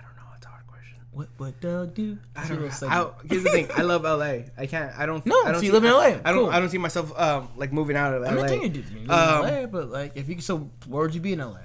don't 0.00 0.16
know. 0.16 0.22
It's 0.36 0.46
a 0.46 0.48
hard 0.48 0.66
question. 0.66 0.96
What 1.12 1.28
would 1.38 1.60
Doug 1.60 1.94
do? 1.94 2.18
I 2.36 2.48
don't 2.48 2.60
know. 2.60 2.88
I, 2.88 3.10
here's 3.28 3.42
the 3.44 3.50
thing. 3.50 3.68
I 3.76 3.82
love 3.82 4.02
LA. 4.04 4.44
I 4.56 4.66
can't. 4.66 4.96
I 4.98 5.04
don't. 5.06 5.24
No, 5.26 5.42
I 5.42 5.52
don't 5.52 5.56
so 5.56 5.60
you 5.62 5.68
see, 5.68 5.72
live 5.72 5.84
in 5.84 5.90
LA. 5.90 6.00
I 6.24 6.32
don't. 6.32 6.44
Cool. 6.44 6.50
I 6.50 6.60
don't 6.60 6.68
see 6.70 6.78
myself 6.78 7.18
um 7.18 7.48
like 7.56 7.72
moving 7.72 7.96
out 7.96 8.14
of 8.14 8.22
LA. 8.22 8.28
I'm 8.28 8.36
not 8.36 8.48
telling 8.48 8.62
you 8.62 8.70
to 8.70 8.80
do 8.80 8.94
you 9.00 9.06
live 9.06 9.10
Um, 9.10 9.44
in 9.46 9.54
LA, 9.62 9.66
but 9.66 9.90
like 9.90 10.12
if 10.16 10.28
you 10.28 10.40
so 10.40 10.70
where 10.86 11.02
would 11.02 11.14
you 11.14 11.20
be 11.20 11.32
in 11.34 11.40
LA? 11.40 11.58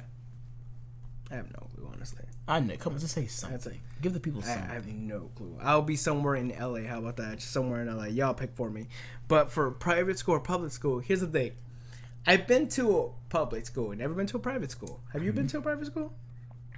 I 1.31 1.35
have 1.35 1.47
no. 1.51 1.67
I 2.49 2.59
know. 2.59 2.75
Come 2.77 2.93
on, 2.93 2.99
just 2.99 3.13
say 3.13 3.27
something. 3.27 3.79
Give 4.01 4.11
the 4.11 4.19
people 4.19 4.41
I, 4.45 4.53
I 4.53 4.73
have 4.73 4.87
no 4.87 5.29
clue. 5.35 5.55
I'll 5.61 5.83
be 5.83 5.95
somewhere 5.95 6.35
in 6.35 6.49
LA. 6.49 6.81
How 6.81 6.97
about 6.97 7.17
that? 7.17 7.37
Just 7.37 7.51
somewhere 7.51 7.81
in 7.81 7.95
LA. 7.95 8.05
Y'all 8.05 8.33
pick 8.33 8.55
for 8.55 8.71
me. 8.71 8.87
But 9.27 9.51
for 9.51 9.69
private 9.69 10.17
school 10.17 10.35
or 10.35 10.39
public 10.39 10.71
school, 10.71 10.97
here's 10.99 11.21
the 11.21 11.27
thing. 11.27 11.51
I've 12.25 12.47
been 12.47 12.67
to 12.69 12.97
a 12.99 13.09
public 13.29 13.67
school. 13.67 13.95
Never 13.95 14.15
been 14.15 14.25
to 14.27 14.37
a 14.37 14.39
private 14.39 14.71
school. 14.71 14.99
Have 15.13 15.23
you 15.23 15.31
been 15.31 15.47
to 15.47 15.59
a 15.59 15.61
private 15.61 15.85
school? 15.85 16.11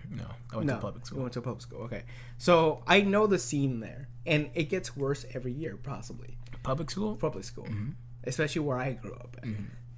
no, 0.10 0.26
I 0.52 0.58
went 0.58 0.68
no, 0.68 0.76
to 0.76 0.82
public 0.82 1.04
You 1.04 1.08
school. 1.08 1.22
went 1.22 1.34
to 1.34 1.40
a 1.40 1.42
public 1.42 1.62
school. 1.62 1.82
Okay. 1.84 2.04
So 2.38 2.84
I 2.86 3.02
know 3.02 3.28
the 3.28 3.40
scene 3.40 3.80
there, 3.80 4.10
and 4.26 4.50
it 4.54 4.66
gets 4.66 4.98
worse 4.98 5.26
every 5.34 5.54
year, 5.54 5.78
possibly. 5.82 6.38
Public 6.64 6.92
school. 6.92 7.16
Public 7.16 7.46
school, 7.46 7.64
mm-hmm. 7.66 7.92
especially 8.26 8.62
where 8.62 8.78
I 8.78 8.92
grew 8.92 9.14
up. 9.14 9.38
At. 9.42 9.50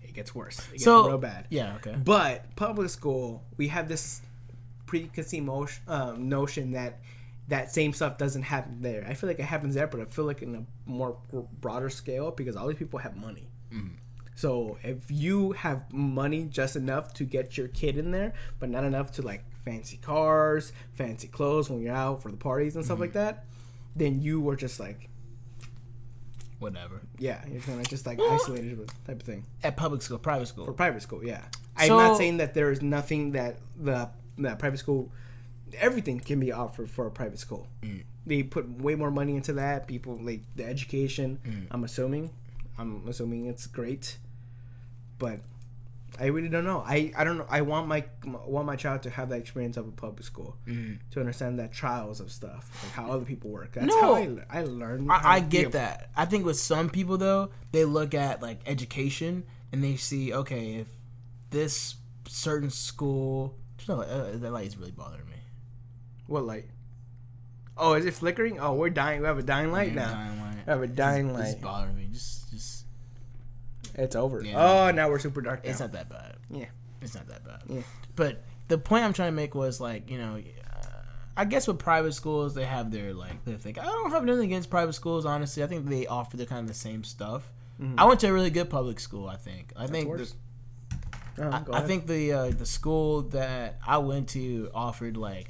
It 0.03 0.13
gets 0.13 0.35
worse. 0.35 0.59
It 0.59 0.73
gets 0.73 0.83
So 0.83 1.07
real 1.07 1.17
bad. 1.17 1.47
yeah, 1.49 1.75
okay. 1.77 1.95
But 1.95 2.55
public 2.55 2.89
school, 2.89 3.43
we 3.57 3.69
have 3.69 3.87
this 3.87 4.21
preconceived 5.01 5.45
motion, 5.45 5.83
um, 5.87 6.29
notion 6.29 6.71
that 6.73 6.99
that 7.47 7.71
same 7.73 7.93
stuff 7.93 8.17
doesn't 8.17 8.43
happen 8.43 8.81
there. 8.81 9.05
I 9.07 9.15
feel 9.15 9.27
like 9.27 9.39
it 9.39 9.45
happens 9.45 9.73
there, 9.75 9.87
but 9.87 9.99
I 9.99 10.05
feel 10.05 10.25
like 10.25 10.41
in 10.41 10.55
a 10.55 10.89
more 10.89 11.17
broader 11.59 11.89
scale 11.89 12.31
because 12.31 12.55
all 12.55 12.67
these 12.67 12.77
people 12.77 12.99
have 12.99 13.15
money. 13.15 13.49
So 14.35 14.77
if 14.83 15.09
you 15.09 15.51
have 15.53 15.91
money 15.91 16.45
just 16.45 16.75
enough 16.75 17.13
to 17.15 17.23
get 17.23 17.57
your 17.57 17.67
kid 17.69 17.97
in 17.97 18.11
there, 18.11 18.33
but 18.59 18.69
not 18.69 18.83
enough 18.83 19.11
to 19.13 19.21
like 19.23 19.43
fancy 19.65 19.97
cars, 19.97 20.73
fancy 20.93 21.27
clothes 21.27 21.69
when 21.69 21.81
you're 21.81 21.95
out 21.95 22.21
for 22.21 22.29
the 22.29 22.37
parties 22.37 22.75
and 22.75 22.85
stuff 22.85 22.99
like 22.99 23.13
that, 23.13 23.45
then 23.95 24.21
you 24.21 24.39
were 24.41 24.55
just 24.55 24.79
like, 24.79 25.09
Whatever. 26.59 27.01
yeah, 27.19 27.43
you're 27.47 27.61
kind 27.61 27.79
of 27.79 27.87
just 27.89 28.05
like 28.05 28.19
isolated 28.31 28.87
type 29.05 29.19
of 29.19 29.23
thing. 29.23 29.45
At 29.63 29.75
public 29.75 30.01
school, 30.01 30.17
private 30.17 30.47
school. 30.47 30.65
For 30.65 30.73
private 30.73 31.01
school, 31.01 31.23
yeah. 31.23 31.41
I'm 31.75 31.89
not 31.89 32.17
saying 32.17 32.37
that 32.37 32.53
there 32.53 32.71
is 32.71 32.81
nothing 32.81 33.31
that 33.31 33.57
the 33.75 34.09
that 34.39 34.59
private 34.59 34.77
school, 34.79 35.11
everything 35.77 36.19
can 36.19 36.39
be 36.39 36.51
offered 36.51 36.89
for 36.89 37.05
a 37.07 37.11
private 37.11 37.39
school. 37.39 37.67
Mm. 37.81 38.03
They 38.25 38.43
put 38.43 38.69
way 38.81 38.95
more 38.95 39.11
money 39.11 39.35
into 39.35 39.53
that. 39.53 39.87
People 39.87 40.17
like 40.21 40.41
the 40.55 40.65
education. 40.65 41.39
Mm. 41.45 41.67
I'm 41.71 41.83
assuming, 41.83 42.31
I'm 42.77 43.07
assuming 43.07 43.45
it's 43.47 43.67
great, 43.67 44.17
but 45.19 45.39
I 46.19 46.27
really 46.27 46.47
don't 46.47 46.63
know. 46.63 46.83
I, 46.85 47.11
I 47.17 47.23
don't 47.23 47.37
know. 47.39 47.47
I 47.49 47.61
want 47.61 47.87
my 47.87 48.05
want 48.45 48.67
my 48.67 48.75
child 48.75 49.01
to 49.03 49.09
have 49.09 49.29
that 49.29 49.39
experience 49.39 49.77
of 49.77 49.87
a 49.87 49.91
public 49.91 50.23
school 50.23 50.55
Mm. 50.67 50.99
to 51.11 51.19
understand 51.19 51.57
that 51.59 51.71
trials 51.73 52.19
of 52.19 52.31
stuff, 52.31 52.69
like 52.83 52.93
how 52.93 53.11
other 53.11 53.25
people 53.25 53.49
work. 53.49 53.73
That's 53.73 53.87
No. 53.87 53.99
how 54.01 54.15
I, 54.15 54.37
I 54.49 54.63
learned. 54.63 55.11
I, 55.11 55.21
I 55.35 55.39
get 55.39 55.71
that. 55.73 56.09
I 56.15 56.25
think 56.25 56.45
with 56.45 56.57
some 56.59 56.89
people 56.89 57.17
though, 57.17 57.49
they 57.71 57.83
look 57.83 58.13
at 58.13 58.41
like 58.43 58.59
education 58.67 59.43
and 59.71 59.83
they 59.83 59.95
see, 59.95 60.31
okay, 60.33 60.75
if 60.75 60.87
this 61.49 61.95
certain 62.27 62.69
school, 62.69 63.55
no, 63.87 64.01
uh, 64.01 64.31
that 64.37 64.51
light 64.51 64.67
is 64.67 64.77
really 64.77 64.91
bothering 64.91 65.25
me. 65.27 65.35
What 66.27 66.45
light? 66.45 66.65
Oh, 67.77 67.93
is 67.93 68.05
it 68.05 68.13
flickering? 68.13 68.59
Oh, 68.59 68.73
we're 68.73 68.89
dying. 68.89 69.21
We 69.21 69.27
have 69.27 69.37
a 69.37 69.43
dying 69.43 69.71
light 69.71 69.93
now. 69.93 70.11
Dying 70.13 70.39
light. 70.41 70.55
We 70.65 70.71
have 70.71 70.81
a 70.81 70.87
dying 70.87 71.29
It's 71.29 71.37
light. 71.39 71.47
It's 71.49 71.61
bothering 71.61 71.95
me. 71.95 72.07
Just, 72.11 72.51
just, 72.51 72.85
It's 73.95 74.15
over. 74.15 74.41
Yeah. 74.43 74.87
Oh, 74.87 74.91
now 74.91 75.09
we're 75.09 75.19
super 75.19 75.41
dark. 75.41 75.63
Now. 75.63 75.69
it's 75.71 75.79
not 75.79 75.91
that 75.93 76.09
bad. 76.09 76.35
Yeah. 76.49 76.65
It's 77.01 77.15
not 77.15 77.27
that 77.27 77.43
bad. 77.43 77.63
Yeah. 77.67 77.81
But 78.15 78.43
the 78.67 78.77
point 78.77 79.03
I'm 79.03 79.13
trying 79.13 79.29
to 79.29 79.35
make 79.35 79.55
was 79.55 79.81
like, 79.81 80.09
you 80.09 80.17
know, 80.17 80.35
uh, 80.37 80.85
I 81.35 81.45
guess 81.45 81.67
with 81.67 81.79
private 81.79 82.13
schools, 82.13 82.53
they 82.53 82.65
have 82.65 82.91
their 82.91 83.13
like 83.13 83.43
their 83.43 83.57
thing. 83.57 83.77
I 83.79 83.83
don't 83.83 84.11
have 84.11 84.23
nothing 84.23 84.45
against 84.45 84.69
private 84.69 84.93
schools, 84.93 85.25
honestly. 85.25 85.63
I 85.63 85.67
think 85.67 85.87
they 85.87 86.05
offer 86.05 86.37
the 86.37 86.45
kind 86.45 86.61
of 86.61 86.67
the 86.67 86.73
same 86.73 87.03
stuff. 87.03 87.51
I 87.97 88.05
went 88.05 88.21
to 88.21 88.27
a 88.27 88.33
really 88.33 88.51
good 88.51 88.69
public 88.69 88.97
school. 88.99 89.27
I 89.27 89.35
think. 89.35 89.73
I 89.75 89.87
think. 89.87 90.07
worse. 90.07 90.31
the- 90.31 90.37
Uh, 91.39 91.61
I, 91.71 91.77
I 91.77 91.81
think 91.81 92.07
the 92.07 92.31
uh, 92.33 92.49
the 92.51 92.65
school 92.65 93.23
that 93.29 93.79
I 93.85 93.97
went 93.97 94.29
to 94.29 94.69
offered 94.73 95.17
like 95.17 95.49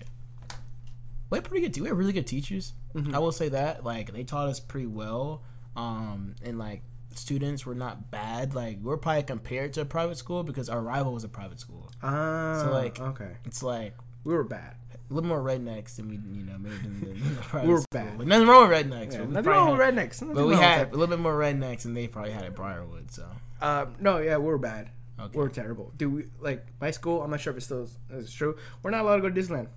we 1.30 1.38
had 1.38 1.44
pretty 1.46 1.68
good. 1.68 1.82
We 1.82 1.88
had 1.88 1.98
really 1.98 2.14
good 2.14 2.28
teachers. 2.28 2.74
Mm-hmm. 2.96 3.14
I 3.16 3.20
will 3.20 3.32
say 3.32 3.50
that. 3.50 3.84
Like 3.84 4.14
they 4.14 4.24
taught 4.24 4.48
us 4.50 4.60
pretty 4.60 4.88
well, 4.88 5.42
um, 5.76 6.36
and 6.44 6.58
like 6.60 6.84
students 7.16 7.66
were 7.66 7.76
not 7.76 8.12
bad. 8.12 8.54
Like 8.56 8.80
we're 8.82 8.98
probably 8.98 9.24
compared 9.24 9.74
to 9.74 9.82
a 9.82 9.86
private 9.86 10.18
school 10.18 10.44
because 10.44 10.70
our 10.70 10.82
rival 10.82 11.14
was 11.14 11.24
a 11.24 11.30
private 11.30 11.60
school. 11.60 11.90
Ah, 12.02 12.62
So, 12.64 12.72
like, 12.72 13.00
okay, 13.00 13.32
It's 13.46 13.62
like 13.64 13.96
we 14.24 14.34
were 14.34 14.44
bad. 14.44 14.76
a 15.10 15.14
little 15.14 15.28
more 15.28 15.42
rednecks 15.42 15.96
than 15.98 16.08
we, 16.10 16.16
you 16.16 16.46
know, 16.46 16.58
maybe 16.58 16.76
than 16.78 17.00
the, 17.02 17.06
than 17.08 17.36
the 17.36 17.42
private 17.42 17.68
We're 17.70 17.78
school. 17.78 17.88
bad. 17.92 18.18
But 18.18 18.28
nothing 18.28 18.48
wrong 18.48 18.70
with 18.70 18.78
rednecks. 18.78 19.12
Yeah, 19.14 19.18
but 19.20 19.28
we 19.28 19.34
nothing 19.34 19.52
wrong 19.52 19.72
with 19.78 19.80
rednecks. 19.82 20.22
Nothing 20.22 20.34
But 20.36 20.48
we 20.48 20.56
had 20.56 20.88
a 20.88 20.92
little 20.92 21.08
bit 21.08 21.20
more 21.20 21.38
rednecks, 21.38 21.86
and 21.86 21.96
they 21.98 22.08
probably 22.08 22.32
had 22.32 22.46
at 22.46 22.56
Briarwood. 22.56 23.12
So 23.12 23.26
Um, 23.62 23.96
no, 24.00 24.20
yeah, 24.20 24.38
we 24.38 24.46
were 24.46 24.58
bad. 24.58 24.90
Okay. 25.24 25.38
We 25.38 25.44
were 25.44 25.50
terrible. 25.50 25.92
Dude, 25.98 26.14
we, 26.14 26.26
like 26.40 26.66
my 26.82 26.92
school. 26.92 27.22
I'm 27.24 27.32
not 27.32 27.40
sure 27.42 27.52
if 27.52 27.58
it 27.58 27.62
still 27.62 27.88
is, 28.12 28.34
true. 28.34 28.58
We're 28.82 28.92
not 28.92 29.02
allowed 29.02 29.18
to 29.18 29.22
go 29.22 29.30
to 29.30 29.42
Disneyland. 29.42 29.68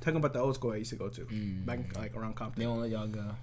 talking 0.00 0.16
about 0.16 0.32
the 0.32 0.40
old 0.40 0.54
school 0.54 0.72
I 0.72 0.76
used 0.76 0.90
to 0.90 0.96
go 0.96 1.08
to 1.08 1.24
back 1.64 1.96
like 1.96 2.16
around 2.16 2.32
they 2.32 2.38
Compton. 2.38 2.68
won't 2.68 2.80
let 2.80 2.90
y'all 2.90 3.06
go. 3.06 3.34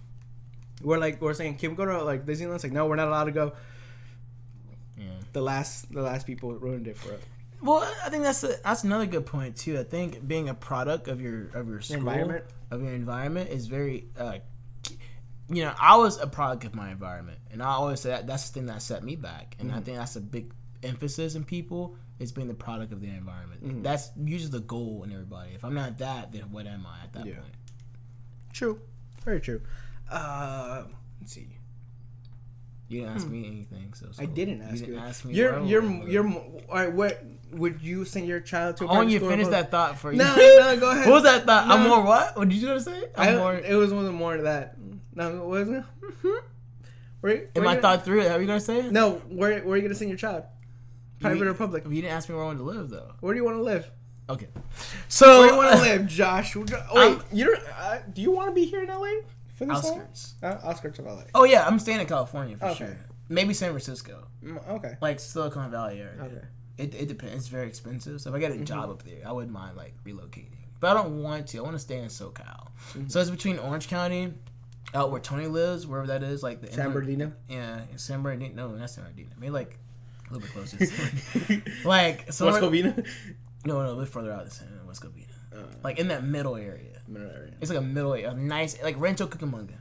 We're 0.82 0.98
like 0.98 1.22
we're 1.22 1.34
saying, 1.34 1.58
can 1.58 1.72
we 1.72 1.76
go 1.78 1.86
to 1.86 2.04
like 2.04 2.26
Disneyland? 2.26 2.56
It's 2.56 2.64
like 2.64 2.74
no, 2.74 2.86
we're 2.86 2.96
not 2.96 3.08
allowed 3.08 3.26
to 3.26 3.32
go. 3.32 3.54
Yeah. 4.98 5.06
The 5.34 5.42
last 5.42 5.92
the 5.92 6.02
last 6.02 6.26
people 6.28 6.54
ruined 6.54 6.88
it 6.88 6.98
for 6.98 7.14
us. 7.14 7.22
Well, 7.62 7.80
I 8.06 8.10
think 8.10 8.24
that's 8.24 8.44
a, 8.44 8.56
that's 8.64 8.84
another 8.86 9.06
good 9.06 9.26
point 9.26 9.58
too. 9.58 9.78
I 9.80 9.84
think 9.84 10.26
being 10.26 10.48
a 10.50 10.54
product 10.54 11.08
of 11.08 11.20
your 11.22 11.50
of 11.54 11.68
your 11.68 11.82
school, 11.82 11.98
environment. 11.98 12.46
of 12.72 12.82
your 12.82 12.94
environment 12.94 13.50
is 13.50 13.68
very. 13.68 14.08
Uh, 14.18 14.40
you 15.52 15.64
know, 15.64 15.74
I 15.80 15.98
was 15.98 16.20
a 16.20 16.28
product 16.28 16.64
of 16.66 16.76
my 16.76 16.92
environment, 16.92 17.40
and 17.52 17.64
I 17.64 17.70
always 17.72 18.02
say 18.02 18.10
that 18.10 18.28
that's 18.28 18.50
the 18.50 18.54
thing 18.54 18.68
that 18.68 18.82
set 18.84 19.04
me 19.04 19.16
back, 19.16 19.56
and 19.60 19.72
I 19.72 19.80
think 19.82 19.98
that's 19.98 20.16
a 20.16 20.22
big 20.22 20.54
emphasis 20.84 21.36
in 21.36 21.44
people 21.44 21.96
is 22.20 22.32
being 22.32 22.48
the 22.48 22.54
product 22.54 22.92
of 22.92 23.02
their 23.02 23.12
environment. 23.16 23.84
That's 23.84 24.12
usually 24.22 24.52
the 24.52 24.60
goal 24.62 25.04
in 25.06 25.12
everybody. 25.12 25.52
If 25.56 25.64
I'm 25.64 25.74
not 25.74 25.98
that, 26.00 26.32
then 26.32 26.52
what 26.52 26.68
am 26.68 26.86
I 26.86 27.04
at 27.04 27.14
that 27.14 27.26
Yeah. 27.26 27.36
point? 27.36 27.54
True, 28.54 28.80
very 29.24 29.40
true. 29.40 29.62
Uh, 30.10 30.84
let's 31.22 31.34
see. 31.34 31.48
You 32.88 33.02
didn't 33.02 33.16
ask 33.16 33.28
me 33.28 33.46
anything, 33.46 33.94
so, 33.94 34.08
so 34.12 34.16
Hmm. 34.16 34.22
I 34.24 34.26
didn't 34.34 34.62
ask 34.64 34.80
you. 34.80 34.86
didn't 34.88 35.02
ask 35.04 35.24
me. 35.24 35.34
You're 35.36 35.64
you're 35.64 35.84
you're 36.08 36.28
all 36.28 36.64
right. 36.72 36.92
What 36.92 37.24
would 37.52 37.82
you 37.84 38.04
send 38.04 38.26
your 38.28 38.40
child 38.40 38.78
to? 38.78 38.86
a 38.86 38.88
I 38.88 38.94
want 38.94 39.10
you 39.10 39.20
to 39.20 39.30
finish 39.30 39.48
that 39.50 39.70
thought 39.70 40.00
for 40.00 40.12
you. 40.12 40.18
No, 40.18 40.36
no, 40.36 40.78
go 40.80 40.90
ahead. 40.94 41.06
What 41.06 41.14
was 41.14 41.24
that 41.24 41.46
thought? 41.46 41.68
I'm 41.68 41.88
more 41.88 42.02
what? 42.02 42.36
What 42.36 42.50
did 42.50 42.58
you 42.58 42.68
gonna 42.68 42.80
say? 42.82 43.04
I'm 43.16 43.36
I, 43.36 43.38
more. 43.38 43.54
it 43.56 43.76
was 43.76 43.94
wasn't 43.94 44.16
more 44.16 44.36
than 44.38 44.46
that. 44.46 44.76
No, 45.14 45.44
it 45.44 45.46
wasn't. 45.46 45.86
Where, 47.22 47.48
Am 47.56 47.68
I 47.68 47.76
you 47.76 47.82
thought 47.82 48.06
through 48.06 48.22
it? 48.22 48.32
Are 48.32 48.40
you 48.42 48.48
gonna 48.48 48.60
say? 48.60 48.90
No, 48.90 49.16
where 49.30 49.60
where 49.62 49.74
are 49.74 49.76
you 49.78 49.84
gonna 49.84 49.94
send 49.94 50.10
your 50.10 50.18
child? 50.18 50.44
Private 51.20 51.48
or 51.48 51.54
public? 51.54 51.84
You 51.86 52.02
didn't 52.02 52.12
ask 52.12 52.30
me 52.30 52.36
where 52.36 52.44
I 52.44 52.48
wanted 52.48 52.60
to 52.60 52.66
live 52.66 52.90
though. 52.90 53.14
Where 53.20 53.34
do 53.34 53.40
you 53.40 53.46
want 53.46 53.58
to 53.58 53.64
live? 53.64 53.90
Okay. 54.30 54.48
So 55.08 55.40
Where 55.40 55.48
do 55.50 55.54
you 55.56 55.58
want 55.60 55.76
to 55.78 55.82
live, 55.82 56.08
Josh? 56.08 56.56
Wait, 56.56 56.72
I'm- 56.74 57.22
you 57.32 57.46
don't. 57.46 57.64
Uh, 57.78 58.00
do 58.14 58.22
you 58.22 58.32
want 58.32 58.50
to 58.50 58.54
be 58.56 58.66
here 58.66 58.82
in 58.84 58.88
LA 58.90 59.22
for 59.56 59.66
this 59.66 59.78
outskirts. 59.78 60.36
Uh, 60.42 60.58
outskirts 60.64 61.00
of 61.00 61.06
LA. 61.06 61.24
Oh 61.36 61.44
yeah, 61.46 61.66
I'm 61.66 61.80
staying 61.80 62.00
in 62.00 62.06
California 62.08 62.58
for 62.58 62.68
Okay. 62.68 62.78
sure. 62.86 62.98
Maybe 63.28 63.54
San 63.54 63.70
Francisco, 63.72 64.26
Mm, 64.44 64.68
Okay. 64.70 64.98
like 65.02 65.20
Silicon 65.20 65.70
Valley 65.72 66.00
area. 66.02 66.22
Okay. 66.24 66.46
It, 66.78 66.96
it 66.96 67.08
depends. 67.10 67.36
It's 67.36 67.48
very 67.48 67.68
expensive. 67.68 68.22
So 68.22 68.30
if 68.30 68.36
I 68.36 68.40
get 68.40 68.52
a 68.52 68.56
Mm-hmm. 68.56 68.64
job 68.64 68.90
up 68.90 69.04
there, 69.04 69.22
I 69.28 69.32
wouldn't 69.34 69.52
mind 69.52 69.76
like 69.76 69.94
relocating. 70.06 70.56
But 70.80 70.92
I 70.92 70.94
don't 71.02 71.22
want 71.22 71.48
to. 71.48 71.58
I 71.58 71.62
want 71.62 71.74
to 71.76 71.80
stay 71.80 71.98
in 72.00 72.06
SoCal. 72.08 72.68
Mm-hmm. 72.94 73.08
So 73.10 73.20
it's 73.20 73.30
between 73.30 73.60
Orange 73.60 73.88
County, 73.90 74.34
out 74.94 75.12
where 75.12 75.20
Tony 75.20 75.48
lives, 75.48 75.86
wherever 75.86 76.08
that 76.08 76.24
is, 76.24 76.42
like 76.42 76.62
the 76.62 76.68
San 76.68 76.76
inland- 76.88 76.94
Bernardino. 76.94 77.34
Yeah, 77.50 77.82
San 77.98 78.22
Bernardino. 78.22 78.54
No, 78.70 78.76
not 78.76 78.90
San 78.90 79.04
Bernardino. 79.04 79.32
Maybe 79.38 79.52
like 79.52 79.78
a 80.30 80.34
little 80.34 80.42
bit 80.42 80.52
closer. 80.54 81.62
like 81.88 82.32
so. 82.32 82.46
West 82.48 82.60
Covina. 82.62 83.06
No, 83.66 83.84
no, 83.84 83.94
a 83.94 83.96
bit 84.00 84.08
further 84.10 84.32
out 84.32 84.50
than 84.50 84.88
West 84.88 85.02
Covina. 85.02 85.26
Uh, 85.54 85.64
Like 85.84 86.00
in 86.00 86.08
that 86.10 86.24
middle 86.24 86.56
area. 86.56 87.02
middle 87.08 87.30
area. 87.32 87.54
It's 87.62 87.70
like 87.70 87.80
a 87.80 87.82
middle, 87.84 88.14
a 88.14 88.34
nice, 88.36 88.82
like 88.82 89.00
Rancho 89.00 89.28
Cucamonga. 89.28 89.76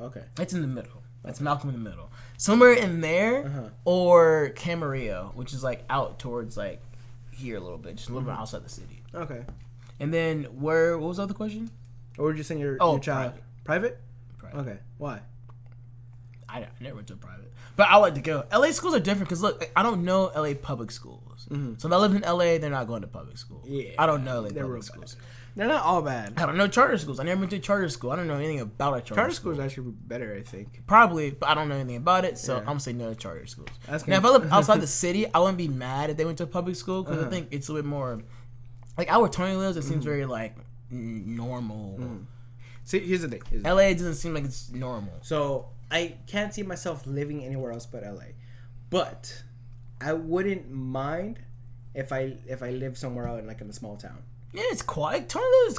Okay. 0.00 0.22
It's 0.40 0.52
in 0.52 0.60
the 0.62 0.66
middle. 0.68 1.02
It's 1.24 1.40
Malcolm 1.40 1.68
in 1.70 1.82
the 1.82 1.90
middle. 1.90 2.10
Somewhere 2.36 2.72
in 2.72 3.00
there, 3.00 3.44
Uh-huh. 3.46 3.68
or 3.84 4.52
Camarillo, 4.54 5.34
which 5.34 5.52
is 5.52 5.62
like 5.62 5.84
out 5.90 6.18
towards 6.18 6.56
like 6.56 6.80
here 7.32 7.56
a 7.56 7.60
little 7.60 7.78
bit, 7.78 7.96
just 7.96 8.08
a 8.08 8.12
little 8.12 8.26
Mm-hmm. 8.26 8.36
bit 8.36 8.40
outside 8.40 8.64
the 8.64 8.68
city. 8.68 9.02
Okay. 9.14 9.44
And 10.00 10.14
then 10.14 10.44
where? 10.44 10.96
What 10.98 11.08
was 11.08 11.16
the 11.18 11.24
other 11.24 11.34
question? 11.34 11.70
Or 12.16 12.26
would 12.26 12.36
you 12.38 12.42
saying 12.44 12.60
your, 12.60 12.76
Oh, 12.80 12.92
your 12.92 13.00
child? 13.00 13.32
Private. 13.64 13.98
Private. 14.38 14.58
Okay. 14.60 14.78
Why? 14.98 15.20
I, 16.48 16.60
I 16.60 16.68
never 16.80 16.94
went 16.96 17.08
to 17.08 17.14
a 17.14 17.16
private, 17.16 17.52
but 17.78 17.88
I 17.88 17.96
like 17.96 18.14
to 18.16 18.20
go. 18.20 18.44
LA 18.52 18.72
schools 18.72 18.94
are 18.94 19.00
different 19.00 19.28
because 19.30 19.40
look, 19.42 19.64
I 19.74 19.82
don't 19.82 20.04
know 20.04 20.30
LA 20.36 20.52
public 20.52 20.90
schools. 20.90 21.46
So 21.78 21.88
if 21.88 21.92
I 21.94 21.96
lived 21.96 22.14
in 22.14 22.20
LA, 22.22 22.58
they're 22.58 22.68
not 22.68 22.86
going 22.88 23.00
to 23.00 23.08
public 23.08 23.38
school. 23.38 23.60
Mm-hmm. 23.64 23.72
Yeah, 23.74 23.90
I 23.98 24.04
don't 24.04 24.22
know 24.24 24.40
LA 24.42 24.48
They're 24.50 24.64
public 24.64 24.82
schools. 24.82 25.14
bad. 25.14 25.24
They're 25.56 25.66
not 25.68 25.82
all 25.82 26.02
bad. 26.02 26.34
I 26.36 26.44
don't 26.46 26.56
know 26.58 26.68
charter 26.68 26.98
schools. 26.98 27.18
I 27.18 27.22
never 27.24 27.38
went 27.40 27.50
to 27.52 27.58
charter 27.58 27.88
school. 27.88 28.10
I 28.10 28.16
don't 28.16 28.26
know 28.28 28.36
anything 28.36 28.60
about 28.60 28.92
a 28.92 29.00
charter, 29.00 29.06
school. 29.06 29.16
Charter 29.16 29.34
school. 29.34 29.52
schools 29.54 29.64
actually 29.64 29.92
better, 30.06 30.34
I 30.34 30.42
think. 30.42 30.82
Probably, 30.86 31.30
but 31.30 31.48
I 31.48 31.54
don't 31.54 31.68
know 31.70 31.74
anything 31.76 31.96
about 31.96 32.24
it, 32.26 32.36
so 32.38 32.52
Yeah. 32.54 32.60
I'm 32.60 32.66
gonna 32.66 32.80
say 32.80 32.92
no 32.92 33.08
to 33.08 33.14
charter 33.16 33.46
schools. 33.46 33.70
That's 33.86 34.06
now, 34.06 34.18
if 34.18 34.24
I 34.24 34.28
good. 34.28 34.42
live 34.42 34.52
outside 34.52 34.80
the 34.86 34.86
city, 34.86 35.26
I 35.32 35.38
wouldn't 35.38 35.58
be 35.58 35.68
mad 35.68 36.10
if 36.10 36.16
they 36.18 36.24
went 36.26 36.36
to 36.38 36.44
a 36.44 36.46
public 36.48 36.76
school 36.76 37.02
because 37.02 37.18
I 37.18 37.20
Uh-huh. 37.22 37.30
think 37.30 37.48
it's 37.50 37.68
a 37.70 37.72
bit 37.74 37.84
more 37.86 38.20
like 38.98 39.08
our 39.10 39.28
Tony 39.28 39.54
lives. 39.56 39.76
It 39.78 39.84
seems 39.84 40.04
very 40.04 40.26
like 40.26 40.54
normal. 40.90 41.98
See, 42.84 43.00
here's 43.00 43.22
the 43.22 43.28
thing. 43.28 43.42
Here's 43.50 43.64
LA 43.64 43.92
doesn't 43.92 44.14
seem 44.16 44.34
like 44.34 44.44
it's 44.44 44.70
normal. 44.70 45.14
So 45.22 45.66
I 45.90 46.16
can't 46.26 46.52
see 46.52 46.62
myself 46.62 47.06
living 47.06 47.44
anywhere 47.44 47.72
else 47.72 47.86
but 47.86 48.02
LA. 48.02 48.32
But 48.90 49.42
I 50.00 50.12
wouldn't 50.12 50.70
mind 50.70 51.40
if 51.94 52.12
I 52.12 52.36
if 52.46 52.62
I 52.62 52.70
live 52.70 52.96
somewhere 52.96 53.28
out 53.28 53.38
in 53.38 53.46
like 53.46 53.60
in 53.60 53.68
a 53.68 53.72
small 53.72 53.96
town. 53.96 54.22
Yeah, 54.52 54.62
it's 54.66 54.82
quiet. 54.82 55.28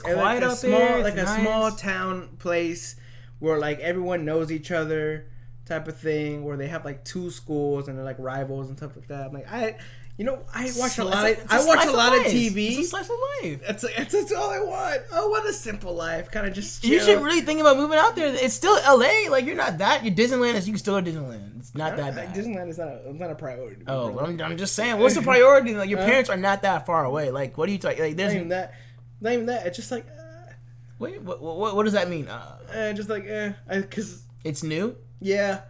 And, 0.05 0.15
quiet 0.15 0.41
like 0.41 0.43
a 0.43 0.51
out 0.51 0.57
small 0.57 0.79
there. 0.79 1.03
like 1.03 1.15
It's 1.15 1.29
a 1.31 1.39
small 1.39 1.71
town 1.71 2.29
place 2.39 2.95
where 3.39 3.57
like 3.57 3.79
everyone 3.79 4.25
knows 4.25 4.51
each 4.51 4.71
other 4.71 5.25
type 5.65 5.87
of 5.87 5.97
thing 5.97 6.43
where 6.43 6.57
they 6.57 6.67
have 6.67 6.83
like 6.83 7.05
two 7.05 7.29
schools 7.29 7.87
and 7.87 7.97
they're 7.97 8.05
like 8.05 8.19
rivals 8.19 8.67
and 8.69 8.77
stuff 8.77 8.95
like 8.95 9.07
that. 9.07 9.27
I'm 9.27 9.33
like 9.33 9.51
I 9.51 9.77
you 10.19 10.25
know, 10.25 10.43
I 10.53 10.69
watch 10.75 10.97
a 10.97 11.05
lot 11.05 11.31
of 11.31 11.37
I 11.49 11.65
watch 11.65 11.85
a 11.85 11.91
lot 11.91 12.11
of 12.11 12.23
life. 12.23 12.33
TV. 12.33 12.71
It's 12.71 12.79
a 12.79 12.83
slice 12.89 13.09
of 13.09 13.15
life. 13.41 13.61
That's, 13.65 13.85
that's 13.95 14.11
that's 14.11 14.33
all 14.33 14.49
I 14.51 14.59
want. 14.59 15.01
I 15.13 15.21
want 15.21 15.47
a 15.47 15.53
simple 15.53 15.93
life, 15.93 16.29
kind 16.29 16.45
of 16.45 16.51
just. 16.53 16.83
You 16.83 16.97
chill. 16.97 17.05
should 17.07 17.23
really 17.23 17.39
think 17.39 17.61
about 17.61 17.77
moving 17.77 17.97
out 17.97 18.17
there. 18.17 18.27
It's 18.35 18.53
still 18.53 18.75
LA. 18.85 19.31
Like 19.31 19.45
you're 19.45 19.55
not 19.55 19.77
that. 19.77 20.03
You're 20.03 20.13
Disneyland 20.13 20.55
is 20.55 20.67
you 20.67 20.73
can 20.73 20.79
still 20.79 20.99
go 20.99 21.05
to 21.05 21.09
Disneyland. 21.09 21.59
It's 21.59 21.73
not 21.73 21.95
that 21.95 22.11
Uh, 22.11 22.15
bad. 22.17 22.35
Disneyland 22.35 22.67
is 22.67 22.77
not 22.77 22.89
a, 22.89 23.13
not 23.13 23.31
a 23.31 23.35
priority. 23.35 23.83
Oh, 23.87 24.11
but 24.11 24.25
I'm, 24.25 24.41
I'm 24.41 24.57
just 24.57 24.75
saying. 24.75 24.99
What's 24.99 25.15
the 25.15 25.21
priority? 25.33 25.73
Like 25.73 25.89
your 25.89 25.99
parents 25.99 26.29
are 26.29 26.35
not 26.37 26.63
that 26.63 26.85
far 26.85 27.05
away. 27.05 27.31
Like 27.31 27.57
what 27.57 27.69
are 27.69 27.71
you 27.71 27.77
talking? 27.77 27.99
Like 28.03 28.17
not 28.17 28.31
even 28.31 28.49
that. 28.49 28.73
Not 29.21 29.31
even 29.33 29.45
that. 29.45 29.67
It's 29.67 29.77
just 29.77 29.89
like, 29.89 30.05
uh, 30.05 30.51
wait. 30.99 31.21
What, 31.21 31.41
what, 31.41 31.77
what 31.77 31.83
does 31.83 31.93
that 31.93 32.09
mean? 32.09 32.27
Uh, 32.27 32.57
eh, 32.73 32.91
just 32.91 33.07
like, 33.09 33.25
eh, 33.25 33.53
because 33.69 34.23
it's 34.43 34.63
new. 34.63 34.97
yeah, 35.21 35.61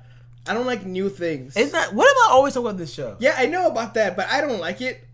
I 0.48 0.54
don't 0.54 0.66
like 0.66 0.86
new 0.86 1.10
things. 1.10 1.56
Isn't 1.56 1.72
that 1.74 1.94
what 1.94 2.12
about 2.12 2.36
always 2.36 2.54
talk 2.54 2.62
about 2.62 2.78
this 2.78 2.94
show? 2.94 3.18
yeah, 3.20 3.36
I 3.38 3.46
know 3.46 3.68
about 3.68 3.94
that, 3.96 4.16
but 4.16 4.28
I 4.30 4.42
don't 4.42 4.60
like 4.60 4.82
it. 4.82 5.06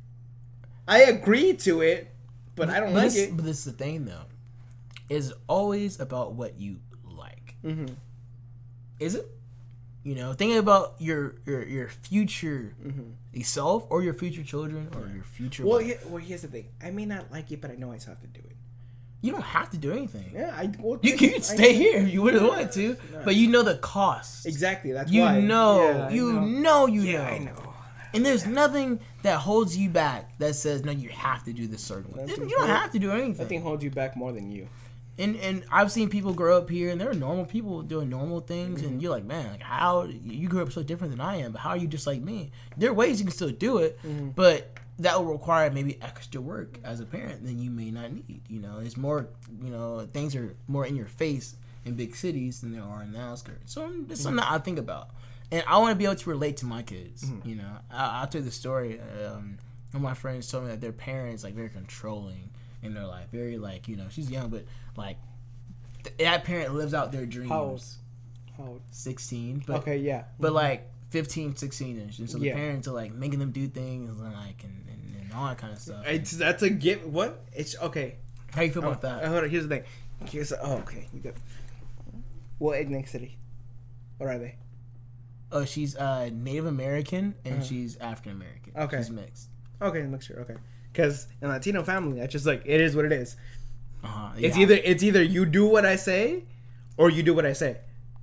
I 0.87 1.01
agree 1.03 1.53
to 1.57 1.81
it, 1.81 2.13
but 2.55 2.69
I 2.69 2.79
don't 2.79 2.93
but 2.93 3.03
like 3.03 3.11
this, 3.11 3.17
it. 3.17 3.35
But 3.35 3.45
this 3.45 3.59
is 3.59 3.65
the 3.65 3.71
thing 3.71 4.05
though. 4.05 4.23
Is 5.09 5.33
always 5.47 5.99
about 5.99 6.33
what 6.33 6.59
you 6.59 6.79
like. 7.03 7.55
hmm 7.61 7.85
Is 8.99 9.15
it? 9.15 9.27
You 10.03 10.13
know, 10.13 10.33
thinking 10.33 10.59
about 10.59 10.95
your 10.99 11.35
your 11.45 11.65
your 11.65 11.89
future 11.89 12.75
self 13.41 13.87
or 13.89 14.03
your 14.03 14.13
future 14.13 14.43
children 14.43 14.89
or 14.95 15.07
your 15.13 15.23
future. 15.23 15.63
Mm-hmm. 15.63 15.69
Well, 15.69 15.79
he, 15.79 15.93
well, 16.07 16.17
here's 16.17 16.43
the 16.43 16.47
thing. 16.47 16.67
I 16.81 16.91
may 16.91 17.05
not 17.05 17.31
like 17.31 17.51
it, 17.51 17.59
but 17.59 17.71
I 17.71 17.75
know 17.75 17.91
I 17.91 17.97
still 17.97 18.13
have 18.13 18.21
to 18.21 18.27
do 18.27 18.39
it. 18.39 18.54
You 19.21 19.31
don't 19.31 19.41
have 19.41 19.69
to 19.71 19.77
do 19.77 19.91
anything. 19.91 20.31
Yeah, 20.33 20.53
I. 20.55 20.71
Well, 20.79 20.99
You, 21.01 21.17
can 21.17 21.41
stay 21.41 21.73
here 21.73 21.97
if 21.97 22.13
you 22.13 22.21
would 22.21 22.35
have 22.35 22.43
wanted 22.43 22.71
to, 22.73 22.97
but 23.23 23.35
you 23.35 23.49
know 23.49 23.63
the 23.63 23.77
cost. 23.77 24.45
Exactly. 24.45 24.91
That's 24.91 25.11
You 25.11 25.21
why. 25.21 25.39
know, 25.41 25.81
Yeah, 25.81 26.09
you 26.09 26.33
know. 26.33 26.45
know, 26.45 26.85
you 26.87 27.01
Yeah, 27.01 27.23
know. 27.23 27.23
I 27.23 27.37
know. 27.39 27.73
And 28.13 28.25
there's 28.25 28.45
nothing 28.45 28.99
that 29.23 29.39
holds 29.39 29.75
you 29.75 29.89
back 29.89 30.37
that 30.37 30.55
says 30.55 30.85
no, 30.85 30.91
you 30.91 31.09
have 31.09 31.43
to 31.45 31.53
do 31.53 31.67
this 31.67 31.81
certain 31.81 32.13
way. 32.13 32.25
You 32.27 32.49
don't 32.49 32.67
have 32.67 32.91
to 32.91 32.99
do 32.99 33.11
anything. 33.11 33.37
Nothing 33.37 33.61
holds 33.61 33.83
you 33.83 33.91
back 33.91 34.15
more 34.15 34.31
than 34.31 34.49
you. 34.49 34.67
And 35.17 35.35
and 35.37 35.63
I've 35.71 35.91
seen 35.91 36.09
people 36.09 36.33
grow 36.33 36.57
up 36.57 36.69
here, 36.69 36.89
and 36.89 36.99
there 36.99 37.09
are 37.09 37.13
normal 37.13 37.45
people 37.45 37.81
doing 37.81 38.09
normal 38.09 38.41
things, 38.41 38.81
and 38.81 38.91
mm-hmm. 38.91 38.99
you're 38.99 39.11
like, 39.11 39.23
man, 39.23 39.51
like 39.51 39.61
how 39.63 40.03
you 40.03 40.49
grew 40.49 40.61
up 40.61 40.71
so 40.73 40.83
different 40.83 41.11
than 41.11 41.21
I 41.21 41.37
am, 41.37 41.53
but 41.53 41.61
how 41.61 41.69
are 41.69 41.77
you 41.77 41.87
just 41.87 42.05
like 42.05 42.21
me? 42.21 42.51
There 42.77 42.89
are 42.89 42.93
ways 42.93 43.19
you 43.19 43.25
can 43.25 43.33
still 43.33 43.49
do 43.49 43.77
it, 43.77 43.97
mm-hmm. 44.03 44.29
but 44.29 44.75
that 44.99 45.17
will 45.17 45.33
require 45.33 45.69
maybe 45.69 45.97
extra 46.01 46.39
work 46.39 46.79
as 46.83 46.99
a 46.99 47.05
parent 47.05 47.43
than 47.43 47.59
you 47.59 47.69
may 47.69 47.91
not 47.91 48.11
need. 48.11 48.41
You 48.47 48.61
know, 48.61 48.79
it's 48.79 48.95
more, 48.95 49.27
you 49.61 49.69
know, 49.69 50.07
things 50.13 50.35
are 50.35 50.55
more 50.67 50.85
in 50.85 50.95
your 50.95 51.07
face 51.07 51.55
in 51.83 51.95
big 51.95 52.15
cities 52.15 52.61
than 52.61 52.73
there 52.73 52.83
are 52.83 53.03
in 53.03 53.11
the 53.11 53.19
outskirts. 53.19 53.73
So 53.73 53.87
mm, 53.87 54.09
it's 54.09 54.21
something 54.21 54.37
that 54.37 54.51
I 54.51 54.57
think 54.59 54.79
about, 54.79 55.09
and 55.51 55.63
I 55.67 55.77
want 55.77 55.91
to 55.91 55.95
be 55.95 56.05
able 56.05 56.15
to 56.15 56.29
relate 56.29 56.57
to 56.57 56.65
my 56.65 56.81
kids. 56.81 57.23
Mm-hmm. 57.23 57.47
You 57.47 57.55
know, 57.57 57.71
I, 57.91 58.21
I'll 58.21 58.27
tell 58.27 58.41
you 58.41 58.45
the 58.45 58.51
story. 58.51 58.99
Um, 58.99 59.57
one 59.91 59.97
of 59.97 60.01
my 60.01 60.13
friends 60.13 60.49
told 60.49 60.65
me 60.65 60.71
that 60.71 60.81
their 60.81 60.91
parents 60.91 61.43
like 61.43 61.53
very 61.53 61.69
controlling 61.69 62.49
in 62.81 62.93
their 62.93 63.05
life. 63.05 63.27
Very 63.31 63.57
like 63.57 63.87
you 63.87 63.95
know 63.95 64.05
she's 64.09 64.29
young, 64.31 64.49
but 64.49 64.65
like 64.95 65.17
th- 66.03 66.15
that 66.17 66.43
parent 66.43 66.73
lives 66.73 66.93
out 66.93 67.11
their 67.11 67.25
dreams. 67.25 67.49
How 67.49 67.63
old? 67.63 67.83
How 68.57 68.63
old? 68.63 68.81
Sixteen, 68.91 69.63
but 69.65 69.77
Okay, 69.77 69.97
yeah. 69.97 70.23
but 70.39 70.47
mm-hmm. 70.47 70.55
like 70.55 70.91
15, 71.15 71.55
16 71.55 72.09
ish, 72.09 72.19
and 72.19 72.29
so 72.29 72.37
the 72.37 72.47
Yeah. 72.47 72.55
parents 72.55 72.87
are 72.89 72.91
like 72.91 73.13
making 73.13 73.39
them 73.39 73.51
do 73.51 73.67
things 73.67 74.09
and 74.19 74.33
like 74.33 74.61
and, 74.65 74.85
and, 74.89 75.21
and 75.21 75.33
all 75.33 75.47
that 75.47 75.57
kind 75.57 75.71
of 75.71 75.79
stuff. 75.79 76.03
It's 76.05 76.31
that's 76.31 76.61
a 76.61 76.69
gift. 76.69 77.05
What? 77.05 77.41
It's 77.53 77.73
okay. 77.81 78.17
How 78.53 78.63
you 78.63 78.71
feel 78.71 78.83
Oh, 78.83 78.89
about 78.89 79.01
that? 79.03 79.23
uh, 79.23 79.29
hold 79.29 79.45
on. 79.45 79.49
Here's 79.49 79.63
the 79.67 79.75
thing. 79.77 79.83
Here's 80.25 80.49
the, 80.49 80.59
oh 80.61 80.79
okay. 80.79 81.07
You 81.13 81.21
got. 81.21 81.33
What 82.57 82.77
ethnic 82.79 83.07
city? 83.07 83.37
What 84.17 84.27
are 84.29 84.37
they? 84.37 84.55
Oh, 85.53 85.63
she's 85.63 85.95
uh, 85.95 86.29
Native 86.33 86.65
American 86.65 87.35
and 87.45 87.55
Uh-huh. 87.55 87.63
she's 87.63 87.95
African 87.97 88.33
American. 88.33 88.73
Okay. 88.75 88.97
she's 88.97 89.09
mixed. 89.09 89.47
Okay, 89.81 90.01
mixture. 90.03 90.39
Okay, 90.41 90.59
because 90.91 91.27
in 91.41 91.47
Latino 91.47 91.81
family, 91.83 92.19
that's 92.19 92.33
just 92.33 92.45
like 92.45 92.61
it 92.65 92.81
is 92.81 92.93
what 92.93 93.05
it 93.05 93.13
is. 93.13 93.37
Uh-huh. 94.03 94.31
It's 94.37 94.57
either 94.57 94.75
it's 94.75 95.01
either 95.03 95.23
you 95.23 95.45
do 95.45 95.65
what 95.65 95.85
I 95.85 95.95
say, 95.95 96.43
or 96.97 97.09
you 97.09 97.23
do 97.23 97.33
what 97.33 97.45
I 97.45 97.53
say. 97.53 97.77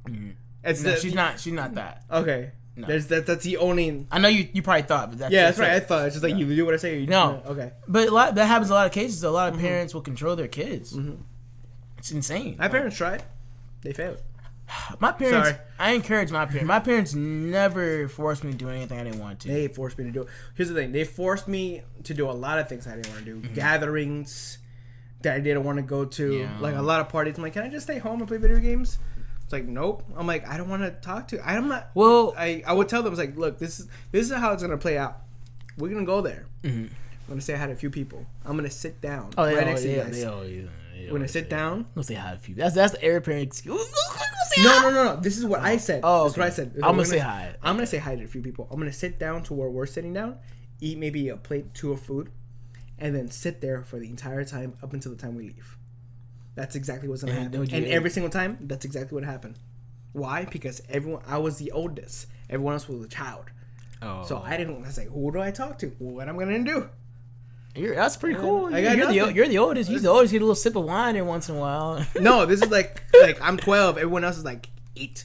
Mhm. 0.06 0.32
It's 0.64 0.82
No, 0.82 0.90
the, 0.92 0.96
she's 1.00 1.14
not. 1.14 1.40
She's 1.40 1.52
not 1.54 1.74
that. 1.74 2.04
Okay. 2.10 2.52
No. 2.74 2.86
There's 2.86 3.06
that. 3.08 3.26
That's 3.26 3.44
the 3.44 3.58
only. 3.58 4.06
I 4.10 4.18
know 4.18 4.28
you. 4.28 4.48
You 4.52 4.62
probably 4.62 4.82
thought, 4.82 5.10
but 5.10 5.18
that's 5.18 5.32
Yeah, 5.32 5.44
that's 5.44 5.58
right. 5.58 5.72
I 5.72 5.80
thought 5.80 6.06
it's 6.06 6.14
just 6.14 6.24
like 6.24 6.36
you 6.36 6.46
do 6.56 6.64
what 6.64 6.72
I 6.72 6.78
say. 6.78 6.96
Or 6.96 7.00
you 7.00 7.06
No. 7.06 7.42
Okay. 7.46 7.72
But 7.86 8.08
a 8.08 8.10
lot, 8.10 8.34
that 8.36 8.46
happens 8.46 8.70
a 8.70 8.74
lot 8.74 8.86
of 8.86 8.92
cases. 8.92 9.22
A 9.24 9.30
lot 9.30 9.48
Mm-hmm. 9.52 9.56
of 9.62 9.68
parents 9.68 9.94
will 9.94 10.00
control 10.00 10.36
their 10.36 10.48
kids. 10.48 10.94
Mhm. 10.94 11.18
It's 11.98 12.10
insane. 12.12 12.56
My 12.58 12.68
parents 12.68 12.96
tried. 12.96 13.24
They 13.82 13.92
failed. 13.92 14.22
My 15.00 15.12
parents. 15.12 15.48
Sorry. 15.50 15.60
I 15.78 15.92
encourage 15.92 16.30
my 16.30 16.46
parents. 16.46 16.66
My 16.66 16.80
parents 16.80 17.14
never 17.14 18.08
forced 18.08 18.42
me 18.44 18.52
to 18.52 18.56
do 18.56 18.70
anything 18.70 18.98
I 18.98 19.04
didn't 19.04 19.20
want 19.20 19.40
to. 19.40 19.48
They 19.48 19.68
forced 19.68 19.98
me 19.98 20.04
to 20.04 20.10
do 20.10 20.22
it. 20.22 20.28
Here's 20.54 20.68
the 20.68 20.74
thing. 20.74 20.92
They 20.92 21.04
forced 21.04 21.48
me 21.48 21.82
to 22.04 22.14
do 22.14 22.30
a 22.30 22.32
lot 22.32 22.58
of 22.58 22.68
things 22.68 22.86
I 22.86 22.94
didn't 22.96 23.12
want 23.12 23.24
to 23.26 23.38
do. 23.40 23.48
Gatherings 23.48 24.58
that 25.22 25.34
I 25.34 25.40
didn't 25.40 25.64
want 25.64 25.76
to 25.76 25.82
go 25.82 26.04
to. 26.04 26.30
Mm-hmm. 26.30 26.54
Yeah. 26.54 26.60
Like 26.60 26.74
a 26.76 26.82
lot 26.82 27.00
of 27.00 27.08
parties. 27.08 27.36
I'm 27.36 27.42
like, 27.42 27.52
can 27.52 27.62
I 27.64 27.68
just 27.68 27.84
stay 27.86 27.98
home 27.98 28.20
and 28.20 28.28
play 28.28 28.38
video 28.38 28.58
games? 28.58 28.98
It's 29.52 29.60
like, 29.60 29.68
nope. 29.68 30.02
I'm 30.16 30.26
like, 30.26 30.48
I 30.48 30.56
don't 30.56 30.70
want 30.70 30.80
to 30.80 30.92
talk 31.06 31.28
to. 31.28 31.46
I'm 31.46 31.68
not. 31.68 31.90
Well, 31.94 32.32
I, 32.38 32.62
I 32.66 32.72
would 32.72 32.88
tell 32.88 33.02
them, 33.02 33.12
it's 33.12 33.20
like, 33.20 33.36
look, 33.36 33.58
this 33.58 33.80
is 33.80 33.88
this 34.10 34.30
is 34.30 34.34
how 34.34 34.54
it's 34.54 34.62
gonna 34.62 34.78
play 34.78 34.96
out. 34.96 35.18
We're 35.76 35.90
gonna 35.90 36.06
go 36.06 36.22
there. 36.22 36.46
Mhm. 36.62 36.86
I'm 36.86 36.90
gonna 37.28 37.42
say 37.42 37.54
hi 37.54 37.66
to 37.66 37.72
a 37.72 37.76
few 37.76 37.90
people. 37.90 38.24
I'm 38.46 38.56
gonna 38.56 38.70
sit 38.70 39.02
down 39.02 39.28
oh, 39.36 39.44
right 39.44 39.58
all, 39.58 39.64
next 39.66 39.82
to 39.82 39.88
you 39.90 39.96
yeah, 39.96 40.04
guys. 40.04 40.24
all, 40.24 40.46
yeah, 40.46 40.62
We're 41.02 41.18
gonna 41.18 41.28
sit 41.28 41.44
say- 41.44 41.50
down. 41.50 41.84
Let's 41.94 42.08
say 42.08 42.14
hi 42.14 42.34
to 42.42 42.48
you. 42.48 42.54
That's 42.54 42.74
that's 42.74 42.92
the 42.94 43.04
every 43.04 43.20
parent 43.20 43.42
excuse. 43.42 43.94
No, 44.56 44.80
no, 44.80 44.90
no, 44.90 45.04
no. 45.04 45.16
This 45.20 45.36
is 45.36 45.44
what 45.44 45.60
I 45.60 45.76
said. 45.76 46.00
Oh, 46.02 46.24
That's 46.24 46.38
what 46.38 46.46
I 46.46 46.50
said. 46.50 46.72
I'm 46.76 46.96
We're 46.96 47.02
gonna 47.02 47.04
say 47.04 47.18
hi. 47.18 47.54
I'm 47.62 47.76
gonna 47.76 47.86
say 47.86 47.98
hi 47.98 48.16
to 48.16 48.24
a 48.24 48.28
few 48.28 48.40
people. 48.40 48.68
I'm 48.70 48.78
gonna 48.78 48.90
sit 48.90 49.18
down 49.18 49.42
to 49.44 49.54
where 49.54 49.68
we're 49.68 49.84
sitting 49.84 50.14
down, 50.14 50.38
eat 50.80 50.96
maybe 50.96 51.28
a 51.28 51.36
plate, 51.36 51.74
two 51.74 51.92
of 51.92 52.00
food, 52.00 52.30
and 52.98 53.14
then 53.14 53.30
sit 53.30 53.60
there 53.60 53.82
for 53.82 53.98
the 53.98 54.08
entire 54.08 54.44
time 54.44 54.72
up 54.82 54.94
until 54.94 55.12
the 55.12 55.18
time 55.18 55.34
we 55.34 55.42
leave. 55.44 55.76
That's 56.54 56.76
exactly 56.76 57.08
what's 57.08 57.22
gonna 57.22 57.34
And 57.38 57.54
happen. 57.54 57.74
And 57.74 57.86
every 57.86 58.10
single 58.10 58.30
time, 58.30 58.58
that's 58.62 58.84
exactly 58.84 59.14
what 59.14 59.24
happened. 59.24 59.58
Why? 60.12 60.44
Because 60.44 60.82
everyone, 60.88 61.22
I 61.26 61.38
was 61.38 61.56
the 61.58 61.70
oldest. 61.72 62.26
Everyone 62.50 62.74
else 62.74 62.88
was 62.88 63.04
a 63.04 63.08
child. 63.08 63.46
Oh, 64.02 64.24
So 64.24 64.36
I 64.38 64.54
oh. 64.54 64.58
didn't. 64.58 64.76
I 64.82 64.86
was 64.86 64.98
like, 64.98 65.08
who 65.08 65.32
do 65.32 65.40
I 65.40 65.50
talk 65.50 65.78
to? 65.78 65.86
What 65.98 66.28
am 66.28 66.36
I 66.36 66.44
gonna 66.44 66.64
do? 66.64 66.88
You're, 67.74 67.94
that's 67.94 68.18
pretty 68.18 68.38
cool. 68.38 68.66
I 68.66 68.80
you're, 68.80 68.94
you're 68.94 69.06
the, 69.06 69.34
you're 69.34 69.48
the 69.48 69.58
oldest. 69.58 69.90
You're 69.90 70.00
the 70.00 70.08
oldest. 70.08 70.32
You 70.32 70.38
get 70.38 70.44
a 70.44 70.46
little 70.46 70.54
sip 70.54 70.76
of 70.76 70.84
wine 70.84 71.16
every 71.16 71.22
once 71.22 71.48
in 71.48 71.56
a 71.56 71.58
while. 71.58 72.04
No, 72.20 72.44
this 72.44 72.60
is 72.60 72.70
like 72.70 73.02
like 73.22 73.40
I'm 73.40 73.56
12. 73.56 73.96
Everyone 73.96 74.24
else 74.24 74.36
is 74.36 74.44
like 74.44 74.68
eight. 74.96 75.24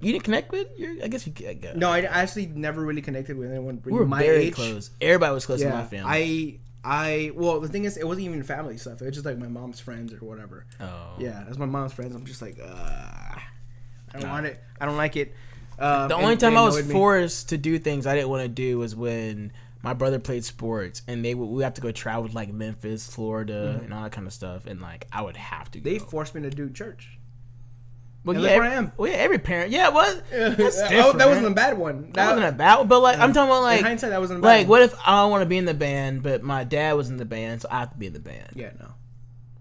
you 0.00 0.12
didn't 0.12 0.24
connect 0.24 0.50
with? 0.50 0.66
You're, 0.76 1.04
I 1.04 1.06
guess 1.06 1.24
you. 1.24 1.32
I 1.48 1.54
guess. 1.54 1.76
No, 1.76 1.90
I 1.90 2.00
actually 2.00 2.46
never 2.46 2.82
really 2.82 3.02
connected 3.02 3.36
with 3.36 3.50
anyone 3.50 3.80
we 3.84 3.92
were 3.92 4.04
my 4.04 4.20
very 4.20 4.46
age. 4.46 4.54
close. 4.54 4.90
Everybody 5.00 5.34
was 5.34 5.46
close 5.46 5.60
to 5.60 5.70
my 5.70 5.84
family. 5.84 6.10
I 6.10 6.58
I 6.84 7.30
well 7.34 7.60
the 7.60 7.68
thing 7.68 7.84
is 7.84 7.96
it 7.96 8.06
wasn't 8.06 8.26
even 8.26 8.42
family 8.42 8.76
stuff. 8.76 9.00
It 9.02 9.06
was 9.06 9.14
just 9.14 9.26
like 9.26 9.38
my 9.38 9.48
mom's 9.48 9.80
friends 9.80 10.12
or 10.12 10.16
whatever. 10.18 10.66
oh. 10.80 11.14
Yeah, 11.18 11.44
that's 11.46 11.58
my 11.58 11.66
mom's 11.66 11.92
friends. 11.92 12.14
I'm 12.14 12.24
just 12.24 12.42
like, 12.42 12.58
uh, 12.62 12.66
I 14.14 14.18
don't 14.20 14.28
want 14.30 14.46
it. 14.46 14.62
I 14.80 14.86
don't 14.86 14.96
like 14.96 15.16
it. 15.16 15.34
Um, 15.78 16.08
The 16.08 16.16
and 16.16 16.24
only 16.24 16.36
time 16.36 16.56
I 16.56 16.64
was 16.64 16.76
annoyed 16.76 16.88
me. 16.88 16.92
forced 16.92 17.48
to 17.50 17.58
do 17.58 17.78
things 17.78 18.06
I 18.06 18.14
didn't 18.14 18.28
want 18.30 18.42
to 18.42 18.48
do 18.48 18.78
was 18.78 18.94
when 18.96 19.52
my 19.82 19.94
brother 19.94 20.18
played 20.18 20.44
sports, 20.44 21.02
and 21.08 21.24
they 21.24 21.34
would 21.34 21.46
we 21.46 21.62
have 21.62 21.74
to 21.74 21.80
go 21.80 21.90
travel 21.92 22.28
to 22.28 22.34
like 22.34 22.52
Memphis, 22.52 23.08
Florida, 23.08 23.80
and 23.82 23.92
all 23.94 24.02
that 24.02 24.12
kind 24.12 24.26
of 24.26 24.32
stuff, 24.32 24.66
and 24.66 24.80
like 24.80 25.06
I 25.12 25.22
would 25.22 25.36
have 25.36 25.70
to. 25.72 25.80
Go. 25.80 25.88
Mm-hmm. 25.90 25.98
they 26.04 26.10
forced 26.10 26.34
me 26.34 26.42
to 26.42 26.50
do 26.50 26.68
church. 26.70 27.18
Well, 28.24 28.38
yeah, 28.40 28.50
every, 28.50 28.68
I 28.68 28.74
am. 28.74 28.92
Well, 28.96 29.10
yeah, 29.10 29.16
every 29.18 29.38
parent, 29.38 29.70
yeah, 29.72 29.88
what? 29.88 30.22
That's 30.30 30.80
Oh, 30.92 31.12
that 31.12 31.28
wasn't 31.28 31.46
a 31.46 31.50
bad 31.50 31.76
one. 31.78 32.12
That 32.12 32.30
wasn't 32.30 32.48
a 32.48 32.52
bad, 32.56 32.78
one. 32.78 32.88
but 32.88 33.00
like 33.00 33.18
I'm 33.18 33.32
talking 33.32 33.50
about 33.50 33.62
like 33.62 33.78
in 33.80 33.84
hindsight, 33.84 34.10
that 34.10 34.20
wasn't 34.20 34.38
a 34.38 34.42
bad 34.42 34.48
like 34.48 34.60
one. 34.68 34.80
what 34.80 34.82
if 34.82 34.94
I 35.06 35.22
don't 35.22 35.30
want 35.30 35.42
to 35.42 35.46
be 35.46 35.58
in 35.58 35.64
the 35.64 35.74
band, 35.74 36.22
but 36.22 36.42
my 36.42 36.64
dad 36.64 36.92
was 36.94 37.10
in 37.10 37.16
the 37.16 37.24
band, 37.24 37.62
so 37.62 37.68
I 37.70 37.80
have 37.80 37.90
to 37.90 37.96
be 37.98 38.06
in 38.06 38.12
the 38.12 38.20
band. 38.20 38.50
Yeah, 38.54 38.70
no. 38.78 38.88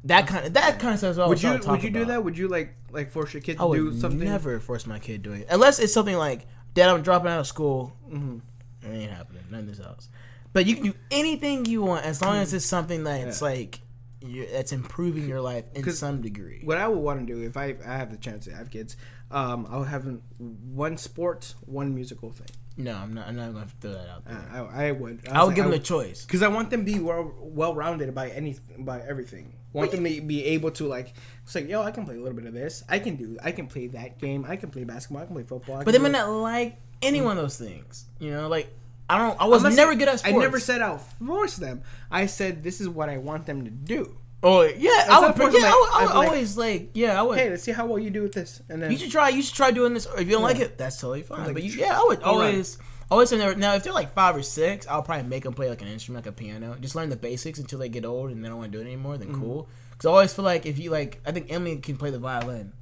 That 0.05 0.25
kind 0.27 0.45
of 0.47 0.53
that 0.53 0.79
kind 0.79 0.93
of 0.93 0.99
stuff. 0.99 1.11
is 1.11 1.17
what 1.17 1.25
I 1.25 1.29
Would 1.29 1.43
you 1.43 1.49
would 1.67 1.83
you 1.83 1.89
do 1.91 1.99
about. 2.03 2.07
that? 2.09 2.23
Would 2.23 2.37
you 2.37 2.47
like 2.47 2.73
like 2.91 3.11
force 3.11 3.33
your 3.33 3.41
kid 3.41 3.57
to 3.59 3.71
do 3.73 3.99
something? 3.99 4.19
never 4.19 4.59
force 4.59 4.85
my 4.87 4.99
kid 4.99 5.23
to 5.23 5.29
do 5.29 5.35
it 5.35 5.47
unless 5.49 5.79
it's 5.79 5.93
something 5.93 6.17
like, 6.17 6.47
Dad, 6.73 6.89
I'm 6.89 7.01
dropping 7.03 7.29
out 7.29 7.39
of 7.39 7.47
school. 7.47 7.93
hmm 8.09 8.39
It 8.83 8.87
ain't 8.89 9.11
happening. 9.11 9.43
None 9.51 9.61
in 9.61 9.67
this 9.67 9.77
house. 9.79 10.09
But 10.53 10.65
you 10.65 10.75
can 10.75 10.83
do 10.85 10.93
anything 11.11 11.65
you 11.65 11.81
want 11.83 12.03
as 12.05 12.21
long 12.21 12.37
as 12.37 12.53
it's 12.53 12.65
something 12.65 13.03
that's 13.03 13.41
Yeah. 13.41 13.47
like 13.47 13.79
you 14.21 14.47
that's 14.51 14.71
improving 14.71 15.27
your 15.27 15.41
life 15.41 15.65
in 15.73 15.89
some 15.91 16.21
degree. 16.21 16.61
What 16.63 16.77
I 16.77 16.87
would 16.87 16.99
want 16.99 17.25
to 17.27 17.33
do 17.33 17.41
if 17.41 17.57
I, 17.57 17.75
I 17.85 17.97
have 17.97 18.11
the 18.11 18.17
chance 18.17 18.45
to 18.45 18.55
have 18.55 18.69
kids, 18.69 18.95
um, 19.31 19.67
I'll 19.69 19.83
have 19.83 20.05
one 20.37 20.97
sport, 20.97 21.53
one 21.65 21.93
musical 21.95 22.31
thing. 22.31 22.47
No, 22.77 22.95
I'm 22.95 23.13
not. 23.13 23.27
I'm 23.27 23.35
not 23.35 23.53
going 23.53 23.65
to 23.65 23.75
throw 23.81 23.91
that 23.91 24.09
out 24.09 24.23
Uh. 24.27 24.65
I, 24.73 24.87
I 24.87 24.91
would. 24.91 25.27
I 25.29 25.43
would 25.43 25.55
give 25.55 25.65
them 25.65 25.73
a 25.73 25.79
choice. 25.79 26.25
because 26.25 26.41
I 26.41 26.47
want 26.47 26.69
them 26.69 26.85
to 26.85 26.91
be 26.91 26.99
well 26.99 27.33
well 27.39 27.75
rounded 27.75 28.13
by 28.15 28.29
any 28.29 28.57
by 28.79 29.01
everything. 29.01 29.53
Want 29.73 29.91
them 29.91 30.03
to 30.03 30.21
be 30.21 30.45
able 30.45 30.71
to 30.71 30.87
like 30.87 31.13
it's 31.43 31.55
like 31.55 31.67
yo, 31.67 31.81
I 31.81 31.91
can 31.91 32.05
play 32.05 32.15
a 32.15 32.19
little 32.19 32.35
bit 32.35 32.45
of 32.45 32.53
this. 32.53 32.83
I 32.89 32.99
can 32.99 33.15
do. 33.15 33.37
I 33.43 33.51
can 33.51 33.67
play 33.67 33.87
that 33.87 34.19
game. 34.19 34.45
I 34.47 34.55
can 34.55 34.69
play 34.69 34.83
basketball. 34.83 35.23
I 35.23 35.25
can 35.25 35.35
play 35.35 35.43
football. 35.43 35.77
I 35.77 35.83
But 35.83 35.91
they 35.91 35.99
may 35.99 36.09
not 36.09 36.29
like 36.29 36.77
any 37.01 37.21
one 37.21 37.37
of 37.37 37.43
those 37.43 37.57
things. 37.57 38.05
You 38.19 38.31
know, 38.31 38.47
like 38.47 38.73
I 39.13 39.17
don't. 39.17 39.41
I 39.41 39.45
was 39.45 39.63
I'm 39.65 39.75
never 39.75 39.93
good 39.95 40.07
at 40.07 40.19
sports. 40.19 40.35
I 40.35 40.39
never 40.39 40.59
said 40.59 40.81
I'll 40.81 40.97
force 40.97 41.57
them. 41.57 41.81
I 42.09 42.25
said 42.27 42.63
this 42.63 42.79
is 42.79 42.87
what 42.87 43.09
I 43.09 43.17
want 43.17 43.45
them 43.45 43.63
to 43.65 43.69
do. 43.69 44.17
Oh 44.43 44.61
yeah, 44.63 44.89
I 45.09 45.19
would. 45.19 45.37
Yeah, 45.37 45.45
I 45.47 45.49
would, 45.51 45.59
I 45.93 45.97
I'd 46.01 46.05
like, 46.15 46.15
always 46.29 46.57
like. 46.57 46.89
Yeah, 46.93 47.19
I 47.19 47.21
would. 47.23 47.37
Hey, 47.37 47.49
let's 47.49 47.61
see 47.63 47.71
how 47.73 47.85
well 47.85 47.99
you 47.99 48.09
do 48.09 48.23
with 48.23 48.33
this, 48.33 48.61
and 48.69 48.81
then 48.81 48.89
You 48.91 48.97
should 48.97 49.11
try. 49.11 49.29
You 49.29 49.41
should 49.43 49.53
try 49.55 49.69
doing 49.71 49.93
this. 49.93 50.05
Or 50.07 50.19
if 50.19 50.27
you 50.27 50.33
don't 50.33 50.41
like 50.43 50.59
it, 50.59 50.77
that's 50.77 50.97
totally 50.99 51.21
fine. 51.23 51.43
Like, 51.45 51.53
but 51.53 51.63
you, 51.63 51.71
yeah, 51.73 51.99
I 51.99 52.03
would 52.03 52.19
right. 52.19 52.25
always, 52.27 52.77
always. 53.11 53.29
say 53.29 53.37
never- 53.37 53.53
Now, 53.53 53.75
if 53.75 53.83
they're 53.83 53.93
like 53.93 54.13
five 54.15 54.35
or 54.35 54.41
six, 54.41 54.87
I'll 54.87 55.03
probably 55.03 55.27
make 55.27 55.43
them 55.43 55.53
play 55.53 55.69
like 55.69 55.81
an 55.83 55.89
instrument, 55.89 56.25
like 56.25 56.33
a 56.33 56.35
piano. 56.35 56.75
Just 56.81 56.95
learn 56.95 57.09
the 57.09 57.15
basics 57.17 57.59
until 57.59 57.77
they 57.77 57.89
get 57.89 58.03
old 58.05 58.31
and 58.31 58.43
they 58.43 58.49
don't 58.49 58.57
want 58.57 58.71
to 58.71 58.77
do 58.77 58.81
it 58.83 58.87
anymore. 58.87 59.17
Then 59.17 59.27
Mm-hmm. 59.27 59.41
cool. 59.41 59.69
Because 59.91 60.05
I 60.07 60.09
always 60.09 60.33
feel 60.33 60.45
like 60.45 60.65
if 60.65 60.79
you 60.79 60.89
like, 60.89 61.19
I 61.25 61.31
think 61.33 61.51
Emily 61.51 61.75
can 61.77 61.97
play 61.97 62.09
the 62.09 62.17
violin. 62.17 62.73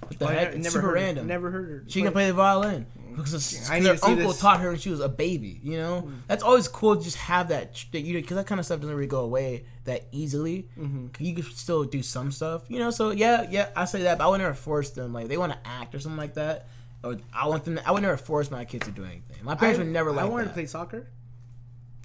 What 0.00 0.18
the 0.18 0.24
Oh, 0.24 0.28
heck? 0.28 0.54
never 0.54 0.70
super 0.70 0.80
heard 0.82 0.88
her- 0.88 0.94
random. 0.94 1.26
Never 1.26 1.50
heard 1.50 1.68
her. 1.68 1.84
She 1.88 2.00
can 2.00 2.12
play 2.12 2.28
the 2.28 2.32
violin 2.34 2.86
because. 3.16 3.68
Her 3.68 3.74
uncle 3.74 4.14
this. 4.14 4.40
Taught 4.40 4.60
her 4.60 4.70
when 4.70 4.78
she 4.78 4.90
was 4.90 5.00
a 5.00 5.08
baby. 5.08 5.60
You 5.62 5.78
know, 5.78 6.10
that's 6.26 6.42
always 6.42 6.68
cool 6.68 6.96
to 6.96 7.02
just 7.02 7.16
have 7.16 7.48
that 7.48 7.84
that 7.92 8.00
you 8.00 8.20
because 8.20 8.36
that 8.36 8.46
kind 8.46 8.58
of 8.58 8.64
stuff 8.64 8.80
doesn't 8.80 8.94
really 8.94 9.06
go 9.06 9.20
away 9.20 9.64
that 9.84 10.06
easily. 10.12 10.68
Mm-hmm. 10.78 11.06
You 11.22 11.34
can 11.34 11.44
still 11.44 11.84
do 11.84 12.02
some 12.02 12.30
stuff, 12.32 12.62
you 12.68 12.78
know. 12.78 12.90
So 12.90 13.10
yeah, 13.10 13.46
yeah, 13.50 13.68
I 13.76 13.84
say 13.84 14.02
that, 14.02 14.18
but 14.18 14.24
I 14.24 14.28
would 14.28 14.40
never 14.40 14.54
force 14.54 14.90
them. 14.90 15.12
Like 15.12 15.28
they 15.28 15.36
want 15.36 15.52
to 15.52 15.58
act 15.64 15.94
or 15.94 16.00
something 16.00 16.18
like 16.18 16.34
that. 16.34 16.68
Or 17.02 17.18
I 17.34 17.48
want 17.48 17.64
them. 17.64 17.76
To, 17.76 17.86
I 17.88 17.90
would 17.90 18.02
never 18.02 18.16
force 18.16 18.50
my 18.50 18.64
kids 18.64 18.86
to 18.86 18.92
do 18.92 19.04
anything. 19.04 19.36
My 19.42 19.54
parents 19.54 19.78
would 19.78 19.88
never 19.88 20.10
like 20.10 20.24
I 20.24 20.28
wanted 20.28 20.44
that. 20.46 20.48
to 20.50 20.54
play 20.54 20.66
soccer. 20.66 21.06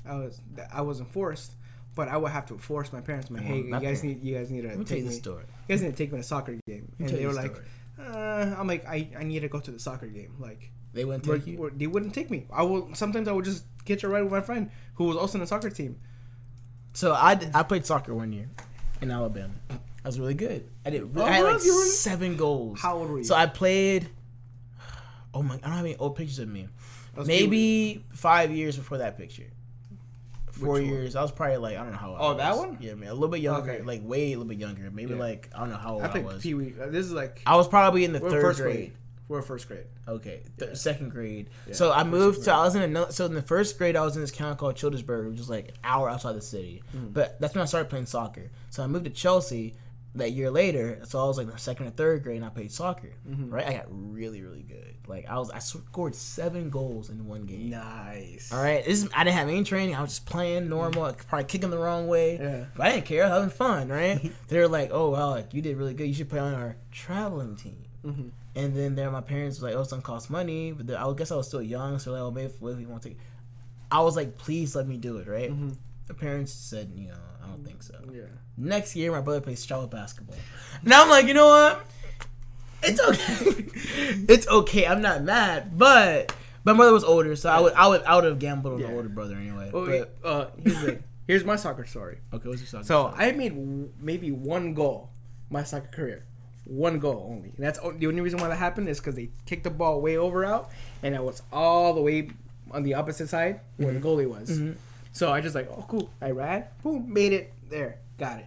I 0.06 0.16
was 0.16 0.42
I 0.74 0.82
wasn't 0.82 1.12
forced, 1.12 1.54
but 1.96 2.08
I 2.08 2.18
would 2.18 2.32
have 2.32 2.46
to 2.48 2.58
force 2.58 2.92
my 2.92 3.02
parents. 3.02 3.30
My 3.30 3.40
hey, 3.42 3.58
you 3.58 3.72
guys 3.72 3.82
parents- 3.82 4.04
need 4.04 4.24
you 4.24 4.36
guys 4.36 4.52
need 4.52 4.62
to 4.64 4.76
Let 4.76 4.88
take 4.88 5.00
you 5.00 5.04
me. 5.06 5.10
the 5.10 5.16
story. 5.16 5.44
You 5.68 5.76
guys 5.76 5.82
need 5.82 5.92
to 5.92 5.96
take 5.98 6.12
me 6.12 6.18
to 6.18 6.22
a 6.22 6.24
soccer 6.24 6.58
game, 6.68 6.92
and 7.00 7.10
they 7.10 7.26
were 7.26 7.34
like, 7.34 7.56
uh, 8.00 8.56
I'm 8.58 8.68
like, 8.68 8.86
I, 8.86 9.10
I 9.18 9.24
need 9.24 9.42
to 9.42 9.48
go 9.50 9.60
to 9.60 9.72
the 9.72 9.80
soccer 9.80 10.08
game. 10.08 10.36
Like, 10.40 10.72
They 10.94 11.06
wouldn't 11.06 11.24
take 11.24 11.46
you. 11.48 11.58
we're- 11.58 11.74
they 11.76 11.88
wouldn't 11.88 12.14
take 12.14 12.30
me. 12.32 12.46
I 12.52 12.64
will 12.64 12.94
sometimes 12.96 13.28
I 13.28 13.32
would 13.32 13.46
just 13.46 13.64
get 13.86 14.04
a 14.04 14.08
ride 14.08 14.24
with 14.24 14.32
my 14.32 14.42
friend 14.42 14.72
who 14.96 15.06
was 15.06 15.18
also 15.18 15.36
in 15.38 15.42
the 15.42 15.48
soccer 15.48 15.70
team. 15.70 15.98
So 16.94 17.14
I, 17.14 17.40
I 17.54 17.64
played 17.64 17.86
soccer 17.86 18.14
one 18.16 18.34
year 18.34 18.50
in 19.02 19.12
Alabama. 19.12 19.54
I 19.70 20.08
was 20.08 20.20
really 20.20 20.34
good. 20.34 20.68
I 20.86 20.90
did. 20.90 21.10
Oh, 21.16 21.24
I 21.24 21.32
had 21.34 21.44
like 21.46 21.60
seven 21.62 22.36
goals. 22.38 22.80
How 22.80 22.98
old 22.98 23.10
were 23.10 23.18
you? 23.20 23.24
So 23.24 23.36
I 23.36 23.46
played. 23.46 24.10
Oh 25.34 25.44
my! 25.44 25.56
I 25.56 25.58
don't 25.60 25.72
have 25.74 25.86
any 25.86 25.96
old 25.98 26.16
pictures 26.16 26.40
of 26.40 26.50
me. 26.50 26.68
Maybe 27.26 28.04
five 28.14 28.52
years 28.52 28.78
before 28.78 28.98
that 29.00 29.18
picture. 29.18 29.44
Four 30.52 30.74
Which 30.74 30.82
one? 30.84 30.90
years. 30.92 31.16
I 31.16 31.22
was 31.22 31.32
probably 31.32 31.58
like 31.58 31.78
I 31.78 31.84
don't 31.84 31.92
know 31.92 31.98
how. 31.98 32.10
old 32.10 32.18
Oh, 32.20 32.34
that 32.36 32.58
one? 32.58 32.78
Yeah, 32.82 32.96
man, 32.96 33.10
a 33.10 33.14
little 33.14 33.28
bit 33.30 33.42
younger, 33.42 33.72
Okay. 33.72 33.84
like 33.84 34.02
way 34.04 34.28
a 34.34 34.38
little 34.38 34.46
bit 34.46 34.58
younger. 34.58 34.90
Maybe 34.92 35.14
Yeah. 35.14 35.20
like 35.20 35.50
I 35.56 35.60
don't 35.60 35.70
know 35.70 35.78
how 35.78 35.94
old 35.96 36.04
I 36.04 36.12
I, 36.12 36.20
was. 36.22 36.42
Pee 36.42 36.54
Wee. 36.56 36.74
Uh, 36.82 36.88
this 36.88 37.06
is 37.06 37.12
like 37.12 37.42
I 37.46 37.56
was 37.56 37.68
probably 37.68 38.04
in 38.06 38.14
the 38.14 38.20
third 38.20 38.56
grade. 38.56 38.58
grade. 38.76 38.94
We're 39.30 39.42
first 39.42 39.68
grade. 39.70 39.86
Okay, 40.08 40.42
th- 40.58 40.72
Yeah. 40.72 40.74
second 40.76 41.10
grade. 41.12 41.50
Yeah, 41.68 41.74
so 41.76 41.92
I 41.94 42.00
first 42.00 42.08
moved 42.08 42.38
to. 42.40 42.44
grade. 42.46 42.56
I 42.56 42.64
was 42.66 42.76
in 42.76 42.82
another. 42.82 43.12
So 43.14 43.26
in 43.26 43.34
the 43.36 43.42
first 43.42 43.78
grade, 43.78 43.96
I 43.96 44.02
was 44.04 44.16
in 44.16 44.22
this 44.22 44.32
town 44.32 44.58
called 44.58 44.76
Childersburg, 44.76 45.30
which 45.32 45.40
is 45.40 45.50
like 45.50 45.70
an 45.70 45.76
hour 45.84 46.10
outside 46.10 46.34
the 46.36 46.42
city. 46.42 46.84
Mm. 46.94 47.14
But 47.14 47.40
that's 47.40 47.54
when 47.56 47.62
I 47.62 47.66
started 47.66 47.90
playing 47.90 48.08
soccer. 48.08 48.52
So 48.72 48.84
I 48.84 48.88
moved 48.88 49.06
to 49.06 49.12
Chelsea, 49.12 49.76
that 50.16 50.32
year 50.32 50.50
later, 50.50 51.00
so 51.04 51.24
I 51.24 51.28
was 51.28 51.38
like 51.38 51.48
in 51.48 51.56
second 51.60 51.86
or 51.86 51.92
third 51.92 52.24
grade, 52.24 52.38
and 52.38 52.46
I 52.46 52.50
played 52.50 52.72
soccer. 52.72 53.12
Mm-hmm. 53.30 53.52
Right, 53.52 53.68
I 53.68 53.74
got 53.74 53.86
really, 53.90 54.42
really 54.42 54.64
good. 54.64 54.96
Like 55.08 55.28
I 55.30 55.38
was, 55.38 55.52
I 55.52 55.60
scored 55.60 56.16
seven 56.16 56.72
goals 56.72 57.12
in 57.12 57.28
one 57.28 57.46
game. 57.46 57.70
Nice. 57.70 58.52
All 58.52 58.60
right, 58.62 58.84
this 58.84 59.04
is, 59.04 59.10
I 59.16 59.24
didn't 59.24 59.38
have 59.38 59.48
any 59.48 59.64
training. 59.64 59.96
I 59.96 60.02
was 60.02 60.10
just 60.10 60.26
playing 60.26 60.68
normal, 60.68 61.14
probably 61.28 61.46
kicking 61.46 61.70
the 61.70 61.78
wrong 61.78 62.08
way. 62.08 62.40
Yeah. 62.40 62.66
But 62.76 62.88
I 62.88 62.92
didn't 62.94 63.06
care. 63.06 63.24
I 63.24 63.28
was 63.28 63.36
having 63.36 63.50
fun, 63.52 63.90
right? 63.90 64.32
they 64.48 64.58
were 64.58 64.68
like, 64.68 64.90
"Oh, 64.92 65.12
well, 65.12 65.30
like 65.30 65.54
you 65.54 65.62
did 65.62 65.78
really 65.78 65.94
good. 65.94 66.08
You 66.08 66.14
should 66.16 66.30
play 66.30 66.40
on 66.40 66.56
our 66.56 66.76
traveling 66.92 67.56
team." 67.56 67.84
Mhm. 68.06 68.32
And 68.56 68.76
then 68.76 68.96
there, 68.96 69.12
my 69.12 69.22
parents 69.22 69.58
was 69.58 69.64
like, 69.64 69.76
"Oh, 69.76 69.82
it's 69.82 69.90
gonna 69.92 70.02
cost 70.02 70.30
money," 70.30 70.72
but 70.72 70.90
I 70.96 71.14
guess 71.14 71.32
I 71.32 71.36
was 71.36 71.48
still 71.48 71.62
young, 71.62 72.00
so 72.00 72.12
like, 72.12 72.22
"Oh, 72.22 72.32
maybe 72.32 72.52
if, 72.54 72.62
you 72.62 72.88
want 72.88 73.04
to 73.04 73.10
take," 73.10 73.18
I 73.92 74.02
was 74.02 74.16
like, 74.16 74.38
"Please 74.38 74.76
let 74.76 74.88
me 74.88 74.98
do 74.98 75.18
it," 75.18 75.28
right? 75.28 75.52
Mhm. 75.52 75.76
The 76.08 76.14
parents 76.14 76.52
said, 76.54 76.92
"You 76.96 77.10
know, 77.10 77.18
I 77.44 77.48
don't 77.48 77.64
think 77.66 77.84
so." 77.84 77.96
Yeah. 78.12 78.24
Next 78.58 78.96
year, 78.96 79.12
my 79.12 79.22
brother 79.22 79.42
plays 79.42 79.64
Charlotte 79.66 79.92
basketball. 79.92 80.38
Now 80.84 81.04
I'm 81.04 81.10
like, 81.10 81.28
you 81.28 81.34
know 81.34 81.48
what? 81.48 81.86
It's 82.84 83.00
okay. 83.00 83.66
it's 84.28 84.48
okay. 84.48 84.86
I'm 84.88 85.02
not 85.02 85.24
mad, 85.24 85.78
but 85.78 86.34
my 86.64 86.74
brother 86.74 86.94
was 86.94 87.04
older, 87.04 87.36
so 87.36 87.50
I 87.50 87.60
would, 87.60 87.74
I 87.74 87.88
would, 87.88 88.04
I 88.04 88.16
would 88.16 88.24
have 88.24 88.40
gambled 88.40 88.76
on 88.76 88.80
Yeah. 88.80 88.88
the 88.88 88.94
older 88.96 89.10
brother 89.10 89.36
anyway. 89.36 89.70
Well, 89.74 89.86
but, 89.86 90.16
uh, 90.28 90.48
here's, 90.64 90.82
the, 90.82 91.00
here's 91.28 91.44
my 91.46 91.56
soccer 91.58 91.86
story. 91.86 92.20
okay, 92.34 92.48
what's 92.48 92.62
your 92.62 92.68
soccer 92.68 92.86
So 92.86 93.10
story? 93.12 93.26
I 93.28 93.32
made 93.34 93.50
w- 93.50 93.92
maybe 94.00 94.32
one 94.32 94.74
goal 94.74 95.10
my 95.50 95.64
soccer 95.64 95.88
career, 95.88 96.26
one 96.70 97.00
goal 97.00 97.28
only. 97.30 97.52
And 97.58 97.66
that's 97.66 97.80
the 97.80 98.08
only 98.08 98.22
reason 98.22 98.40
why 98.40 98.48
that 98.48 98.58
happened 98.58 98.88
is 98.88 99.00
because 99.00 99.16
they 99.16 99.30
kicked 99.46 99.64
the 99.64 99.70
ball 99.70 100.02
way 100.02 100.18
over 100.18 100.46
out, 100.46 100.70
and 101.04 101.16
I 101.16 101.20
was 101.20 101.42
all 101.52 101.94
the 101.94 102.02
way 102.02 102.30
on 102.72 102.84
the 102.84 102.94
opposite 102.94 103.28
side 103.30 103.62
where 103.78 103.94
the 103.94 104.00
goalie 104.00 104.28
was. 104.30 104.50
Mhm. 104.60 104.76
So 105.12 105.32
I 105.32 105.42
just 105.42 105.56
like, 105.56 105.68
oh 105.72 105.84
cool, 105.88 106.12
I 106.22 106.32
ran, 106.32 106.66
boom, 106.84 107.12
made 107.12 107.34
it 107.34 107.52
there, 107.70 107.98
got 108.18 108.40
it. 108.40 108.46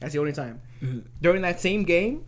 That's 0.00 0.14
the 0.14 0.18
only 0.20 0.32
time. 0.32 0.60
Mhm. 0.80 1.04
During 1.20 1.42
that 1.42 1.60
same 1.60 1.82
game, 1.84 2.24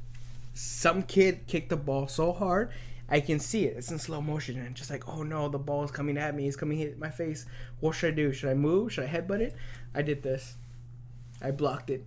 some 0.53 1.03
kid 1.03 1.47
kicked 1.47 1.70
the 1.70 1.76
ball 1.76 2.07
so 2.09 2.32
hard. 2.32 2.70
I 3.09 3.20
can 3.20 3.41
see 3.41 3.64
it. 3.64 3.76
It's 3.76 3.91
in 3.91 3.99
slow 3.99 4.20
motion, 4.20 4.59
and 4.61 4.74
just 4.76 4.91
like, 4.91 5.09
oh 5.09 5.22
no, 5.22 5.49
the 5.49 5.59
ball 5.59 5.82
is 5.84 5.91
coming 5.91 6.16
at 6.18 6.34
me. 6.36 6.47
It's 6.47 6.57
coming 6.57 6.78
hit 6.78 6.99
my 6.99 7.11
face. 7.11 7.47
What 7.80 7.95
should 7.95 8.12
I 8.12 8.16
do? 8.16 8.32
Should 8.32 8.51
I 8.51 8.55
move? 8.55 8.93
Should 8.93 9.05
I 9.05 9.09
headbutt 9.09 9.41
it? 9.41 9.57
I 9.95 10.03
did 10.03 10.22
this. 10.22 10.57
I 11.43 11.51
blocked 11.51 11.91
it. 11.91 12.05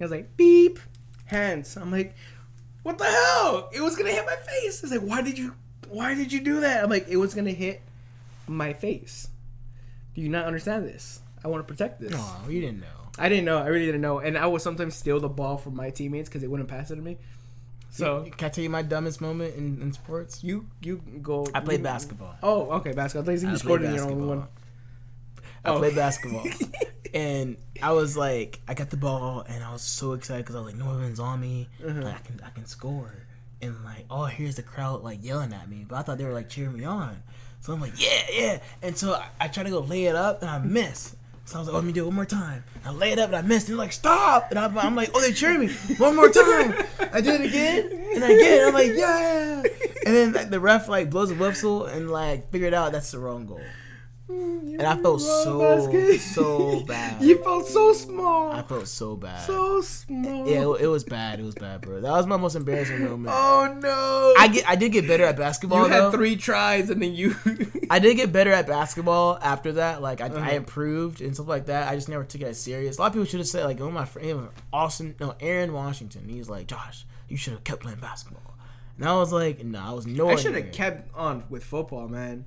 I 0.00 0.04
was 0.04 0.10
like, 0.12 0.36
beep, 0.36 0.78
hands. 1.26 1.76
I'm 1.76 1.90
like, 1.90 2.14
what 2.82 2.98
the 2.98 3.04
hell? 3.04 3.70
It 3.72 3.80
was 3.80 3.96
gonna 3.96 4.10
hit 4.10 4.24
my 4.26 4.36
face. 4.36 4.82
It's 4.82 4.92
like, 4.92 5.00
why 5.00 5.22
did 5.22 5.38
you, 5.38 5.54
why 5.88 6.14
did 6.14 6.32
you 6.32 6.40
do 6.40 6.60
that? 6.60 6.82
I'm 6.84 6.90
like, 6.90 7.08
it 7.08 7.16
was 7.16 7.34
gonna 7.34 7.50
hit 7.52 7.80
my 8.46 8.72
face. 8.72 9.28
Do 10.14 10.20
you 10.20 10.28
not 10.28 10.46
understand 10.46 10.86
this? 10.86 11.20
I 11.44 11.48
want 11.48 11.66
to 11.66 11.72
protect 11.72 12.00
this. 12.00 12.10
No, 12.10 12.34
you 12.48 12.60
didn't 12.60 12.80
know. 12.80 12.86
I 13.18 13.28
didn't 13.28 13.44
know. 13.44 13.58
I 13.58 13.66
really 13.66 13.86
didn't 13.86 14.00
know. 14.00 14.18
And 14.20 14.36
I 14.38 14.46
would 14.46 14.62
sometimes 14.62 14.94
steal 14.94 15.20
the 15.20 15.28
ball 15.28 15.56
from 15.56 15.76
my 15.76 15.90
teammates 15.90 16.28
because 16.28 16.40
they 16.42 16.48
wouldn't 16.48 16.68
pass 16.68 16.90
it 16.90 16.96
to 16.96 17.02
me. 17.02 17.18
So 17.90 18.24
can 18.36 18.46
I 18.46 18.48
tell 18.50 18.62
you 18.62 18.70
my 18.70 18.82
dumbest 18.82 19.20
moment 19.20 19.56
in, 19.56 19.80
in 19.82 19.92
sports? 19.92 20.44
you 20.44 20.66
you 20.82 21.02
go. 21.22 21.46
I 21.54 21.60
played 21.60 21.80
you- 21.80 21.84
basketball. 21.84 22.36
Oh, 22.42 22.70
okay, 22.78 22.92
basketball. 22.92 23.32
I 23.32 23.36
thought 23.36 23.46
you 23.46 23.52
I 23.52 23.56
scored 23.56 23.82
in 23.82 23.94
your 23.94 24.04
own 24.10 24.26
one. 24.28 24.46
I 25.68 25.74
Oh. 25.74 25.78
played 25.78 25.94
basketball, 25.94 26.46
and 27.14 27.56
I 27.82 27.92
was 27.92 28.16
like, 28.16 28.60
I 28.68 28.74
got 28.74 28.90
the 28.90 28.96
ball, 28.96 29.44
and 29.48 29.62
I 29.64 29.72
was 29.72 29.82
so 29.82 30.12
excited 30.12 30.44
because 30.44 30.56
I 30.56 30.60
was 30.60 30.72
like, 30.72 30.76
no 30.80 30.86
one's 30.86 31.20
on 31.20 31.40
me, 31.40 31.68
Uh-huh. 31.86 32.00
like, 32.02 32.14
I 32.14 32.18
can 32.18 32.40
I 32.44 32.50
can 32.50 32.66
score, 32.66 33.14
and 33.62 33.74
like, 33.84 34.04
oh, 34.10 34.24
here's 34.24 34.56
the 34.56 34.62
crowd 34.62 35.02
like 35.02 35.24
yelling 35.24 35.52
at 35.52 35.68
me, 35.68 35.84
but 35.88 35.96
I 35.96 36.02
thought 36.02 36.18
they 36.18 36.24
were 36.24 36.32
like 36.32 36.48
cheering 36.48 36.76
me 36.76 36.84
on, 36.84 37.22
so 37.60 37.72
I'm 37.72 37.80
like, 37.80 37.92
yeah, 38.00 38.22
yeah, 38.32 38.58
and 38.82 38.96
so 38.96 39.14
I, 39.14 39.28
I 39.40 39.48
try 39.48 39.62
to 39.62 39.70
go 39.70 39.80
lay 39.80 40.04
it 40.06 40.14
up, 40.16 40.42
and 40.42 40.50
I 40.50 40.58
miss. 40.58 41.14
So 41.44 41.56
I 41.56 41.60
was 41.60 41.68
like, 41.68 41.72
oh, 41.72 41.78
let 41.78 41.86
me 41.86 41.92
do 41.94 42.02
it 42.02 42.06
one 42.08 42.14
more 42.14 42.26
time. 42.26 42.62
I 42.84 42.90
lay 42.90 43.10
it 43.12 43.18
up 43.18 43.28
and 43.28 43.36
I 43.36 43.40
missed. 43.40 43.68
And 43.70 43.78
they're 43.78 43.82
like, 43.82 43.94
stop. 43.94 44.50
And 44.50 44.58
I'm, 44.58 44.76
I'm 44.76 44.94
like, 44.94 45.12
oh, 45.14 45.20
they're 45.22 45.32
cheering 45.32 45.60
me. 45.60 45.68
One 45.96 46.14
more 46.14 46.28
time. 46.28 46.74
I 47.10 47.22
did 47.22 47.40
it 47.40 47.46
again. 47.46 47.90
And 48.16 48.22
I 48.22 48.28
get 48.28 48.58
it. 48.60 48.66
I'm 48.68 48.74
like, 48.74 48.92
yeah. 48.94 49.62
And 50.04 50.14
then 50.14 50.32
like, 50.34 50.50
the 50.50 50.60
ref 50.60 50.90
like 50.90 51.08
blows 51.08 51.30
a 51.30 51.34
whistle 51.34 51.86
and 51.86 52.10
like 52.10 52.50
figured 52.50 52.74
out 52.74 52.92
that's 52.92 53.12
the 53.12 53.18
wrong 53.18 53.46
goal. 53.46 53.62
And 54.30 54.82
I 54.82 54.96
felt 55.00 55.20
so, 55.22 56.16
so 56.18 56.80
bad. 56.86 57.22
You 57.22 57.42
felt 57.42 57.66
so 57.66 57.92
small. 57.94 58.52
I 58.52 58.62
felt 58.62 58.86
so 58.86 59.16
bad. 59.16 59.46
so 59.46 59.80
small. 59.80 60.46
yeah, 60.46 60.70
it, 60.70 60.82
it 60.82 60.86
was 60.86 61.02
bad. 61.02 61.40
It 61.40 61.44
was 61.44 61.54
bad, 61.54 61.80
bro. 61.80 62.00
That 62.02 62.10
was 62.12 62.26
my 62.26 62.36
most 62.36 62.54
embarrassing 62.54 63.02
moment. 63.04 63.34
Oh 63.34 63.74
no. 63.82 64.34
I 64.38 64.48
get, 64.48 64.68
I 64.68 64.76
did 64.76 64.92
get 64.92 65.06
better 65.08 65.24
at 65.24 65.36
basketball. 65.36 65.86
you 65.86 65.92
had 65.92 66.00
though. 66.04 66.10
three 66.12 66.36
tries 66.36 66.90
and 66.90 67.00
then 67.02 67.14
you. 67.14 67.34
I 67.90 67.98
did 67.98 68.16
get 68.16 68.30
better 68.30 68.52
at 68.52 68.66
basketball 68.66 69.38
after 69.42 69.72
that. 69.72 70.02
Like 70.02 70.20
I, 70.20 70.26
I 70.26 70.28
Uh-huh. 70.28 70.50
improved 70.50 71.20
and 71.22 71.34
stuff 71.34 71.48
like 71.48 71.66
that. 71.66 71.88
I 71.88 71.94
just 71.94 72.08
never 72.10 72.24
took 72.24 72.42
it 72.42 72.48
as 72.48 72.60
serious. 72.60 72.98
A 72.98 73.00
lot 73.00 73.06
of 73.08 73.12
people 73.14 73.26
should 73.26 73.40
have 73.40 73.48
said 73.48 73.64
like, 73.64 73.80
"Oh 73.80 73.90
my 73.90 74.04
friend, 74.04 74.48
Austin, 74.72 75.14
no, 75.18 75.34
Aaron 75.40 75.72
Washington." 75.72 76.28
He's 76.28 76.48
like, 76.50 76.66
"Josh, 76.66 77.06
you 77.28 77.36
should 77.38 77.54
have 77.54 77.64
kept 77.64 77.80
playing 77.82 77.98
basketball." 78.00 78.54
And 78.98 79.08
I 79.08 79.14
was 79.16 79.32
like, 79.32 79.64
"No, 79.64 79.78
I 79.80 79.92
was 79.92 80.06
no." 80.06 80.28
I 80.28 80.36
should 80.36 80.54
have 80.54 80.70
kept 80.72 81.10
on 81.16 81.44
with 81.48 81.64
football, 81.64 82.08
man. 82.08 82.44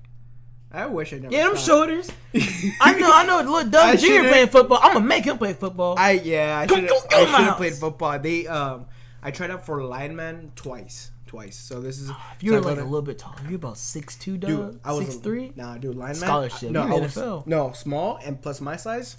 I 0.74 0.86
wish 0.86 1.11
I 1.13 1.17
never. 1.17 1.34
Yeah, 1.34 1.47
them 1.47 1.57
shoulders. 1.57 2.09
I 2.82 2.93
know, 2.97 3.11
I 3.13 3.26
know. 3.26 3.38
Little 3.38 3.55
I 3.55 3.63
Doug 3.95 3.99
Jr. 3.99 4.30
playing 4.30 4.47
football. 4.47 4.80
I'm 4.82 4.93
gonna 4.93 5.05
make 5.05 5.26
him 5.26 5.38
play 5.38 5.53
football. 5.53 5.95
I 5.97 6.11
yeah, 6.11 6.59
I 6.59 6.67
should 6.67 6.80
have. 6.84 6.89
go 6.89 6.95
I 6.95 7.19
should 7.19 7.30
have 7.30 7.41
Miles. 7.41 7.57
played 7.57 7.74
football. 7.74 8.19
They 8.19 8.47
um, 8.47 8.86
I 9.22 9.32
tried 9.32 9.51
out 9.51 9.65
for 9.65 9.84
lineman 9.84 10.53
twice, 10.55 11.11
twice. 11.28 11.57
So 11.57 11.82
this 11.82 11.99
is. 11.99 12.09
if 12.09 12.15
you 12.41 12.51
so 12.51 12.59
were 12.61 12.65
I 12.67 12.69
like 12.72 12.80
a 12.80 12.84
little 12.84 13.01
bit 13.01 13.19
taller, 13.19 13.36
You're 13.47 13.55
about 13.55 13.78
six 13.78 14.15
two, 14.15 14.38
Dude, 14.38 14.49
Doug. 14.49 14.80
I 14.86 14.93
was 14.93 15.05
six 15.07 15.17
three. 15.17 15.51
Nah, 15.55 15.78
dude, 15.78 15.95
lineman 15.95 16.15
Scholarship. 16.15 16.72
No, 16.72 16.86
You 16.88 16.95
I 16.95 16.99
was, 16.99 17.15
NFL. 17.15 17.47
no 17.47 17.72
small 17.74 18.19
and 18.24 18.41
plus 18.41 18.61
my 18.61 18.76
size. 18.78 19.17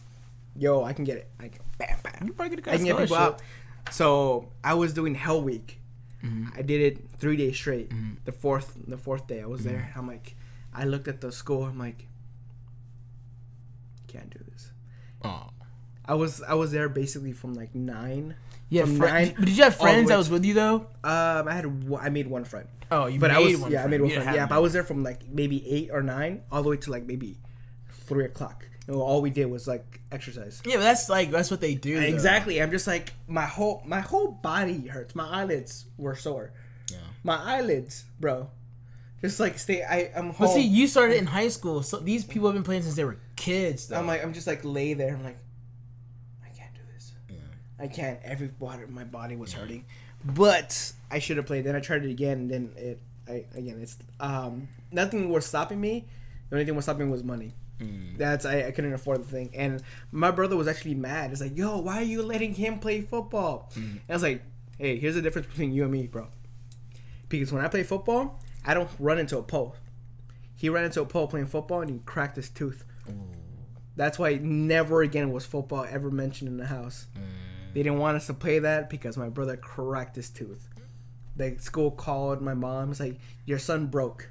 Yo, 0.56 0.82
I 0.84 0.92
can 0.94 1.04
get 1.04 1.18
it. 1.18 1.28
I 1.38 1.48
can 1.48 1.60
bam 1.78 1.96
bam. 2.02 2.26
You 2.26 2.32
probably 2.32 2.58
I 2.66 2.76
can 2.76 2.84
get 2.84 2.96
people 2.98 3.16
out. 3.16 3.42
So 3.90 4.48
I 4.64 4.74
was 4.74 4.92
doing 4.94 5.14
Hell 5.14 5.42
Week. 5.42 5.78
Mhm. 6.24 6.56
I 6.56 6.62
did 6.62 6.80
it 6.80 7.10
three 7.18 7.36
days 7.36 7.56
straight. 7.56 7.90
Mhm. 7.90 8.16
The 8.24 8.32
fourth, 8.32 8.74
the 8.86 8.96
fourth 8.96 9.26
day, 9.26 9.42
I 9.42 9.46
was 9.46 9.64
there. 9.64 9.88
Mm-hmm. 9.90 9.98
I'm 9.98 10.06
like, 10.06 10.36
I 10.74 10.84
looked 10.84 11.08
at 11.08 11.20
the 11.20 11.30
score. 11.32 11.68
I'm 11.68 11.78
like, 11.78 12.06
can't 14.08 14.30
do 14.30 14.38
this. 14.50 14.70
Oh. 15.24 15.48
I 16.04 16.14
was 16.14 16.42
I 16.42 16.54
was 16.54 16.72
there 16.72 16.88
basically 16.88 17.32
from 17.32 17.54
like 17.54 17.74
nine. 17.74 18.34
Yeah, 18.68 18.82
From 18.86 18.96
fri- 18.96 19.06
nine 19.08 19.34
but 19.36 19.44
did 19.44 19.56
you 19.56 19.64
have 19.64 19.76
friends 19.76 20.08
that 20.08 20.16
was 20.16 20.30
with 20.30 20.44
you 20.44 20.54
though? 20.54 20.86
Um, 21.04 21.46
I 21.48 21.52
had 21.54 21.86
one, 21.88 22.02
I 22.04 22.08
made 22.08 22.26
one 22.26 22.44
friend, 22.44 22.66
Oh, 22.90 23.04
you 23.06 23.20
but 23.20 23.30
made 23.30 23.36
I 23.36 23.40
was 23.40 23.56
one. 23.58 23.70
yeah 23.70 23.84
I 23.84 23.86
made 23.86 24.00
one 24.00 24.10
You 24.10 24.16
friend. 24.20 24.34
Yeah, 24.34 24.46
but 24.46 24.54
I 24.54 24.58
was 24.58 24.72
there 24.72 24.82
from 24.82 25.02
like 25.02 25.28
maybe 25.28 25.66
eight 25.70 25.90
or 25.92 26.02
nine 26.02 26.42
all 26.50 26.62
the 26.62 26.70
way 26.70 26.76
to 26.78 26.90
like 26.90 27.04
maybe 27.04 27.36
three 27.90 28.24
o'clock. 28.24 28.66
And 28.88 28.96
all 28.96 29.22
we 29.22 29.30
did 29.30 29.44
was 29.46 29.68
like 29.68 30.00
exercise. 30.10 30.60
Yeah, 30.66 30.76
but 30.76 30.82
that's 30.82 31.08
like 31.08 31.30
that's 31.30 31.50
what 31.50 31.60
they 31.60 31.74
do. 31.74 31.96
though. 32.00 32.06
Exactly. 32.06 32.60
I'm 32.60 32.70
just 32.70 32.86
like 32.86 33.12
my 33.28 33.44
whole 33.46 33.82
my 33.86 34.00
whole 34.00 34.28
body 34.32 34.86
hurts. 34.88 35.14
My 35.14 35.28
eyelids 35.28 35.84
were 35.98 36.16
sore. 36.16 36.52
Yeah. 36.90 36.98
My 37.22 37.36
eyelids, 37.36 38.04
bro. 38.18 38.50
Just 39.22 39.38
like 39.38 39.58
stay. 39.58 39.82
I 39.84 40.10
I'm 40.16 40.28
But 40.28 40.34
home. 40.34 40.54
see, 40.54 40.62
you 40.62 40.86
started 40.88 41.16
in 41.16 41.26
high 41.26 41.48
school, 41.48 41.82
so 41.82 41.98
these 41.98 42.24
people 42.24 42.48
have 42.48 42.54
been 42.54 42.64
playing 42.64 42.82
since 42.82 42.96
they 42.96 43.04
were 43.04 43.18
kids. 43.36 43.86
Though. 43.86 43.96
I'm 43.96 44.06
like 44.06 44.22
I'm 44.22 44.32
just 44.32 44.46
like 44.46 44.60
lay 44.64 44.94
there. 44.94 45.14
I'm 45.14 45.22
like 45.22 45.38
I 46.44 46.48
can't 46.48 46.74
do 46.74 46.80
this. 46.92 47.12
Yeah. 47.28 47.36
I 47.78 47.86
can't. 47.86 48.18
Every 48.24 48.48
body, 48.48 48.82
my 48.88 49.04
body 49.04 49.36
was 49.36 49.52
hurting, 49.52 49.84
but 50.24 50.92
I 51.10 51.20
should 51.20 51.36
have 51.36 51.46
played. 51.46 51.64
Then 51.64 51.76
I 51.76 51.80
tried 51.80 52.04
it 52.04 52.10
again, 52.10 52.38
and 52.38 52.50
then 52.50 52.72
it. 52.76 53.00
I 53.28 53.44
again, 53.56 53.78
it's 53.80 53.96
um 54.18 54.66
nothing 54.90 55.28
was 55.30 55.46
stopping 55.46 55.80
me. 55.80 56.04
The 56.50 56.56
only 56.56 56.66
thing 56.66 56.74
was 56.74 56.84
stopping 56.84 57.06
me 57.06 57.12
was 57.12 57.22
money. 57.22 57.52
Mm. 57.80 58.18
That's 58.18 58.44
I, 58.44 58.64
I 58.66 58.70
couldn't 58.72 58.92
afford 58.92 59.22
the 59.22 59.28
thing, 59.28 59.50
and 59.54 59.82
my 60.10 60.32
brother 60.32 60.56
was 60.56 60.66
actually 60.66 60.94
mad. 60.94 61.30
It's 61.30 61.40
like, 61.40 61.56
yo, 61.56 61.78
why 61.78 61.98
are 61.98 62.02
you 62.02 62.22
letting 62.22 62.54
him 62.54 62.80
play 62.80 63.02
football? 63.02 63.70
Mm. 63.76 63.82
And 63.92 64.00
I 64.08 64.12
was 64.14 64.22
like, 64.22 64.42
hey, 64.78 64.98
here's 64.98 65.14
the 65.14 65.22
difference 65.22 65.46
between 65.46 65.72
you 65.72 65.84
and 65.84 65.92
me, 65.92 66.08
bro. 66.08 66.26
Because 67.28 67.52
when 67.52 67.64
I 67.64 67.68
play 67.68 67.84
football, 67.84 68.40
I 68.64 68.74
don't 68.74 68.90
run 68.98 69.18
into 69.18 69.38
a 69.38 69.42
pole. 69.42 69.76
He 70.56 70.68
ran 70.68 70.84
into 70.84 71.00
a 71.00 71.06
pole 71.06 71.26
playing 71.26 71.46
football, 71.46 71.80
and 71.80 71.90
he 71.90 71.98
cracked 72.04 72.36
his 72.36 72.48
tooth. 72.48 72.84
That's 73.96 74.18
why 74.18 74.34
never 74.36 75.02
again 75.02 75.32
was 75.32 75.44
football 75.44 75.86
ever 75.88 76.10
mentioned 76.10 76.48
in 76.48 76.56
the 76.56 76.66
house. 76.66 77.06
Mm. 77.14 77.74
They 77.74 77.82
didn't 77.82 77.98
want 77.98 78.16
us 78.16 78.26
to 78.26 78.34
play 78.34 78.58
that 78.58 78.90
because 78.90 79.16
my 79.16 79.28
brother 79.28 79.56
cracked 79.56 80.16
his 80.16 80.30
tooth. 80.30 80.68
The 81.36 81.56
school 81.58 81.90
called 81.90 82.42
my 82.42 82.54
mom. 82.54 82.90
It's 82.90 83.00
like 83.00 83.18
your 83.44 83.58
son 83.58 83.86
broke. 83.86 84.30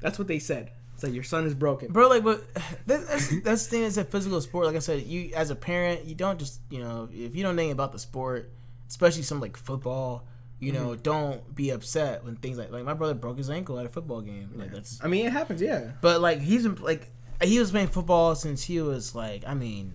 That's 0.00 0.18
what 0.18 0.28
they 0.28 0.38
said. 0.38 0.72
It's 0.94 1.02
like 1.02 1.12
your 1.12 1.22
son 1.24 1.44
is 1.44 1.54
broken. 1.54 1.92
Bro, 1.92 2.08
like, 2.08 2.24
but 2.24 2.44
that's 2.86 3.40
that's 3.42 3.64
the 3.64 3.70
thing. 3.70 3.82
Is 3.82 3.98
a 3.98 4.04
physical 4.04 4.40
sport. 4.40 4.66
Like 4.66 4.76
I 4.76 4.80
said, 4.80 5.02
you 5.02 5.32
as 5.34 5.50
a 5.50 5.56
parent, 5.56 6.04
you 6.04 6.14
don't 6.14 6.38
just 6.38 6.60
you 6.70 6.80
know 6.80 7.08
if 7.12 7.34
you 7.34 7.42
don't 7.42 7.56
know 7.56 7.62
anything 7.62 7.72
about 7.72 7.92
the 7.92 7.98
sport, 7.98 8.52
especially 8.88 9.22
some 9.22 9.40
like 9.40 9.56
football, 9.56 10.26
you 10.60 10.72
know, 10.72 10.88
Mm-hmm. 10.90 11.02
don't 11.02 11.54
be 11.54 11.70
upset 11.70 12.24
when 12.24 12.36
things 12.36 12.56
like 12.58 12.70
like 12.70 12.84
my 12.84 12.94
brother 12.94 13.14
broke 13.14 13.36
his 13.38 13.50
ankle 13.50 13.78
at 13.78 13.86
a 13.86 13.88
football 13.88 14.20
game. 14.20 14.50
Like 14.54 14.72
that's 14.72 15.02
I 15.04 15.08
mean, 15.08 15.26
it 15.26 15.32
happens. 15.32 15.60
Yeah. 15.60 15.92
But 16.00 16.20
like 16.20 16.40
he's 16.40 16.62
been 16.62 16.76
like 16.76 17.10
he 17.42 17.58
was 17.58 17.70
playing 17.70 17.88
football 17.88 18.34
since 18.34 18.62
he 18.62 18.80
was 18.80 19.14
like 19.14 19.44
I 19.46 19.54
mean 19.54 19.94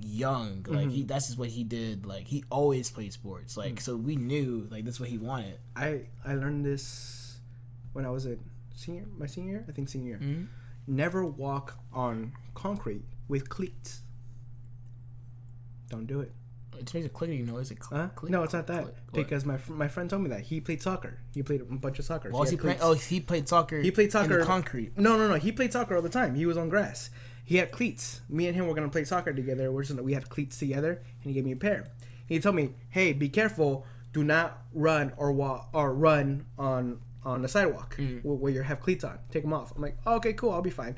young. 0.00 0.64
Like 0.68 0.86
Mm-hmm. 0.86 0.90
he 0.90 1.02
that's 1.02 1.26
just 1.26 1.38
what 1.38 1.48
he 1.48 1.64
did. 1.64 2.06
Like 2.06 2.26
he 2.26 2.44
always 2.50 2.90
played 2.90 3.12
sports. 3.12 3.56
Like 3.56 3.74
Mm. 3.74 3.80
so 3.80 3.96
we 3.96 4.16
knew 4.16 4.66
like 4.70 4.84
that's 4.84 5.00
what 5.00 5.08
he 5.10 5.18
wanted. 5.18 5.58
I 5.76 6.06
I 6.24 6.34
learned 6.34 6.64
this 6.64 7.38
when 7.92 8.06
I 8.06 8.10
was 8.10 8.24
a 8.26 8.36
senior. 8.74 9.04
My 9.18 9.26
senior? 9.26 9.64
I 9.68 9.72
think 9.72 9.88
senior. 9.90 10.18
Mhm. 10.18 10.46
Never 10.86 11.26
walk 11.26 11.78
on 11.92 12.32
concrete 12.54 13.04
with 13.28 13.48
cleats. 13.50 14.02
Don't 15.90 16.06
do 16.06 16.20
it. 16.20 16.32
It 16.80 16.92
makes 16.94 17.06
a 17.06 17.08
clicking 17.10 17.44
noise. 17.46 17.70
It 17.70 17.78
cl- 17.84 18.00
Huh? 18.00 18.08
click, 18.14 18.32
No, 18.32 18.42
it's 18.42 18.52
not 18.54 18.66
that. 18.68 18.82
click. 18.82 18.96
Because 19.12 19.44
my 19.44 19.56
fr- 19.58 19.72
my 19.74 19.86
friend 19.88 20.08
told 20.08 20.22
me 20.22 20.30
that 20.30 20.40
he 20.40 20.60
played 20.60 20.80
soccer. 20.82 21.18
He 21.34 21.42
played 21.42 21.60
a 21.60 21.64
bunch 21.64 21.98
of 21.98 22.04
soccer. 22.04 22.30
Was 22.30 22.50
he 22.50 22.56
he? 22.56 22.62
Oh, 22.80 22.94
he 22.94 23.20
played 23.20 23.48
soccer. 23.48 23.80
He 23.80 23.90
played 23.90 24.10
soccer 24.12 24.44
concrete. 24.44 24.96
No, 24.98 25.16
no, 25.18 25.28
no. 25.28 25.34
He 25.34 25.52
played 25.52 25.72
soccer 25.72 25.94
all 25.96 26.02
the 26.02 26.08
time. 26.08 26.34
He 26.34 26.46
was 26.46 26.56
on 26.56 26.68
grass. 26.68 27.10
He 27.44 27.56
had 27.56 27.70
cleats. 27.70 28.20
Me 28.28 28.46
and 28.46 28.54
him 28.56 28.66
were 28.66 28.74
gonna 28.74 28.88
play 28.88 29.04
soccer 29.04 29.32
together. 29.32 29.70
We're 29.72 29.82
just, 29.84 30.00
we 30.00 30.14
had 30.14 30.28
cleats 30.28 30.58
together, 30.58 30.92
and 31.22 31.24
he 31.24 31.32
gave 31.32 31.44
me 31.44 31.52
a 31.52 31.56
pair. 31.56 31.86
He 32.26 32.38
told 32.38 32.54
me, 32.56 32.74
"Hey, 32.90 33.12
be 33.12 33.28
careful. 33.28 33.84
Do 34.12 34.24
not 34.24 34.62
run 34.72 35.12
or 35.16 35.32
walk 35.32 35.68
or 35.72 35.92
run 35.94 36.46
on 36.58 37.00
on 37.24 37.42
the 37.42 37.48
sidewalk 37.48 37.96
Mm. 37.98 38.22
wh- 38.22 38.40
where 38.40 38.50
you 38.52 38.62
have 38.62 38.80
cleats 38.80 39.04
on. 39.04 39.18
Take 39.30 39.42
them 39.42 39.52
off." 39.52 39.72
I'm 39.76 39.82
like, 39.82 39.98
oh, 40.06 40.14
"Okay, 40.16 40.32
cool. 40.32 40.50
I'll 40.52 40.62
be 40.62 40.70
fine." 40.70 40.96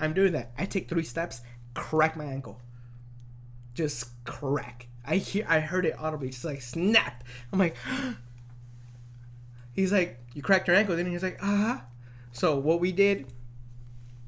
I'm 0.00 0.14
doing 0.14 0.32
that. 0.32 0.52
I 0.58 0.64
take 0.66 0.88
three 0.88 1.04
steps, 1.04 1.42
crack 1.74 2.16
my 2.16 2.24
ankle. 2.24 2.60
Just 3.74 4.24
crack. 4.24 4.86
I 5.06 5.16
hear. 5.16 5.44
I 5.48 5.60
heard 5.60 5.86
it 5.86 5.94
audibly. 5.98 6.30
Just 6.30 6.44
like 6.44 6.62
snap. 6.62 7.24
I'm 7.52 7.58
like. 7.58 7.76
He's 9.74 9.92
like, 9.92 10.20
"You 10.34 10.42
cracked 10.42 10.68
your 10.68 10.76
ankle." 10.76 10.94
Then 10.94 11.06
he's 11.06 11.22
like, 11.22 11.36
"Uh 11.42 11.56
huh." 11.56 11.78
So 12.30 12.56
what 12.56 12.78
we 12.80 12.92
did, 12.92 13.26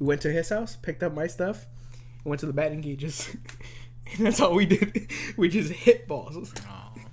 we 0.00 0.06
went 0.06 0.20
to 0.22 0.32
his 0.32 0.48
house, 0.48 0.76
picked 0.76 1.02
up 1.04 1.14
my 1.14 1.28
stuff, 1.28 1.66
and 1.92 2.24
went 2.24 2.40
to 2.40 2.46
the 2.46 2.52
batting 2.52 2.82
cages, 2.82 3.28
and 4.16 4.26
that's 4.26 4.40
all 4.40 4.54
we 4.54 4.66
did. 4.66 5.08
We 5.36 5.48
just 5.48 5.70
hit 5.70 6.08
balls 6.08 6.52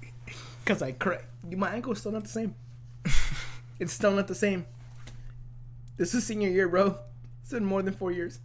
because 0.63 0.81
I 0.81 0.93
cracked. 0.93 1.25
My 1.51 1.75
ankle's 1.75 1.99
still 1.99 2.11
not 2.11 2.23
the 2.23 2.29
same. 2.29 2.55
it's 3.79 3.93
still 3.93 4.11
not 4.13 4.27
the 4.27 4.35
same. 4.35 4.65
This 5.97 6.15
is 6.15 6.25
senior 6.25 6.49
year, 6.49 6.67
bro. 6.67 6.97
It's 7.41 7.51
been 7.51 7.65
more 7.65 7.83
than 7.83 7.93
four 7.93 8.11
years. 8.11 8.39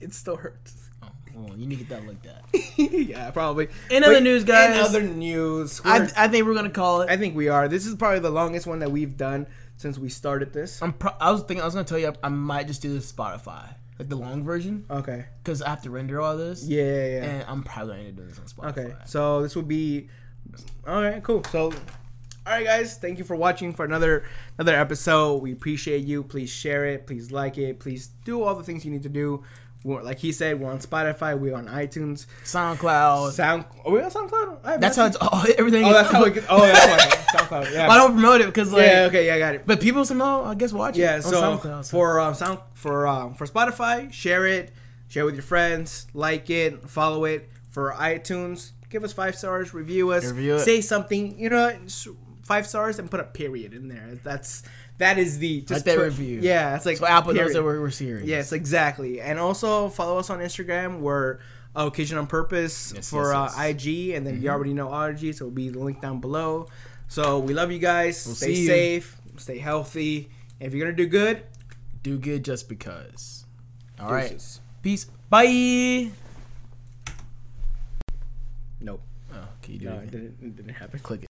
It 0.00 0.12
still 0.14 0.36
hurts. 0.36 0.88
Oh, 1.02 1.08
well, 1.34 1.56
you 1.56 1.66
need 1.66 1.78
to 1.78 1.84
get 1.84 2.00
that 2.00 2.06
looked 2.06 2.26
at. 2.26 2.44
yeah, 3.08 3.30
probably. 3.32 3.68
In 3.90 4.04
other 4.04 4.20
news, 4.20 4.44
guys- 4.44 4.76
In 4.76 4.82
other 4.82 5.02
news, 5.02 5.80
I, 5.84 6.08
I 6.16 6.28
think 6.28 6.46
we're 6.46 6.54
gonna 6.54 6.70
call 6.70 7.02
it. 7.02 7.10
I 7.10 7.16
think 7.16 7.34
we 7.36 7.48
are. 7.48 7.68
This 7.68 7.86
is 7.86 7.94
probably 7.94 8.20
the 8.20 8.30
longest 8.30 8.66
one 8.66 8.78
that 8.80 8.90
we've 8.90 9.16
done 9.16 9.46
since 9.76 9.98
we 9.98 10.08
started 10.08 10.52
this. 10.52 10.80
I'm. 10.82 10.92
Pro- 10.92 11.14
I 11.20 11.30
was 11.32 11.42
thinking. 11.42 11.62
I 11.62 11.64
was 11.64 11.74
gonna 11.74 11.84
tell 11.86 11.98
you. 11.98 12.08
I, 12.08 12.26
I 12.26 12.28
might 12.28 12.66
just 12.66 12.80
do 12.82 12.92
the 12.94 13.00
Spotify, 13.00 13.74
like 13.98 14.08
the 14.08 14.16
long 14.16 14.44
version, 14.44 14.84
Okay. 14.90 15.26
because 15.42 15.60
I 15.62 15.70
have 15.70 15.82
to 15.82 15.90
render 15.90 16.20
all 16.20 16.36
this. 16.36 16.64
Yeah, 16.64 16.82
yeah, 16.84 17.06
yeah. 17.06 17.24
And 17.24 17.44
I'm 17.48 17.62
probably 17.62 17.96
gonna 17.98 18.12
do 18.12 18.24
this 18.26 18.38
on 18.38 18.44
Spotify. 18.46 18.78
Okay, 18.86 18.94
so 19.06 19.42
this 19.42 19.54
will 19.56 19.62
be 19.62 20.08
all 20.86 21.02
right. 21.02 21.22
Cool. 21.22 21.44
So, 21.44 21.64
all 21.66 21.72
right, 22.46 22.64
guys, 22.64 22.96
thank 22.96 23.18
you 23.18 23.24
for 23.24 23.36
watching 23.36 23.72
for 23.74 23.84
another 23.84 24.24
another 24.58 24.76
episode. 24.78 25.42
We 25.42 25.52
appreciate 25.52 26.04
you. 26.04 26.22
Please 26.22 26.50
share 26.50 26.86
it. 26.86 27.06
Please 27.06 27.30
like 27.30 27.58
it. 27.58 27.80
Please 27.80 28.08
do 28.24 28.42
all 28.42 28.54
the 28.54 28.62
things 28.64 28.84
you 28.84 28.90
need 28.90 29.02
to 29.02 29.08
do. 29.08 29.42
We're, 29.84 30.02
like 30.02 30.18
he 30.18 30.32
said, 30.32 30.58
we're 30.60 30.70
on 30.70 30.80
Spotify. 30.80 31.38
We're 31.38 31.54
on 31.54 31.66
iTunes. 31.68 32.26
SoundCloud. 32.44 33.32
Sound. 33.32 33.64
Are 33.84 33.92
we 33.92 34.00
on 34.02 34.10
SoundCloud? 34.10 34.58
I 34.64 34.76
that's 34.76 34.96
how 34.96 35.06
it's. 35.06 35.16
Oh, 35.20 35.46
everything. 35.58 35.84
Oh, 35.84 35.92
that's 35.92 36.10
how 36.10 36.24
it 36.24 36.34
gets. 36.34 36.46
Oh, 36.50 36.60
that's 36.60 36.86
why. 37.32 37.38
SoundCloud. 37.38 37.72
Yeah. 37.72 37.88
I 37.88 37.96
don't 37.96 38.12
promote 38.12 38.40
it 38.40 38.46
because 38.46 38.72
like. 38.72 38.86
yeah. 38.86 39.04
Okay. 39.04 39.26
Yeah. 39.26 39.36
I 39.36 39.38
got 39.38 39.54
it. 39.54 39.62
But 39.66 39.80
people 39.80 40.04
somehow 40.04 40.44
I 40.44 40.54
guess 40.56 40.72
watch 40.72 40.96
it. 40.96 41.02
Yeah. 41.02 41.16
on 41.16 41.22
So 41.22 41.42
SoundCloud, 41.42 41.84
so- 41.84 41.90
for 41.96 42.20
um, 42.20 42.34
sound 42.34 42.58
for 42.74 43.06
um, 43.06 43.34
for 43.34 43.46
Spotify, 43.46 44.12
share 44.12 44.46
it. 44.46 44.72
Share 45.08 45.24
with 45.24 45.34
your 45.34 45.42
friends. 45.42 46.06
Like 46.12 46.50
it. 46.50 46.88
Follow 46.88 47.24
it. 47.24 47.48
For 47.70 47.92
iTunes, 47.92 48.72
give 48.90 49.04
us 49.04 49.12
five 49.12 49.36
stars. 49.36 49.72
Review 49.72 50.10
us. 50.10 50.24
Review 50.26 50.56
it. 50.56 50.60
Say 50.60 50.80
something. 50.80 51.38
You 51.38 51.50
know, 51.50 51.78
five 52.42 52.66
stars 52.66 52.98
and 52.98 53.10
put 53.10 53.20
a 53.20 53.24
period 53.24 53.72
in 53.74 53.88
there. 53.88 54.18
That's 54.24 54.64
that 54.98 55.18
is 55.18 55.38
the 55.38 55.60
just 55.62 55.70
Like 55.72 55.84
that 55.84 55.96
put- 55.96 56.04
review. 56.04 56.40
Yeah. 56.42 56.76
It's 56.76 56.86
like 56.86 56.96
so 56.98 57.06
Apple 57.06 57.32
knows 57.32 57.38
period. 57.38 57.56
that 57.56 57.62
we're, 57.64 57.80
we're 57.80 57.90
serious. 57.90 58.26
Yes, 58.26 58.52
exactly. 58.52 59.20
And 59.20 59.38
also 59.38 59.88
follow 59.88 60.18
us 60.18 60.28
on 60.30 60.40
Instagram. 60.40 61.00
We're 61.00 61.38
uh, 61.76 61.86
Occasion 61.86 62.18
and 62.18 62.28
Purpose 62.28 62.92
Yes, 62.94 63.08
for 63.10 63.32
yes, 63.32 63.56
Uh, 63.58 63.62
IG, 63.62 64.10
and 64.10 64.26
then 64.26 64.42
you 64.42 64.48
already 64.50 64.74
know 64.74 64.88
RG, 64.88 65.34
so 65.34 65.46
it'll 65.46 65.50
be 65.50 65.68
the 65.68 65.78
link 65.78 66.00
down 66.00 66.20
below. 66.20 66.66
So 67.08 67.38
we 67.38 67.54
love 67.54 67.70
you 67.72 67.78
guys. 67.78 68.26
We'll 68.26 68.34
stay 68.34 68.54
see 68.54 68.60
you. 68.62 68.66
safe, 68.66 69.16
stay 69.36 69.58
healthy. 69.58 70.28
And 70.60 70.66
if 70.66 70.74
you're 70.74 70.84
gonna 70.86 70.96
do 70.96 71.06
good, 71.06 71.42
Do 72.02 72.18
good 72.18 72.44
just 72.44 72.68
because. 72.68 73.44
All 74.00 74.12
right. 74.12 74.30
deuces. 74.30 74.60
Peace. 74.82 75.06
Bye. 75.30 76.10
Nope. 78.80 79.02
Oh, 79.32 79.48
can 79.62 79.74
you 79.74 79.78
do 79.80 79.86
No, 79.86 79.94
it? 79.98 80.04
it 80.04 80.10
didn't. 80.10 80.36
It 80.42 80.56
didn't 80.56 80.74
happen. 80.74 80.98
Click 81.00 81.22
it. 81.22 81.27